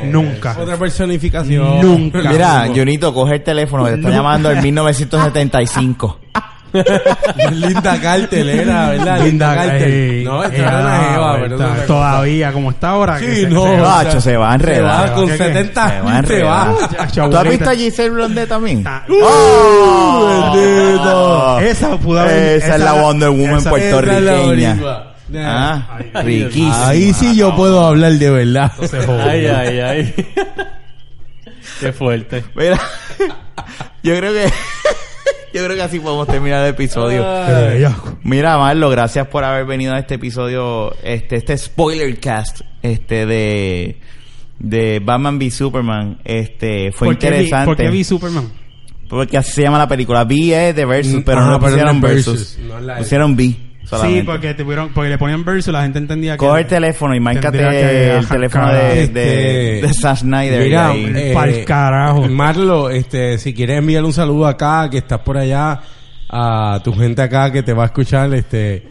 Nunca. 0.05 0.57
Otra 0.61 0.77
personificación. 0.77 1.81
Nunca. 1.81 2.31
Mira, 2.31 2.69
Junito, 2.75 3.13
coge 3.15 3.37
el 3.37 3.43
teléfono 3.43 3.85
que 3.85 3.93
te 3.93 3.97
está 3.97 4.11
llamando 4.11 4.51
en 4.51 4.63
1975. 4.63 6.21
Linda 7.53 8.01
Cartel 8.01 8.49
era, 8.51 8.89
¿verdad? 8.91 9.21
Linda 9.25 9.55
Cartel. 9.55 10.25
No, 10.25 10.43
esta 10.45 10.57
era 10.57 10.81
una 10.81 10.97
ah, 10.97 11.13
jeva, 11.39 11.49
cosa. 11.57 11.87
Todavía, 11.87 12.53
como 12.53 12.71
está 12.71 12.89
ahora. 12.91 13.19
Sí, 13.19 13.43
se- 13.43 13.49
no. 13.49 13.63
se- 13.65 13.81
Bacho, 13.81 14.21
se 14.21 14.37
va 14.37 14.53
a 14.55 14.59
Se 14.59 14.65
va 14.67 14.73
enredar. 14.73 15.15
con 15.15 15.27
¿Qué, 15.27 15.33
qué? 15.33 15.45
70 15.45 15.89
Se 15.89 16.01
va 16.01 16.13
a 16.15 16.19
enredar. 16.19 16.75
¿Tú 17.31 17.37
has 17.37 17.49
visto 17.49 17.71
a 17.71 17.75
Giselle 17.75 18.11
Blondet 18.11 18.49
también? 18.49 18.85
Ah, 18.87 19.05
¡Oh! 19.09 20.53
bendito. 20.55 21.59
Esa 21.61 21.97
pudo 21.99 22.21
haber- 22.21 22.57
Esa 22.59 22.75
es 22.75 22.81
la 22.81 22.93
Wonder 22.95 23.31
Woman 23.31 23.63
puertorriqueña. 23.65 24.79
Ah, 25.37 25.99
Ay, 26.13 26.45
riquísima. 26.45 26.89
Ahí 26.89 27.13
sí 27.13 27.35
yo 27.37 27.55
puedo 27.57 27.85
hablar 27.87 28.13
de 28.13 28.31
verdad. 28.31 28.73
Ay, 29.27 29.47
ay, 29.47 29.81
ay. 29.81 30.15
Qué 31.81 31.93
fuerte. 31.93 32.45
Mira, 32.55 32.79
yo 34.03 34.17
creo 34.17 34.33
que 34.33 34.53
yo 35.55 35.65
creo 35.65 35.77
que 35.77 35.83
así 35.83 36.01
podemos 36.01 36.27
terminar 36.27 36.63
el 36.65 36.71
episodio. 36.75 37.25
Mira, 38.23 38.59
Marlo, 38.59 38.91
gracias 38.91 39.27
por 39.29 39.45
haber 39.45 39.65
venido 39.67 39.95
a 39.95 39.99
este 39.99 40.15
episodio, 40.17 40.95
este, 41.03 41.37
este 41.37 41.57
spoiler 41.57 42.19
cast, 42.19 42.61
este 42.83 43.27
de 43.27 43.99
de 44.59 45.01
Batman 45.05 45.37
v 45.39 45.51
Superman, 45.51 46.21
este 46.25 46.91
fue 46.93 47.09
¿Por 47.09 47.19
qué 47.19 47.27
vi- 47.29 47.35
interesante. 47.37 47.67
¿Por 47.67 47.77
qué 47.77 47.91
vi 47.91 48.05
Superman? 48.05 48.51
Porque 49.09 49.37
así 49.37 49.53
se 49.53 49.63
llama 49.63 49.79
la 49.79 49.87
película. 49.89 50.23
V 50.25 50.69
es 50.71 50.75
de 50.75 50.85
versus, 50.85 51.23
pero 51.25 51.43
no 51.45 51.59
pero 51.61 51.73
pusieron 51.73 52.01
no 52.01 52.07
es 52.09 52.15
versus. 52.15 52.59
versus, 52.59 52.59
no 52.87 52.97
pusieron 52.97 53.33
V. 53.35 53.57
Solamente. 53.97 54.21
Sí, 54.21 54.27
porque, 54.27 54.55
tuvieron, 54.55 54.89
porque 54.93 55.11
le 55.11 55.19
ponían 55.19 55.45
verso 55.45 55.71
y 55.71 55.73
la 55.73 55.83
gente 55.83 55.99
entendía 55.99 56.33
que... 56.35 56.39
Coge 56.39 56.61
el 56.63 56.67
teléfono 56.67 57.15
y 57.15 57.21
márcate 57.21 58.17
el 58.19 58.27
teléfono 58.27 58.69
de, 58.73 58.79
de, 58.83 59.03
Este, 59.03 59.87
de 59.87 59.95
Zack 59.95 60.17
Snyder. 60.19 60.63
Mira, 60.63 60.93
eh, 60.95 61.33
Pa'l 61.35 61.65
carajo. 61.65 62.29
Marlo, 62.29 62.91
este, 62.91 63.39
si 63.39 63.55
quieres 63.55 63.79
enviarle 63.79 64.07
un 64.07 64.13
saludo 64.13 64.47
acá, 64.47 64.89
que 64.91 64.99
estás 64.99 65.21
por 65.21 65.37
allá, 65.39 65.81
a 66.29 66.81
tu 66.83 66.93
gente 66.95 67.23
acá 67.23 67.53
que 67.53 67.63
te 67.63 67.73
va 67.73 67.85
a 67.85 67.87
escuchar, 67.87 68.33
este, 68.35 68.87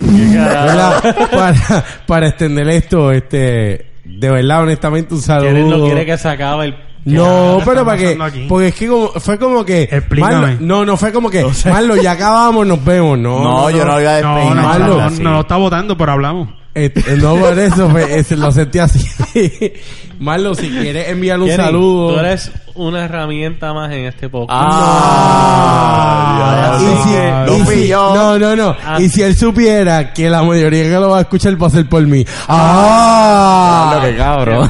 para, 1.31 1.83
para 2.07 2.27
extender 2.27 2.67
esto, 2.69 3.11
este, 3.11 3.87
de 4.05 4.31
verdad, 4.31 4.63
honestamente, 4.63 5.13
un 5.13 5.21
¿Quién 5.21 5.37
no 5.37 5.69
saludo. 5.69 5.85
quiere 5.85 6.05
que 6.05 6.17
se 6.17 6.29
acabe 6.29 6.65
el... 6.65 6.75
No, 7.05 7.57
¿Qué 7.59 7.65
pero 7.65 7.85
para 7.85 8.25
aquí? 8.27 8.45
porque 8.47 8.67
es 8.69 8.75
que 8.75 8.87
como, 8.87 9.09
fue 9.09 9.37
como 9.37 9.65
que, 9.65 9.83
Explícame. 9.83 10.35
Marlo- 10.55 10.59
no, 10.61 10.85
no 10.85 10.95
fue 10.97 11.11
como 11.11 11.29
que, 11.29 11.45
Marlo, 11.65 11.95
ya 11.97 12.11
acabamos, 12.13 12.65
nos 12.65 12.83
vemos, 12.83 13.17
no. 13.19 13.43
No, 13.43 13.69
yo 13.69 13.83
no 13.85 13.99
iba 13.99 14.17
a 14.17 14.21
No, 14.21 14.35
despedir. 14.35 14.55
no, 14.55 14.61
Marlo. 14.63 14.87
no, 15.01 15.09
no, 15.09 15.31
no 15.31 15.41
está 15.41 15.55
votando, 15.57 15.97
pero 15.97 16.13
hablamos. 16.13 16.49
Este, 16.73 17.17
no 17.17 17.35
por 17.35 17.59
eso, 17.59 17.89
fue- 17.89 18.17
ese 18.19 18.35
lo 18.37 18.51
sentí 18.51 18.79
así. 18.79 19.05
Marlo, 20.19 20.55
si 20.55 20.69
quieres 20.69 21.09
enviar 21.09 21.39
un 21.39 21.49
saludo. 21.51 22.13
Tú 22.13 22.19
eres 22.19 22.51
una 22.75 23.05
herramienta 23.05 23.73
más 23.73 23.91
en 23.91 24.05
este 24.05 24.29
podcast. 24.29 24.61
Ah, 24.73 26.77
Y 26.79 26.83
ya, 26.83 27.03
si- 27.03 27.13
ya. 27.13 27.45
y 27.57 27.65
si- 27.85 27.91
no, 27.91 28.39
no, 28.39 28.55
no. 28.55 28.75
Ah. 28.85 28.97
Y 28.99 29.09
si 29.09 29.21
él 29.21 29.35
supiera 29.35 30.13
que 30.13 30.29
la 30.29 30.43
mayoría 30.43 30.83
que 30.83 30.89
lo 30.91 31.09
va 31.09 31.19
a 31.19 31.21
escuchar 31.21 31.61
va 31.61 31.67
a 31.67 31.69
ser 31.69 31.87
por 31.87 32.01
mí. 32.05 32.25
¡Ah! 32.47 33.93
Lo 33.95 34.01
que 34.01 34.17
cabrón. 34.17 34.69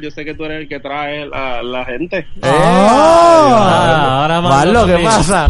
Yo, 0.00 0.10
sé 0.10 0.24
que 0.24 0.34
tú 0.34 0.44
eres 0.44 0.62
el 0.62 0.68
que 0.68 0.80
trae 0.80 1.26
la, 1.26 1.62
la 1.62 1.84
gente. 1.84 2.26
Ah, 2.42 4.20
ahora 4.22 4.40
Marlo, 4.40 4.86
¿qué 4.86 4.92
también- 4.92 5.10
pasa? 5.10 5.48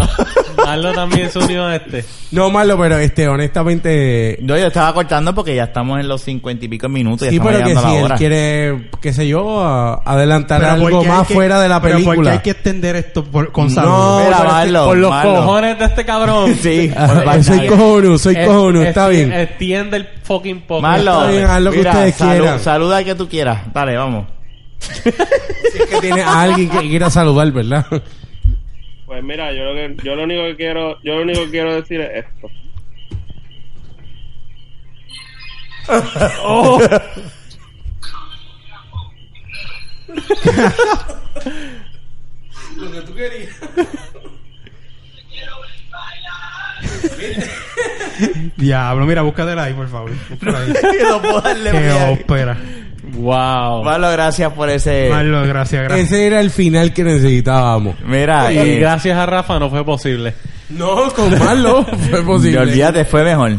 Marlo 0.57 0.93
también 0.93 1.31
se 1.31 1.39
unió 1.39 1.67
a 1.67 1.77
este. 1.77 2.05
No, 2.33 2.51
Marlo, 2.51 2.77
pero 2.79 2.99
este, 2.99 3.29
honestamente. 3.29 4.39
No, 4.43 4.57
yo 4.57 4.67
estaba 4.67 4.93
cortando 4.93 5.35
porque 5.35 5.55
ya 5.55 5.65
estamos 5.65 6.01
en 6.01 6.09
los 6.09 6.23
cincuenta 6.23 6.65
y 6.65 6.69
pico 6.69 6.89
minutos. 6.89 7.29
y 7.29 7.33
Sí, 7.33 7.41
pero 7.41 7.59
que 7.65 7.77
si 7.77 7.95
él 7.97 8.13
quiere, 8.17 8.91
qué 9.01 9.13
sé 9.13 9.29
yo, 9.29 9.61
a- 9.61 10.03
adelantar 10.05 10.61
Pero 10.61 10.73
algo 10.87 10.99
¿por 10.99 11.05
qué 11.07 11.11
hay 11.13 11.19
más 11.19 11.27
que- 11.29 11.35
fuera 11.35 11.61
de 11.61 11.69
la 11.69 11.81
pero 11.81 11.95
¿por 11.95 12.01
qué 12.01 12.07
película. 12.07 12.33
hay 12.33 12.39
que 12.41 12.51
extender 12.51 12.97
esto 12.97 13.25
por- 13.25 13.53
con 13.53 13.65
No, 13.67 13.71
saludos? 13.71 14.23
Mira, 14.25 14.37
que 14.39 14.45
Marlo, 14.45 14.85
Por 14.87 14.97
los 14.99 15.11
Marlo. 15.11 15.35
cojones 15.37 15.79
de 15.79 15.85
este 15.85 16.05
cabrón. 16.05 16.55
Sí, 16.61 16.93
soy 17.43 17.67
cojonudo, 17.67 18.19
soy 18.19 18.35
Es- 18.37 18.47
cojonudo, 18.47 18.83
es- 18.83 18.89
está 18.89 19.09
bien. 19.09 19.33
Extiende 19.33 19.97
el 19.99 20.09
fucking 20.23 20.61
podcast. 20.63 20.83
Marlo, 20.83 21.13
Está 21.21 21.31
bien, 21.31 21.45
haz 21.45 21.63
lo 21.63 21.71
que 21.71 21.79
mira, 21.79 21.91
ustedes 21.93 22.21
salu- 22.21 22.39
quieran. 22.39 22.61
Saluda 22.61 22.97
al 22.99 23.05
que 23.05 23.15
tú 23.15 23.29
quieras. 23.29 23.73
Dale, 23.73 23.97
vamos. 23.97 24.27
Si 25.73 25.79
es 25.83 25.87
que 25.91 26.01
tiene 26.01 26.23
a 26.23 26.43
alguien 26.43 26.69
que 26.71 26.79
quiera 26.89 27.11
saludar, 27.11 27.51
¿verdad? 27.53 27.85
Pues 29.07 29.23
mira, 29.25 29.53
yo 29.53 29.65
lo, 29.65 29.75
que, 29.75 29.97
yo 30.05 30.15
lo 30.15 30.23
único 30.25 30.43
que 30.45 30.57
quiero, 30.57 30.99
yo 31.03 31.17
lo 31.17 31.23
único 31.23 31.41
que 31.45 31.51
quiero 31.51 31.75
decir 31.75 32.01
es 32.01 32.25
esto. 32.27 32.49
Diablo, 48.57 49.07
mira, 49.07 49.23
búscatela 49.23 49.65
ahí, 49.65 49.75
por 49.75 49.89
favor. 49.89 50.11
Ahí. 50.11 50.73
no 51.09 51.21
puedo 51.21 51.41
darle 51.41 51.71
Qué 51.71 51.79
play. 51.79 52.13
ópera. 52.21 52.57
Wow. 53.15 53.85
Marlo, 53.85 54.11
gracias 54.11 54.53
por 54.53 54.69
ese. 54.69 55.09
Marlo, 55.11 55.47
gracias, 55.47 55.85
gracias. 55.85 56.09
Ese 56.09 56.27
era 56.27 56.41
el 56.41 56.51
final 56.51 56.93
que 56.93 57.05
necesitábamos. 57.05 57.97
Mira, 58.05 58.53
Y 58.53 58.59
eh, 58.59 58.79
gracias 58.79 59.17
a 59.17 59.27
Rafa 59.27 59.59
no 59.59 59.71
fue 59.71 59.85
posible. 59.85 60.35
No, 60.71 61.11
con 61.15 61.39
Marlo 61.39 61.85
fue 62.11 62.21
y 62.21 62.25
posible. 62.25 62.59
olvídate, 62.59 63.05
fue 63.05 63.25
mejor. 63.25 63.53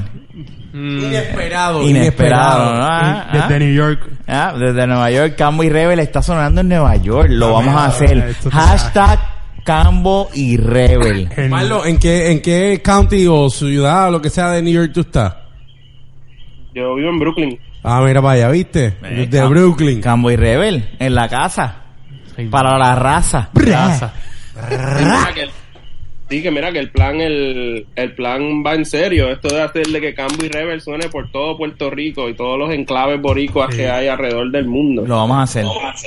Mm, 0.72 1.04
Inesperado, 1.06 1.82
Inesperado. 1.84 2.76
¿no? 2.76 2.84
Ah, 2.86 3.28
Desde 3.34 3.56
ah. 3.56 3.60
New 3.60 3.74
York. 3.74 4.08
Ah, 4.28 4.54
desde 4.58 4.86
Nueva 4.88 5.10
York, 5.12 5.36
Cambo 5.36 5.64
y 5.64 5.70
Rebel 5.70 6.00
está 6.00 6.22
sonando 6.22 6.62
en 6.62 6.70
Nueva 6.70 6.96
York. 6.98 7.30
Lo 7.32 7.54
vamos 7.54 7.76
a 7.76 7.86
hacer. 7.88 8.36
Hashtag 8.52 9.20
Cambo 9.64 10.30
y 10.34 10.58
Rebel. 10.58 11.28
En- 11.36 11.50
Marlo, 11.50 11.86
¿en 11.86 11.98
qué, 11.98 12.32
¿en 12.32 12.42
qué 12.42 12.82
county 12.84 13.26
o 13.28 13.50
ciudad 13.50 14.10
o 14.10 14.12
lo 14.12 14.22
que 14.22 14.30
sea 14.30 14.52
de 14.52 14.62
New 14.62 14.74
York 14.74 14.92
tú 14.94 15.02
estás? 15.02 15.36
Yo 16.76 16.94
vivo 16.96 17.10
en 17.10 17.20
Brooklyn. 17.20 17.60
Ah, 17.84 18.02
mira 18.06 18.22
para 18.22 18.34
allá, 18.36 18.50
¿viste? 18.50 18.94
Eh, 19.04 19.28
de 19.30 19.42
Cam- 19.42 19.50
Brooklyn. 19.50 20.02
Cambo 20.02 20.30
y 20.30 20.36
Rebel, 20.36 20.90
en 21.00 21.16
la 21.16 21.28
casa. 21.28 21.76
Para 22.52 22.78
la 22.78 22.94
raza. 22.96 23.50
raza. 23.54 24.14
Sí, 26.30 26.42
que 26.42 26.52
mira 26.52 26.72
que 26.72 26.80
el 26.80 26.90
plan, 26.92 27.20
el, 27.22 27.86
el 27.96 28.16
plan 28.16 28.64
va 28.66 28.76
en 28.76 28.86
serio. 28.86 29.30
Esto 29.30 29.50
de 29.54 29.62
hacerle 29.62 30.00
que 30.02 30.14
Cambo 30.14 30.44
y 30.46 30.50
Rebel 30.50 30.82
suene 30.82 31.10
por 31.10 31.30
todo 31.32 31.58
Puerto 31.58 31.90
Rico 31.90 32.30
y 32.30 32.34
todos 32.36 32.58
los 32.58 32.72
enclaves 32.72 33.22
boricuas 33.22 33.70
Sí. 33.72 33.78
que 33.78 33.90
hay 33.90 34.08
alrededor 34.08 34.50
del 34.52 34.66
mundo. 34.66 35.04
Lo 35.06 35.16
vamos 35.18 35.38
a 35.38 35.42
hacer. 35.44 35.66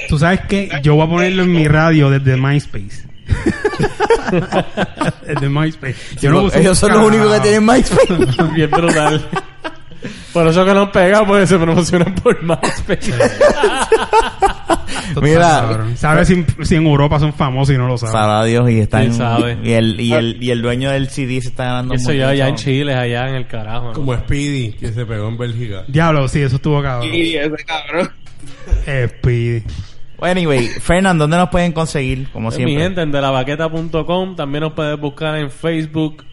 Tú 0.09 0.18
sabes 0.18 0.41
que 0.49 0.68
yo 0.83 0.95
voy 0.95 1.07
a 1.07 1.11
ponerlo 1.11 1.43
en 1.43 1.53
mi 1.53 1.68
radio 1.68 2.11
desde 2.11 2.37
MySpace. 2.37 3.09
desde 5.27 5.49
MySpace. 5.49 5.97
Yo 6.20 6.31
no 6.31 6.53
Ellos 6.53 6.79
son 6.79 6.93
los 6.93 7.07
únicos 7.07 7.33
que 7.35 7.41
tienen 7.41 7.66
MySpace. 7.66 8.43
Bien 8.55 8.70
brutal. 8.70 9.29
Por 10.33 10.47
eso 10.49 10.64
que 10.64 10.75
nos 10.75 10.89
pega 10.91 11.25
porque 11.27 11.47
se 11.47 11.59
promocionan 11.59 12.14
por 12.16 12.43
MySpace. 12.43 13.12
Mira. 15.20 15.86
¿Sabes 15.97 16.28
si, 16.28 16.45
si 16.62 16.74
en 16.76 16.86
Europa 16.86 17.18
son 17.18 17.32
famosos 17.32 17.74
y 17.74 17.78
no 17.78 17.86
lo 17.86 17.99
saben? 17.99 18.12
Sabrá 18.12 18.45
Dios 18.45 18.70
y 18.70 18.80
están 18.80 19.03
¿Quién 19.03 19.14
sabe? 19.14 19.59
y 19.62 19.72
el 19.72 20.01
y 20.01 20.12
el 20.12 20.43
y 20.43 20.51
el 20.51 20.62
dueño 20.62 20.90
del 20.90 21.09
CD 21.09 21.40
se 21.40 21.49
está 21.49 21.64
ganando 21.64 21.95
Eso 21.95 22.12
ya 22.12 22.28
allá 22.30 22.49
en. 22.49 22.55
Chile, 22.57 22.95
allá 22.95 23.28
en 23.28 23.34
el 23.36 23.47
carajo. 23.47 23.86
¿no? 23.88 23.93
Como 23.93 24.14
Speedy, 24.14 24.72
que 24.72 24.93
se 24.93 25.05
pegó 25.07 25.28
en 25.28 25.38
Bélgica. 25.38 25.84
Diablo, 25.88 26.26
sí, 26.28 26.40
eso 26.40 26.57
estuvo 26.57 26.82
cabrón. 26.82 27.12
Y 27.12 27.34
ese 27.36 27.64
cabrón. 27.66 28.11
Speedy. 28.84 29.62
Anyway, 30.20 30.66
Fernand, 30.68 31.18
¿dónde 31.18 31.36
nos 31.36 31.49
pueden 31.49 31.72
conseguir? 31.72 32.28
Como 32.32 32.49
Pues, 32.49 32.59
Mi 32.59 32.64
siempre. 32.66 32.84
gente, 32.84 33.03
en 33.03 33.11
delavaqueta.com. 33.11 34.36
También 34.36 34.62
nos 34.62 34.72
puedes 34.72 34.99
buscar 35.01 35.36
en 35.36 35.51
Facebook. 35.51 36.24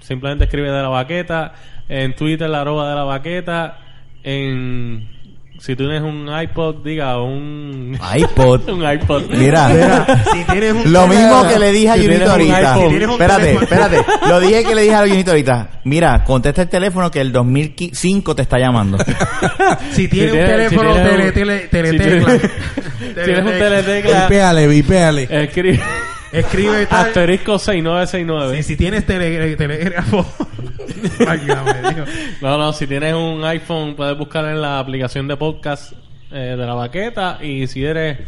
Simplemente 0.00 0.44
escribe 0.44 0.70
de 0.70 0.80
la 0.82 0.88
baqueta. 0.88 1.52
En 1.88 2.14
Twitter, 2.14 2.48
la 2.48 2.60
arroba 2.60 2.88
de 2.88 2.94
la 2.94 3.02
baqueta. 3.04 3.78
En. 4.22 5.08
Si 5.58 5.76
tú 5.76 5.84
tienes 5.84 6.02
un 6.02 6.28
iPod, 6.28 6.82
diga 6.84 7.22
un. 7.22 7.96
iPod. 8.16 8.68
un 8.68 8.82
iPod. 8.82 9.22
Mira, 9.30 10.06
Si 10.32 10.44
tienes 10.50 10.72
un 10.72 10.92
lo 10.92 11.06
mismo 11.06 11.46
que 11.48 11.58
le 11.58 11.70
dije 11.70 11.90
a 11.90 11.94
Si 11.94 12.00
tienes 12.00 12.18
Junito 12.18 12.24
un 12.24 12.30
ahorita. 12.52 12.56
iPhone. 12.74 12.82
Si 12.82 12.88
tienes 12.88 13.06
un 13.08 13.12
Espérate, 13.12 13.42
teléfono- 13.44 13.62
espérate. 13.62 14.04
Lo 14.28 14.40
dije 14.40 14.64
que 14.64 14.74
le 14.74 14.82
dije 14.82 14.94
a 14.94 15.00
Junito 15.06 15.30
ahorita. 15.30 15.70
Mira, 15.84 16.24
contesta 16.24 16.62
el 16.62 16.68
teléfono 16.68 17.10
que 17.10 17.20
el 17.20 17.30
2005 17.32 18.34
te 18.34 18.42
está 18.42 18.58
llamando. 18.58 18.98
Si 19.92 20.08
tienes 20.08 20.32
Si 20.32 20.38
un 20.38 20.44
tienes- 20.44 20.48
teléfono 20.50 20.94
si 20.94 21.00
tienes 21.02 21.10
tele, 21.10 21.24
un- 21.26 21.32
tele, 21.32 21.60
si 21.62 21.68
teletecla. 21.68 22.26
tienes- 22.26 23.24
Tienes 23.24 23.44
un 23.44 23.58
teletecla. 23.58 24.22
Vipéale, 24.22 24.66
vipéale. 24.66 25.28
Escribe. 25.30 25.80
Escribe 26.32 26.86
tal. 26.86 27.06
Asterisco 27.06 27.58
6969. 27.58 28.56
Si, 28.56 28.62
si 28.62 28.76
tienes 28.76 29.04
tele, 29.04 29.56
telégrafo. 29.56 30.26
Válgame, 31.26 31.94
Dios. 31.94 32.08
No, 32.40 32.58
no, 32.58 32.72
si 32.72 32.86
tienes 32.86 33.14
un 33.14 33.44
iPhone 33.44 33.94
puedes 33.94 34.16
buscar 34.16 34.46
en 34.46 34.60
la 34.60 34.78
aplicación 34.78 35.28
de 35.28 35.36
podcast 35.36 35.92
eh, 36.30 36.56
de 36.56 36.66
la 36.66 36.74
baqueta 36.74 37.38
y 37.42 37.66
si 37.66 37.84
eres 37.84 38.18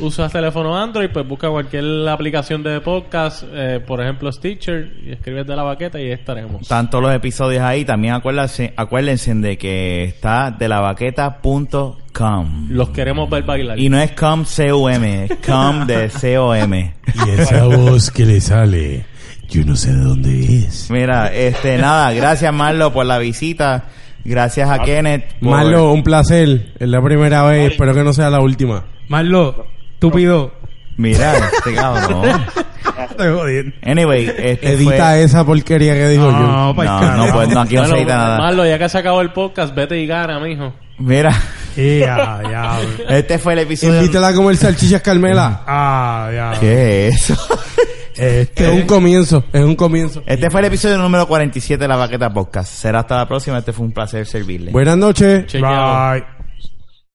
usas 0.00 0.32
teléfono 0.32 0.76
Android 0.76 1.08
pues 1.12 1.26
busca 1.26 1.48
cualquier 1.48 2.08
aplicación 2.08 2.62
de 2.62 2.80
podcast, 2.80 3.44
eh, 3.52 3.80
por 3.86 4.00
ejemplo 4.02 4.30
Stitcher 4.32 4.92
y 5.06 5.12
escribes 5.12 5.46
de 5.46 5.54
la 5.56 5.62
baqueta 5.62 6.00
y 6.00 6.04
ahí 6.06 6.12
estaremos. 6.12 6.62
Están 6.62 6.90
todos 6.90 7.04
los 7.04 7.14
episodios 7.14 7.62
ahí. 7.62 7.84
También 7.84 8.14
acuérdense, 8.14 8.72
acuérdense 8.76 9.34
de 9.34 9.56
que 9.58 10.04
está 10.04 10.50
de 10.50 10.68
la 10.68 10.80
baqueta.com. 10.80 12.68
Los 12.70 12.90
queremos 12.90 13.28
ver 13.30 13.42
bailar. 13.44 13.78
Y 13.78 13.88
no 13.88 13.98
es 14.00 14.12
com 14.12 14.44
C-U-M, 14.44 15.24
es 15.24 15.32
com 15.46 15.86
de 15.86 16.08
C-O-M. 16.10 16.94
Y 17.26 17.30
esa 17.30 17.64
voz 17.66 18.10
que 18.10 18.26
le 18.26 18.40
sale, 18.40 19.04
yo 19.48 19.64
no 19.64 19.76
sé 19.76 19.92
de 19.92 20.00
dónde 20.00 20.58
es. 20.58 20.90
Mira, 20.90 21.32
este, 21.32 21.78
nada, 21.78 22.12
gracias 22.12 22.52
Marlo 22.52 22.92
por 22.92 23.06
la 23.06 23.18
visita. 23.18 23.84
Gracias 24.24 24.70
a 24.70 24.78
Kenneth. 24.80 25.34
por- 25.38 25.50
Marlo, 25.50 25.92
un 25.92 26.02
placer. 26.02 26.72
Es 26.78 26.88
la 26.88 27.02
primera 27.02 27.42
vez, 27.44 27.72
espero 27.72 27.92
que 27.94 28.02
no 28.02 28.12
sea 28.14 28.30
la 28.30 28.40
última. 28.40 28.84
Marlo, 29.08 29.66
estúpido. 30.04 30.52
Mira, 30.96 31.50
este 31.52 31.74
cabrón. 31.74 32.24
Estoy 33.10 33.32
jodiendo. 33.32 33.76
Anyway, 33.82 34.32
este 34.36 34.72
Edita 34.72 35.10
fue... 35.10 35.22
esa 35.22 35.44
porquería 35.44 35.94
que 35.94 36.08
digo 36.08 36.30
yo. 36.30 36.38
No, 36.38 36.74
pa'l 36.76 36.86
No, 36.86 37.26
no, 37.26 37.32
pues 37.32 37.48
no, 37.48 37.60
aquí 37.60 37.74
no 37.76 37.86
se 37.86 37.96
edita 37.96 38.16
nada. 38.16 38.38
Marlo, 38.38 38.66
ya 38.66 38.78
que 38.78 38.88
se 38.88 38.98
acabó 38.98 39.20
el 39.20 39.32
podcast, 39.32 39.74
vete 39.74 39.98
y 39.98 40.06
gana, 40.06 40.38
mijo. 40.38 40.72
Mira, 40.98 41.32
Ya, 41.76 42.40
ya. 42.48 42.78
este 43.16 43.38
fue 43.38 43.54
el 43.54 43.60
episodio... 43.60 43.96
Invítala 44.00 44.28
a 44.28 44.34
comer 44.34 44.56
salchichas 44.56 45.02
Carmela. 45.02 45.62
Ah, 45.66 46.30
ya. 46.32 46.60
¿Qué 46.60 47.08
es 47.08 47.30
eso? 47.30 47.58
Este, 48.16 48.68
Es 48.68 48.80
un 48.80 48.86
comienzo, 48.86 49.44
es 49.52 49.64
un 49.64 49.74
comienzo. 49.74 50.22
Este 50.24 50.48
fue 50.48 50.60
el 50.60 50.66
episodio 50.66 50.98
número 50.98 51.26
47 51.26 51.82
de 51.82 51.88
la 51.88 51.96
Baqueta 51.96 52.32
Podcast. 52.32 52.72
Será 52.72 53.00
hasta 53.00 53.16
la 53.16 53.26
próxima. 53.26 53.58
Este 53.58 53.72
fue 53.72 53.86
un 53.86 53.92
placer 53.92 54.24
servirle. 54.24 54.70
Buenas 54.70 54.96
noches. 54.96 55.46
Chequeado. 55.46 56.12
Bye. 56.12 56.33